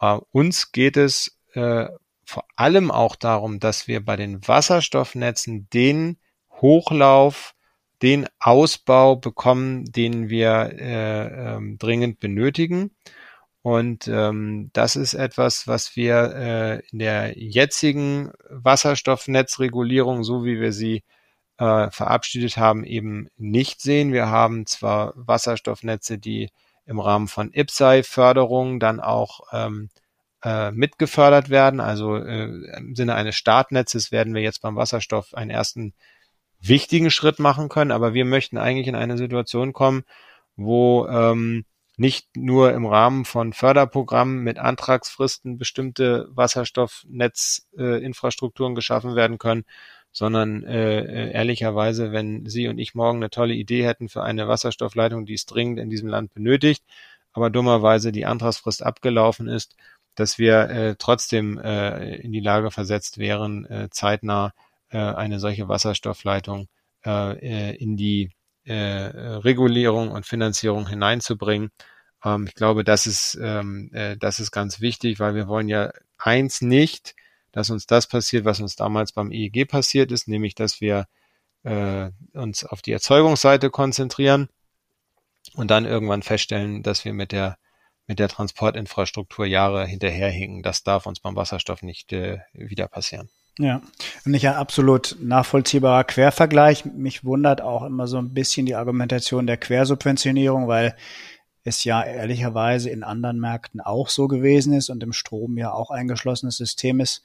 Äh, 0.00 0.18
uns 0.30 0.72
geht 0.72 0.96
es 0.96 1.38
äh, 1.54 1.88
vor 2.24 2.44
allem 2.56 2.90
auch 2.90 3.16
darum, 3.16 3.60
dass 3.60 3.88
wir 3.88 4.04
bei 4.04 4.16
den 4.16 4.46
Wasserstoffnetzen 4.46 5.68
den 5.70 6.18
Hochlauf, 6.60 7.54
den 8.00 8.26
Ausbau 8.40 9.16
bekommen, 9.16 9.84
den 9.84 10.28
wir 10.28 10.72
äh, 10.78 11.54
ähm, 11.54 11.78
dringend 11.78 12.20
benötigen. 12.20 12.90
Und 13.62 14.08
ähm, 14.08 14.70
das 14.72 14.96
ist 14.96 15.14
etwas, 15.14 15.68
was 15.68 15.94
wir 15.94 16.34
äh, 16.34 16.82
in 16.90 16.98
der 16.98 17.38
jetzigen 17.38 18.32
Wasserstoffnetzregulierung, 18.50 20.24
so 20.24 20.44
wie 20.44 20.60
wir 20.60 20.72
sie 20.72 21.04
äh, 21.58 21.90
verabschiedet 21.90 22.56
haben, 22.56 22.82
eben 22.82 23.28
nicht 23.36 23.80
sehen. 23.80 24.12
Wir 24.12 24.28
haben 24.28 24.66
zwar 24.66 25.12
Wasserstoffnetze, 25.14 26.18
die 26.18 26.50
im 26.86 26.98
Rahmen 26.98 27.28
von 27.28 27.52
IPSAI-Förderung 27.52 28.80
dann 28.80 28.98
auch 28.98 29.42
ähm, 29.52 29.90
äh, 30.42 30.72
mitgefördert 30.72 31.48
werden. 31.48 31.78
Also 31.78 32.16
äh, 32.16 32.46
im 32.76 32.96
Sinne 32.96 33.14
eines 33.14 33.36
Startnetzes 33.36 34.10
werden 34.10 34.34
wir 34.34 34.42
jetzt 34.42 34.62
beim 34.62 34.74
Wasserstoff 34.74 35.34
einen 35.34 35.50
ersten 35.50 35.94
wichtigen 36.60 37.12
Schritt 37.12 37.38
machen 37.38 37.68
können. 37.68 37.92
Aber 37.92 38.12
wir 38.12 38.24
möchten 38.24 38.58
eigentlich 38.58 38.88
in 38.88 38.96
eine 38.96 39.16
Situation 39.16 39.72
kommen, 39.72 40.02
wo 40.56 41.06
ähm, 41.06 41.64
nicht 41.96 42.36
nur 42.36 42.72
im 42.72 42.86
Rahmen 42.86 43.24
von 43.24 43.52
Förderprogrammen 43.52 44.42
mit 44.42 44.58
Antragsfristen 44.58 45.58
bestimmte 45.58 46.26
Wasserstoffnetzinfrastrukturen 46.30 48.72
äh, 48.72 48.76
geschaffen 48.76 49.14
werden 49.14 49.38
können, 49.38 49.64
sondern 50.12 50.62
äh, 50.64 51.00
äh, 51.00 51.32
ehrlicherweise, 51.32 52.12
wenn 52.12 52.46
Sie 52.46 52.68
und 52.68 52.78
ich 52.78 52.94
morgen 52.94 53.18
eine 53.18 53.30
tolle 53.30 53.54
Idee 53.54 53.84
hätten 53.84 54.08
für 54.08 54.22
eine 54.22 54.48
Wasserstoffleitung, 54.48 55.26
die 55.26 55.34
es 55.34 55.46
dringend 55.46 55.78
in 55.78 55.90
diesem 55.90 56.08
Land 56.08 56.34
benötigt, 56.34 56.84
aber 57.32 57.50
dummerweise 57.50 58.12
die 58.12 58.26
Antragsfrist 58.26 58.82
abgelaufen 58.82 59.48
ist, 59.48 59.76
dass 60.14 60.38
wir 60.38 60.70
äh, 60.70 60.96
trotzdem 60.98 61.58
äh, 61.58 62.16
in 62.16 62.32
die 62.32 62.40
Lage 62.40 62.70
versetzt 62.70 63.18
wären, 63.18 63.64
äh, 63.66 63.88
zeitnah 63.90 64.52
äh, 64.90 64.98
eine 64.98 65.40
solche 65.40 65.68
Wasserstoffleitung 65.68 66.68
äh, 67.04 67.70
äh 67.70 67.76
in 67.76 67.96
die 67.96 68.30
äh, 68.64 68.74
Regulierung 68.74 70.10
und 70.10 70.26
Finanzierung 70.26 70.88
hineinzubringen. 70.88 71.70
Ähm, 72.24 72.46
ich 72.46 72.54
glaube, 72.54 72.84
das 72.84 73.06
ist, 73.06 73.38
ähm, 73.40 73.90
äh, 73.92 74.16
das 74.16 74.40
ist 74.40 74.50
ganz 74.50 74.80
wichtig, 74.80 75.20
weil 75.20 75.34
wir 75.34 75.48
wollen 75.48 75.68
ja 75.68 75.92
eins 76.18 76.60
nicht, 76.62 77.14
dass 77.52 77.70
uns 77.70 77.86
das 77.86 78.06
passiert, 78.06 78.44
was 78.44 78.60
uns 78.60 78.76
damals 78.76 79.12
beim 79.12 79.30
EEG 79.30 79.68
passiert 79.68 80.12
ist, 80.12 80.28
nämlich 80.28 80.54
dass 80.54 80.80
wir 80.80 81.06
äh, 81.64 82.10
uns 82.32 82.64
auf 82.64 82.82
die 82.82 82.92
Erzeugungsseite 82.92 83.70
konzentrieren 83.70 84.48
und 85.54 85.70
dann 85.70 85.84
irgendwann 85.84 86.22
feststellen, 86.22 86.82
dass 86.82 87.04
wir 87.04 87.12
mit 87.12 87.32
der 87.32 87.58
mit 88.08 88.18
der 88.18 88.28
Transportinfrastruktur 88.28 89.46
Jahre 89.46 89.86
hinterherhinken. 89.86 90.62
Das 90.62 90.82
darf 90.82 91.06
uns 91.06 91.20
beim 91.20 91.36
Wasserstoff 91.36 91.82
nicht 91.82 92.12
äh, 92.12 92.40
wieder 92.52 92.88
passieren. 92.88 93.30
Ja, 93.58 93.82
nicht 94.24 94.48
ein 94.48 94.54
absolut 94.54 95.16
nachvollziehbarer 95.20 96.04
Quervergleich. 96.04 96.86
Mich 96.86 97.24
wundert 97.24 97.60
auch 97.60 97.82
immer 97.82 98.06
so 98.06 98.16
ein 98.16 98.32
bisschen 98.32 98.64
die 98.64 98.74
Argumentation 98.74 99.46
der 99.46 99.58
Quersubventionierung, 99.58 100.68
weil 100.68 100.96
es 101.62 101.84
ja 101.84 102.02
ehrlicherweise 102.02 102.88
in 102.88 103.04
anderen 103.04 103.38
Märkten 103.38 103.80
auch 103.80 104.08
so 104.08 104.26
gewesen 104.26 104.72
ist 104.72 104.88
und 104.88 105.02
im 105.02 105.12
Strom 105.12 105.58
ja 105.58 105.70
auch 105.72 105.90
ein 105.90 106.08
geschlossenes 106.08 106.56
System 106.56 106.98
ist, 106.98 107.24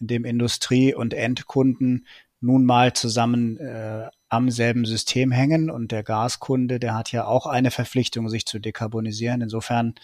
in 0.00 0.06
dem 0.06 0.24
Industrie 0.24 0.94
und 0.94 1.12
Endkunden 1.12 2.06
nun 2.40 2.64
mal 2.64 2.92
zusammen 2.94 3.58
äh, 3.58 4.08
am 4.28 4.50
selben 4.50 4.84
System 4.84 5.32
hängen 5.32 5.70
und 5.70 5.92
der 5.92 6.02
Gaskunde, 6.02 6.78
der 6.78 6.94
hat 6.94 7.12
ja 7.12 7.26
auch 7.26 7.46
eine 7.46 7.70
Verpflichtung, 7.70 8.28
sich 8.28 8.46
zu 8.46 8.58
dekarbonisieren. 8.58 9.42
Insofern 9.42 9.94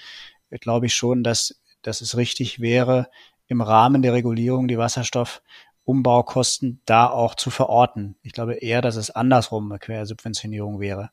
glaube 0.50 0.86
ich 0.86 0.94
schon, 0.94 1.22
dass, 1.22 1.60
dass 1.82 2.00
es 2.00 2.16
richtig 2.16 2.60
wäre, 2.60 3.08
im 3.46 3.60
Rahmen 3.60 4.02
der 4.02 4.12
Regulierung 4.12 4.68
die 4.68 4.78
Wasserstoffumbaukosten 4.78 6.80
da 6.86 7.08
auch 7.08 7.34
zu 7.34 7.50
verorten. 7.50 8.16
Ich 8.22 8.32
glaube 8.32 8.54
eher, 8.54 8.82
dass 8.82 8.96
es 8.96 9.10
andersrum 9.10 9.70
eine 9.70 9.78
Quersubventionierung 9.78 10.80
wäre. 10.80 11.10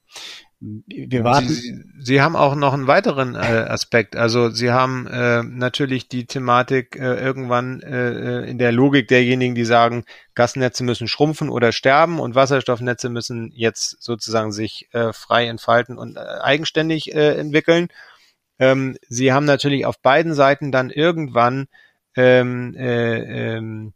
Wir 0.60 1.24
warten. 1.24 1.50
Sie, 1.50 1.84
Sie 1.98 2.22
haben 2.22 2.36
auch 2.36 2.54
noch 2.54 2.74
einen 2.74 2.86
weiteren 2.86 3.34
äh, 3.34 3.40
Aspekt. 3.40 4.16
Also 4.16 4.52
Sie 4.52 4.70
haben 4.70 5.08
äh, 5.08 5.42
natürlich 5.42 6.08
die 6.08 6.28
Thematik 6.28 6.98
äh, 6.98 7.16
irgendwann 7.16 7.82
äh, 7.82 8.42
in 8.42 8.60
der 8.60 8.72
Logik 8.72 9.08
derjenigen, 9.08 9.56
die 9.56 9.66
sagen, 9.66 10.06
Gasnetze 10.36 10.84
müssen 10.84 11.08
schrumpfen 11.08 11.50
oder 11.50 11.72
sterben 11.72 12.20
und 12.20 12.36
Wasserstoffnetze 12.36 13.10
müssen 13.10 13.52
jetzt 13.56 14.04
sozusagen 14.04 14.52
sich 14.52 14.88
äh, 14.92 15.14
frei 15.14 15.48
entfalten 15.48 15.98
und 15.98 16.16
äh, 16.16 16.20
eigenständig 16.20 17.16
äh, 17.16 17.40
entwickeln. 17.40 17.88
Ähm, 18.60 18.98
Sie 19.10 19.34
haben 19.34 19.46
natürlich 19.46 19.88
auf 19.88 20.00
beiden 20.00 20.36
Seiten 20.36 20.72
dann 20.72 20.92
irgendwann 20.92 21.70
ähm, 22.16 22.76
äh, 22.76 23.56
ähm, 23.56 23.94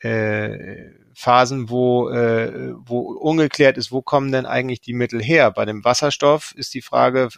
äh, 0.00 0.90
Phasen, 1.14 1.68
wo, 1.68 2.10
äh, 2.10 2.72
wo 2.78 3.00
ungeklärt 3.00 3.76
ist, 3.76 3.90
wo 3.90 4.02
kommen 4.02 4.30
denn 4.30 4.46
eigentlich 4.46 4.80
die 4.80 4.94
Mittel 4.94 5.20
her. 5.22 5.50
Bei 5.50 5.64
dem 5.64 5.84
Wasserstoff 5.84 6.54
ist 6.54 6.74
die 6.74 6.82
Frage 6.82 7.28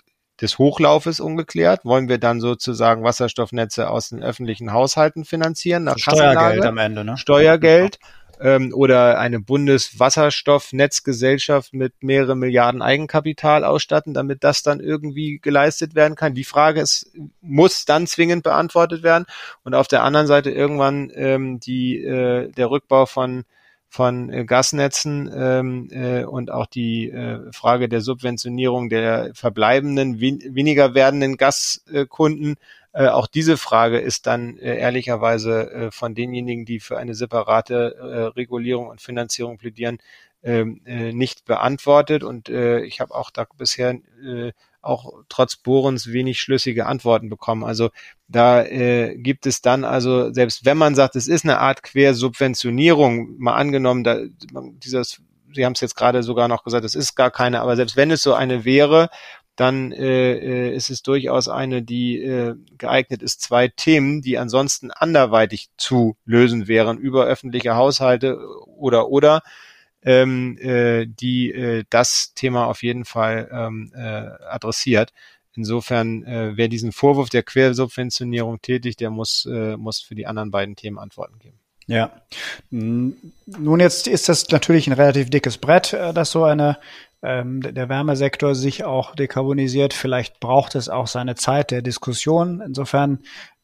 des 0.41 0.59
Hochlaufes 0.59 1.21
ungeklärt. 1.21 1.85
Wollen 1.85 2.09
wir 2.09 2.19
dann 2.19 2.41
sozusagen 2.41 3.03
Wasserstoffnetze 3.03 3.89
aus 3.89 4.11
den 4.11 4.23
öffentlichen 4.23 4.73
Haushalten 4.73 5.25
finanzieren? 5.25 5.85
Nach 5.85 5.99
Steuergeld 5.99 6.65
am 6.65 6.79
Ende, 6.79 7.05
ne? 7.05 7.17
Steuergeld 7.17 7.99
ähm, 8.41 8.73
oder 8.75 9.19
eine 9.19 9.41
Bundeswasserstoffnetzgesellschaft 9.41 11.75
mit 11.75 12.03
mehrere 12.03 12.37
Milliarden 12.37 12.83
Eigenkapital 12.83 13.65
ausstatten, 13.65 14.15
damit 14.15 14.45
das 14.45 14.63
dann 14.63 14.81
irgendwie 14.81 15.39
geleistet 15.39 15.95
werden 15.95 16.15
kann. 16.15 16.35
Die 16.35 16.45
Frage 16.45 16.81
ist, 16.81 17.11
muss 17.41 17.85
dann 17.85 18.07
zwingend 18.07 18.43
beantwortet 18.43 19.03
werden. 19.03 19.27
Und 19.63 19.75
auf 19.75 19.89
der 19.89 20.03
anderen 20.03 20.27
Seite 20.27 20.51
irgendwann 20.51 21.11
ähm, 21.15 21.61
die, 21.61 22.03
äh, 22.03 22.51
der 22.51 22.71
Rückbau 22.71 23.07
von 23.07 23.45
von 23.93 24.33
äh, 24.33 24.45
Gasnetzen 24.45 25.29
ähm, 25.35 25.89
äh, 25.91 26.23
und 26.23 26.53
auch 26.53 26.67
die 26.67 27.11
äh, 27.11 27.41
Frage 27.53 27.89
der 27.89 28.01
Subventionierung 28.01 28.89
der 28.89 29.33
verbleibenden, 29.35 30.21
wen 30.21 30.41
weniger 30.55 30.95
werdenden 30.95 31.37
Gaskunden. 31.37 32.55
Äh, 32.93 33.09
auch 33.09 33.27
diese 33.27 33.57
Frage 33.57 33.99
ist 33.99 34.27
dann 34.27 34.57
äh, 34.59 34.79
ehrlicherweise 34.79 35.71
äh, 35.71 35.91
von 35.91 36.15
denjenigen, 36.15 36.65
die 36.65 36.81
für 36.81 36.99
eine 36.99 37.15
separate 37.15 37.97
äh, 37.97 38.23
Regulierung 38.37 38.89
und 38.89 39.01
Finanzierung 39.01 39.59
plädieren, 39.59 39.99
ähm, 40.43 40.81
äh, 40.87 41.13
nicht 41.13 41.45
beantwortet. 41.45 42.25
Und 42.25 42.49
äh, 42.49 42.81
ich 42.81 43.01
habe 43.01 43.15
auch 43.15 43.31
da 43.31 43.47
bisher 43.57 43.99
äh, 44.25 44.53
auch 44.83 45.13
trotz 45.29 45.57
Bohrens 45.57 46.13
wenig 46.13 46.41
schlüssige 46.41 46.87
Antworten 46.87 47.29
bekommen. 47.29 47.65
Also 47.65 47.91
da 48.29 48.65
äh, 48.65 49.17
gibt 49.17 49.47
es 49.47 49.61
dann 49.61 49.85
also, 49.85 50.33
selbst 50.33 50.65
wenn 50.65 50.79
man 50.79 50.95
sagt, 50.95 51.17
es 51.17 51.29
ist 51.29 51.45
eine 51.45 51.59
Art 51.59 51.83
Quersubventionierung, 51.83 53.39
mal 53.39 53.55
angenommen, 53.55 54.05
da, 54.05 54.19
dieses, 54.83 55.21
Sie 55.53 55.65
haben 55.65 55.73
es 55.73 55.81
jetzt 55.81 55.97
gerade 55.97 56.23
sogar 56.23 56.49
noch 56.49 56.63
gesagt, 56.63 56.85
es 56.85 56.95
ist 56.95 57.17
gar 57.17 57.31
keine, 57.31 57.61
aber 57.61 57.77
selbst 57.77 57.97
wenn 57.97 58.11
es 58.11 58.23
so 58.23 58.35
eine 58.35 58.65
wäre, 58.65 59.11
dann 59.61 59.93
äh, 59.93 60.33
äh, 60.69 60.75
ist 60.75 60.89
es 60.89 61.03
durchaus 61.03 61.49
eine, 61.49 61.83
die 61.83 62.19
äh, 62.23 62.55
geeignet 62.79 63.23
ist, 63.23 63.43
zwei 63.43 63.69
Themen, 63.69 64.23
die 64.23 64.39
ansonsten 64.39 64.91
anderweitig 64.91 65.69
zu 65.77 66.17
lösen 66.25 66.67
wären 66.67 66.97
über 66.97 67.27
öffentliche 67.27 67.75
Haushalte 67.77 68.39
oder 68.67 69.09
oder 69.11 69.43
ähm, 70.03 70.57
äh, 70.59 71.07
die 71.07 71.53
äh, 71.53 71.85
das 71.91 72.33
Thema 72.35 72.67
auf 72.69 72.83
jeden 72.83 73.05
Fall 73.05 73.51
ähm, 73.53 73.93
äh, 73.95 74.01
adressiert. 74.49 75.13
Insofern, 75.55 76.25
äh, 76.25 76.57
wer 76.57 76.69
diesen 76.69 76.93
Vorwurf 76.93 77.29
der 77.29 77.43
Quersubventionierung 77.43 78.63
tätigt, 78.63 79.01
der 79.01 79.11
muss, 79.11 79.47
äh, 79.47 79.77
muss 79.77 80.01
für 80.01 80.15
die 80.15 80.27
anderen 80.27 80.51
beiden 80.51 80.75
Themen 80.77 80.99
Antworten 80.99 81.39
geben. 81.39 81.60
Ja. 81.91 82.13
Nun 82.71 83.81
jetzt 83.81 84.07
ist 84.07 84.29
das 84.29 84.49
natürlich 84.51 84.87
ein 84.87 84.93
relativ 84.93 85.29
dickes 85.29 85.59
Brett, 85.59 85.93
äh, 85.93 86.15
dass 86.15 86.31
so 86.31 86.45
eine 86.45 86.79
ähm, 87.23 87.61
der 87.61 87.89
Wärmesektor 87.89 88.55
sich 88.55 88.85
auch 88.85 89.17
dekarbonisiert. 89.17 89.93
Vielleicht 89.93 90.39
braucht 90.39 90.77
es 90.77 90.89
auch 90.89 91.09
seine 91.09 91.35
Zeit 91.35 91.73
der 91.73 91.83
Diskussion. 91.83 92.63
Insofern 92.65 93.19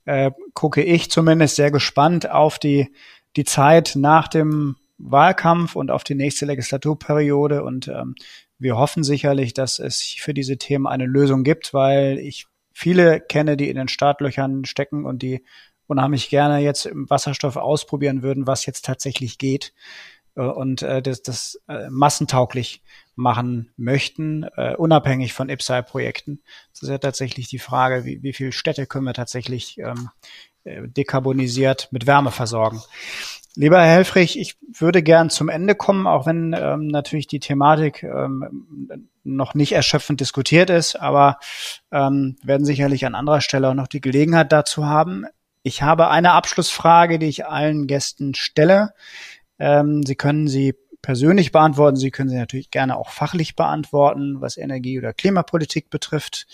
äh, 0.06 0.32
gucke 0.54 0.82
ich 0.82 1.08
zumindest 1.08 1.54
sehr 1.54 1.70
gespannt 1.70 2.28
auf 2.28 2.58
die 2.58 2.92
die 3.36 3.44
Zeit 3.44 3.92
nach 3.94 4.26
dem 4.28 4.76
Wahlkampf 4.98 5.76
und 5.76 5.90
auf 5.90 6.02
die 6.02 6.14
nächste 6.16 6.46
Legislaturperiode. 6.46 7.62
Und 7.62 7.86
ähm, 7.86 8.16
wir 8.58 8.76
hoffen 8.76 9.04
sicherlich, 9.04 9.54
dass 9.54 9.78
es 9.78 10.02
für 10.02 10.34
diese 10.34 10.56
Themen 10.56 10.86
eine 10.86 11.06
Lösung 11.06 11.44
gibt, 11.44 11.72
weil 11.72 12.18
ich 12.18 12.46
viele 12.72 13.20
kenne, 13.20 13.56
die 13.56 13.70
in 13.70 13.76
den 13.76 13.88
Startlöchern 13.88 14.64
stecken 14.64 15.04
und 15.04 15.22
die 15.22 15.44
unheimlich 15.86 16.28
gerne 16.28 16.58
jetzt 16.58 16.86
im 16.86 17.08
Wasserstoff 17.08 17.56
ausprobieren 17.56 18.22
würden, 18.22 18.46
was 18.46 18.66
jetzt 18.66 18.84
tatsächlich 18.84 19.38
geht 19.38 19.72
äh, 20.36 20.42
und 20.42 20.82
äh, 20.82 21.02
das, 21.02 21.22
das 21.22 21.60
äh, 21.68 21.88
massentauglich 21.90 22.82
machen 23.14 23.70
möchten, 23.76 24.44
äh, 24.56 24.74
unabhängig 24.76 25.32
von 25.32 25.48
IPSAI-Projekten. 25.48 26.42
Das 26.72 26.82
ist 26.82 26.88
ja 26.88 26.98
tatsächlich 26.98 27.48
die 27.48 27.58
Frage, 27.58 28.04
wie, 28.04 28.22
wie 28.22 28.32
viele 28.32 28.52
Städte 28.52 28.86
können 28.86 29.06
wir 29.06 29.14
tatsächlich 29.14 29.78
ähm, 29.78 30.10
äh, 30.64 30.86
dekarbonisiert 30.86 31.88
mit 31.92 32.06
Wärme 32.06 32.30
versorgen. 32.30 32.82
Lieber 33.58 33.80
Herr 33.80 33.94
Helfrich, 33.94 34.38
ich 34.38 34.56
würde 34.78 35.02
gern 35.02 35.30
zum 35.30 35.48
Ende 35.48 35.74
kommen, 35.74 36.06
auch 36.06 36.26
wenn 36.26 36.52
ähm, 36.52 36.88
natürlich 36.88 37.26
die 37.26 37.40
Thematik 37.40 38.02
ähm, 38.02 39.08
noch 39.24 39.54
nicht 39.54 39.72
erschöpfend 39.72 40.20
diskutiert 40.20 40.68
ist, 40.68 40.96
aber 40.96 41.38
ähm, 41.90 42.36
werden 42.42 42.66
sicherlich 42.66 43.06
an 43.06 43.14
anderer 43.14 43.40
Stelle 43.40 43.70
auch 43.70 43.74
noch 43.74 43.86
die 43.86 44.02
Gelegenheit 44.02 44.52
dazu 44.52 44.84
haben. 44.84 45.24
Ich 45.66 45.82
habe 45.82 46.10
eine 46.10 46.30
Abschlussfrage, 46.30 47.18
die 47.18 47.26
ich 47.26 47.44
allen 47.44 47.88
Gästen 47.88 48.36
stelle. 48.36 48.94
Ähm, 49.58 50.04
sie 50.04 50.14
können 50.14 50.46
sie 50.46 50.76
persönlich 51.02 51.50
beantworten, 51.50 51.96
Sie 51.96 52.12
können 52.12 52.28
sie 52.28 52.36
natürlich 52.36 52.70
gerne 52.70 52.96
auch 52.96 53.10
fachlich 53.10 53.56
beantworten, 53.56 54.40
was 54.40 54.58
Energie- 54.58 54.96
oder 54.96 55.12
Klimapolitik 55.12 55.90
betrifft. 55.90 56.46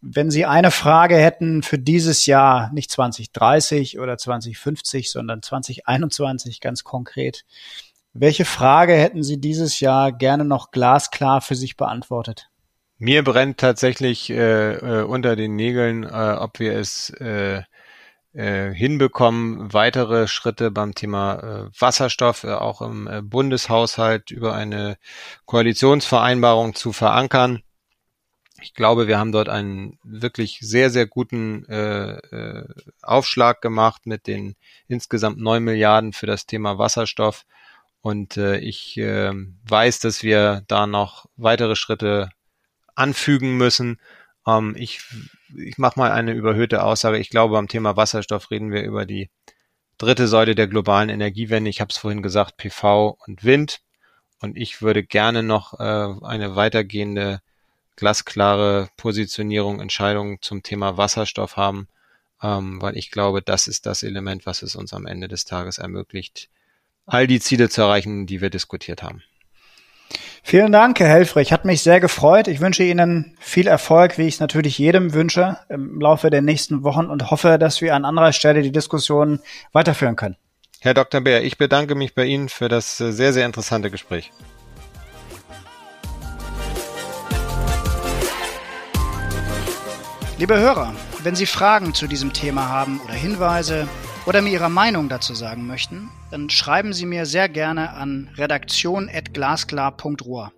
Wenn 0.00 0.30
Sie 0.30 0.46
eine 0.46 0.70
Frage 0.70 1.18
hätten 1.18 1.62
für 1.62 1.78
dieses 1.78 2.24
Jahr, 2.24 2.72
nicht 2.72 2.90
2030 2.90 3.98
oder 3.98 4.16
2050, 4.16 5.10
sondern 5.10 5.42
2021 5.42 6.62
ganz 6.62 6.82
konkret, 6.82 7.44
welche 8.14 8.46
Frage 8.46 8.94
hätten 8.94 9.22
Sie 9.22 9.38
dieses 9.38 9.80
Jahr 9.80 10.12
gerne 10.12 10.46
noch 10.46 10.70
glasklar 10.70 11.42
für 11.42 11.56
sich 11.56 11.76
beantwortet? 11.76 12.48
Mir 12.96 13.22
brennt 13.22 13.58
tatsächlich 13.58 14.30
äh, 14.30 14.76
äh, 14.76 15.02
unter 15.02 15.36
den 15.36 15.56
Nägeln, 15.56 16.04
äh, 16.04 16.36
ob 16.38 16.58
wir 16.58 16.74
es 16.78 17.10
äh, 17.10 17.62
hinbekommen, 18.34 19.72
weitere 19.72 20.26
Schritte 20.26 20.70
beim 20.70 20.94
Thema 20.94 21.34
äh, 21.34 21.80
Wasserstoff 21.80 22.44
äh, 22.44 22.52
auch 22.52 22.82
im 22.82 23.06
äh, 23.06 23.22
Bundeshaushalt 23.22 24.30
über 24.30 24.54
eine 24.54 24.96
Koalitionsvereinbarung 25.46 26.74
zu 26.74 26.92
verankern. 26.92 27.62
Ich 28.60 28.74
glaube, 28.74 29.06
wir 29.06 29.18
haben 29.18 29.30
dort 29.30 29.48
einen 29.48 29.98
wirklich 30.02 30.58
sehr, 30.60 30.90
sehr 30.90 31.06
guten 31.06 31.64
äh, 31.68 32.16
äh, 32.16 32.64
Aufschlag 33.02 33.60
gemacht 33.60 34.06
mit 34.06 34.26
den 34.26 34.56
insgesamt 34.88 35.38
neun 35.38 35.62
Milliarden 35.62 36.12
für 36.12 36.26
das 36.26 36.46
Thema 36.46 36.78
Wasserstoff. 36.78 37.44
Und 38.00 38.36
äh, 38.36 38.58
ich 38.58 38.96
äh, 38.96 39.32
weiß, 39.68 39.98
dass 40.00 40.22
wir 40.22 40.64
da 40.66 40.86
noch 40.86 41.26
weitere 41.36 41.76
Schritte 41.76 42.30
anfügen 42.94 43.56
müssen. 43.56 44.00
Ähm, 44.46 44.74
ich 44.78 45.00
ich 45.56 45.78
mache 45.78 45.98
mal 45.98 46.10
eine 46.12 46.32
überhöhte 46.32 46.82
Aussage. 46.82 47.18
Ich 47.18 47.30
glaube, 47.30 47.54
beim 47.54 47.68
Thema 47.68 47.96
Wasserstoff 47.96 48.50
reden 48.50 48.72
wir 48.72 48.82
über 48.82 49.06
die 49.06 49.30
dritte 49.98 50.28
Säule 50.28 50.54
der 50.54 50.68
globalen 50.68 51.08
Energiewende. 51.08 51.70
Ich 51.70 51.80
habe 51.80 51.90
es 51.90 51.98
vorhin 51.98 52.22
gesagt, 52.22 52.56
PV 52.56 53.16
und 53.26 53.44
Wind. 53.44 53.80
Und 54.40 54.56
ich 54.56 54.82
würde 54.82 55.04
gerne 55.04 55.42
noch 55.42 55.78
äh, 55.80 56.24
eine 56.24 56.56
weitergehende 56.56 57.40
glasklare 57.96 58.88
Positionierung, 58.96 59.80
Entscheidungen 59.80 60.38
zum 60.40 60.62
Thema 60.62 60.96
Wasserstoff 60.96 61.56
haben, 61.56 61.88
ähm, 62.42 62.82
weil 62.82 62.96
ich 62.96 63.10
glaube, 63.10 63.40
das 63.40 63.66
ist 63.66 63.86
das 63.86 64.02
Element, 64.02 64.46
was 64.46 64.62
es 64.62 64.76
uns 64.76 64.92
am 64.92 65.06
Ende 65.06 65.28
des 65.28 65.44
Tages 65.44 65.78
ermöglicht, 65.78 66.50
all 67.06 67.26
die 67.26 67.40
Ziele 67.40 67.68
zu 67.68 67.82
erreichen, 67.82 68.26
die 68.26 68.40
wir 68.40 68.50
diskutiert 68.50 69.02
haben. 69.02 69.22
Vielen 70.46 70.72
Dank, 70.72 71.00
Herr 71.00 71.08
Helfrich. 71.08 71.54
Hat 71.54 71.64
mich 71.64 71.80
sehr 71.80 72.00
gefreut. 72.00 72.48
Ich 72.48 72.60
wünsche 72.60 72.84
Ihnen 72.84 73.34
viel 73.40 73.66
Erfolg, 73.66 74.18
wie 74.18 74.26
ich 74.26 74.34
es 74.34 74.40
natürlich 74.40 74.76
jedem 74.76 75.14
wünsche, 75.14 75.56
im 75.70 75.98
Laufe 75.98 76.28
der 76.28 76.42
nächsten 76.42 76.84
Wochen 76.84 77.06
und 77.06 77.30
hoffe, 77.30 77.58
dass 77.58 77.80
wir 77.80 77.94
an 77.94 78.04
anderer 78.04 78.34
Stelle 78.34 78.60
die 78.60 78.70
Diskussion 78.70 79.40
weiterführen 79.72 80.16
können. 80.16 80.36
Herr 80.80 80.92
Dr. 80.92 81.22
Bär, 81.22 81.42
ich 81.42 81.56
bedanke 81.56 81.94
mich 81.94 82.14
bei 82.14 82.26
Ihnen 82.26 82.50
für 82.50 82.68
das 82.68 83.00
äh, 83.00 83.10
sehr, 83.10 83.32
sehr 83.32 83.46
interessante 83.46 83.90
Gespräch. 83.90 84.32
Liebe 90.36 90.58
Hörer, 90.58 90.94
wenn 91.22 91.36
Sie 91.36 91.46
Fragen 91.46 91.94
zu 91.94 92.06
diesem 92.06 92.34
Thema 92.34 92.68
haben 92.68 93.00
oder 93.02 93.14
Hinweise 93.14 93.88
oder 94.26 94.42
mir 94.42 94.50
Ihre 94.50 94.70
Meinung 94.70 95.08
dazu 95.08 95.34
sagen 95.34 95.66
möchten, 95.66 96.10
dann 96.30 96.48
schreiben 96.50 96.92
Sie 96.92 97.06
mir 97.06 97.26
sehr 97.26 97.48
gerne 97.48 97.90
an 97.90 98.30
redaktion.glasklar.ruhr. 98.36 100.52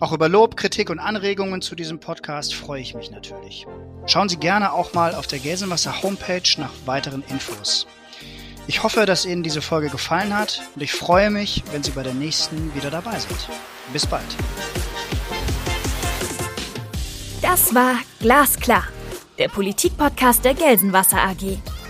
Auch 0.00 0.12
über 0.12 0.28
Lob, 0.28 0.56
Kritik 0.56 0.90
und 0.90 0.98
Anregungen 0.98 1.62
zu 1.62 1.76
diesem 1.76 2.00
Podcast 2.00 2.54
freue 2.54 2.80
ich 2.80 2.94
mich 2.94 3.10
natürlich. 3.10 3.66
Schauen 4.06 4.28
Sie 4.28 4.36
gerne 4.36 4.72
auch 4.72 4.92
mal 4.92 5.14
auf 5.14 5.26
der 5.26 5.38
Gelsenwasser 5.38 6.02
Homepage 6.02 6.42
nach 6.58 6.72
weiteren 6.84 7.24
Infos. 7.30 7.86
Ich 8.66 8.82
hoffe, 8.82 9.06
dass 9.06 9.26
Ihnen 9.26 9.42
diese 9.42 9.62
Folge 9.62 9.90
gefallen 9.90 10.36
hat 10.36 10.62
und 10.74 10.82
ich 10.82 10.92
freue 10.92 11.30
mich, 11.30 11.62
wenn 11.72 11.82
Sie 11.82 11.92
bei 11.92 12.02
der 12.02 12.14
nächsten 12.14 12.74
wieder 12.74 12.90
dabei 12.90 13.18
sind. 13.18 13.48
Bis 13.92 14.06
bald. 14.06 14.24
Das 17.42 17.74
war 17.74 17.96
Glasklar 18.20 18.84
der 19.38 19.48
Politikpodcast 19.48 20.44
der 20.44 20.54
Gelsenwasser 20.54 21.18
AG. 21.18 21.58